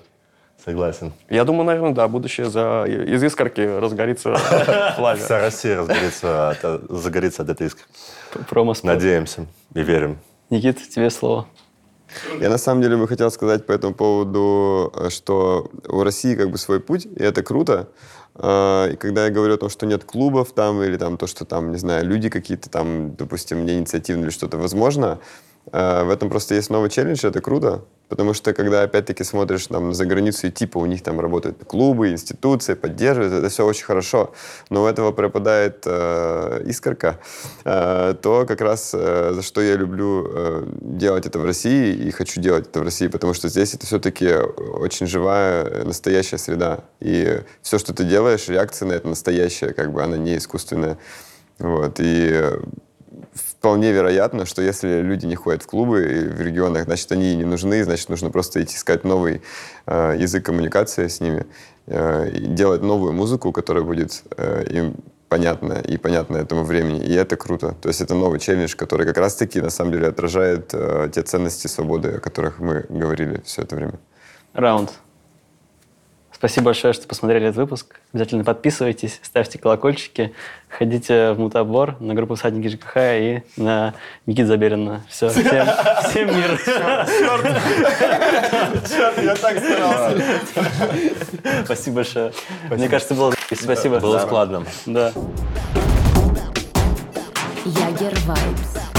Согласен. 0.66 1.14
Я 1.30 1.44
думаю, 1.44 1.66
наверное, 1.66 1.94
да, 1.94 2.08
будущее 2.08 2.48
за 2.50 2.86
из 2.88 3.24
искорки 3.24 3.62
разгорится 3.62 4.36
пламя. 4.98 5.20
Вся 5.20 5.40
Россия 5.40 5.78
разгорится 5.78 6.50
от- 6.50 6.90
загорится 6.90 7.44
от 7.44 7.50
этой 7.50 7.68
искры. 7.68 7.86
Промо-спот. 8.50 8.86
Надеемся 8.86 9.46
и 9.76 9.82
верим. 9.82 10.18
Никита, 10.50 10.82
тебе 10.90 11.10
слово. 11.12 11.46
Я 12.42 12.50
на 12.50 12.58
самом 12.58 12.82
деле 12.82 12.98
бы 12.98 13.08
хотел 13.08 13.32
сказать 13.32 13.66
по 13.66 13.72
этому 13.72 13.94
поводу, 13.94 14.92
э, 14.96 15.10
что 15.10 15.70
у 15.88 16.04
России 16.04 16.36
как 16.36 16.50
бы 16.50 16.58
свой 16.58 16.80
путь, 16.80 17.06
и 17.06 17.24
это 17.24 17.44
круто. 17.44 17.88
Э, 18.36 18.92
И 18.94 18.96
когда 18.96 19.26
я 19.26 19.32
говорю 19.32 19.54
о 19.54 19.58
том, 19.58 19.70
что 19.70 19.86
нет 19.86 20.04
клубов 20.04 20.54
там, 20.54 20.82
или 20.84 20.98
там 20.98 21.18
то, 21.18 21.28
что 21.28 21.46
там, 21.46 21.72
не 21.72 21.78
знаю, 21.78 22.06
люди 22.06 22.30
какие-то 22.30 22.70
там, 22.70 23.16
допустим, 23.16 23.66
не 23.66 23.74
инициативные 23.74 24.26
или 24.26 24.32
что-то 24.32 24.58
возможно, 24.58 25.20
в 25.72 26.10
этом 26.12 26.30
просто 26.30 26.56
есть 26.56 26.70
новый 26.70 26.90
челлендж, 26.90 27.26
это 27.26 27.42
круто. 27.42 27.84
Потому 28.08 28.34
что 28.36 28.54
когда 28.54 28.84
опять-таки 28.84 29.24
смотришь 29.24 29.66
там 29.68 29.94
за 29.94 30.06
границу, 30.06 30.48
и 30.48 30.52
типа 30.52 30.78
у 30.78 30.86
них 30.86 31.02
там 31.02 31.20
работают 31.20 31.64
клубы, 31.66 32.12
институции, 32.12 32.76
поддерживают, 32.76 33.34
это 33.34 33.50
все 33.50 33.66
очень 33.66 33.86
хорошо. 33.86 34.34
Но 34.70 34.84
у 34.84 34.88
этого 34.88 35.12
пропадает 35.12 35.84
э, 35.86 36.64
искорка, 36.68 37.20
э, 37.64 38.14
то 38.22 38.46
как 38.46 38.62
раз 38.62 38.92
э, 38.94 39.32
за 39.34 39.42
что 39.42 39.62
я 39.62 39.76
люблю 39.76 40.28
э, 40.28 40.68
делать 40.82 41.26
это 41.26 41.40
в 41.40 41.46
России 41.46 41.96
и 41.96 42.12
хочу 42.12 42.40
делать 42.40 42.68
это 42.68 42.80
в 42.80 42.84
России, 42.84 43.08
потому 43.08 43.34
что 43.34 43.50
здесь 43.50 43.74
это 43.74 43.88
все-таки 43.88 44.34
очень 44.36 45.08
живая, 45.08 45.84
настоящая 45.84 46.38
среда. 46.38 46.82
И 47.00 47.42
все, 47.64 47.80
что 47.80 47.92
ты 47.94 48.04
делаешь, 48.04 48.48
реакция 48.48 48.88
на 48.88 48.94
это 48.94 49.08
настоящая, 49.08 49.74
как 49.74 49.92
бы 49.92 50.04
она 50.04 50.18
не 50.18 50.38
искусственная. 50.38 51.00
Вот. 51.58 51.96
И 52.00 52.52
вполне 53.66 53.92
вероятно, 53.92 54.46
что 54.46 54.62
если 54.62 55.02
люди 55.02 55.26
не 55.26 55.36
ходят 55.36 55.64
в 55.64 55.66
клубы 55.66 56.30
в 56.38 56.40
регионах, 56.40 56.84
значит, 56.84 57.12
они 57.12 57.36
не 57.36 57.46
нужны, 57.46 57.84
значит, 57.84 58.10
нужно 58.10 58.30
просто 58.30 58.62
идти 58.62 58.76
искать 58.76 59.04
новый 59.04 59.42
э, 59.88 60.16
язык 60.20 60.46
коммуникации 60.46 61.08
с 61.08 61.20
ними, 61.20 61.48
э, 61.88 62.30
делать 62.32 62.84
новую 62.84 63.14
музыку, 63.14 63.52
которая 63.52 63.84
будет 63.84 64.24
э, 64.38 64.66
им 64.70 64.94
понятное 65.30 65.82
и 65.82 65.98
понятное 65.98 66.44
этому 66.44 66.64
времени. 66.64 67.04
И 67.04 67.14
это 67.14 67.38
круто. 67.38 67.74
То 67.82 67.90
есть 67.90 68.02
это 68.02 68.14
новый 68.14 68.40
челлендж, 68.40 68.76
который 68.76 69.08
как 69.08 69.18
раз-таки 69.18 69.60
на 69.62 69.72
самом 69.72 69.94
деле 69.94 70.10
отражает 70.10 70.70
э, 70.74 71.10
те 71.12 71.24
ценности 71.24 71.66
свободы, 71.66 72.10
о 72.10 72.20
которых 72.20 72.60
мы 72.60 72.86
говорили 72.88 73.42
все 73.46 73.64
это 73.64 73.76
время. 73.76 73.94
Раунд. 74.54 74.92
Спасибо 76.36 76.66
большое, 76.66 76.94
что 76.94 77.08
посмотрели 77.08 77.46
этот 77.46 77.56
выпуск. 77.56 77.96
Обязательно 78.12 78.44
подписывайтесь, 78.44 79.22
ставьте 79.24 79.58
колокольчики, 79.58 80.34
ходите 80.68 81.32
в 81.32 81.40
Мутабор 81.40 81.96
на 82.02 82.14
группу 82.14 82.36
«Всадники 82.36 82.68
ЖКХ» 82.68 82.98
и 82.98 83.44
на 83.56 83.94
Никита 84.26 84.48
Заберина. 84.48 85.02
Все, 85.08 85.30
всем, 85.30 85.66
всем 86.10 86.36
мир. 86.36 86.60
Я 89.24 89.36
так 89.36 89.60
старался. 89.60 90.22
Спасибо 91.64 91.96
большое. 91.96 92.34
Мне 92.70 92.90
кажется, 92.90 93.14
было 93.14 93.34
спасибо. 93.54 94.02
Было 94.02 94.20
складно. 94.20 94.66
Да. 94.86 95.14
Ягер 97.64 98.12
Vibes. 98.28 98.95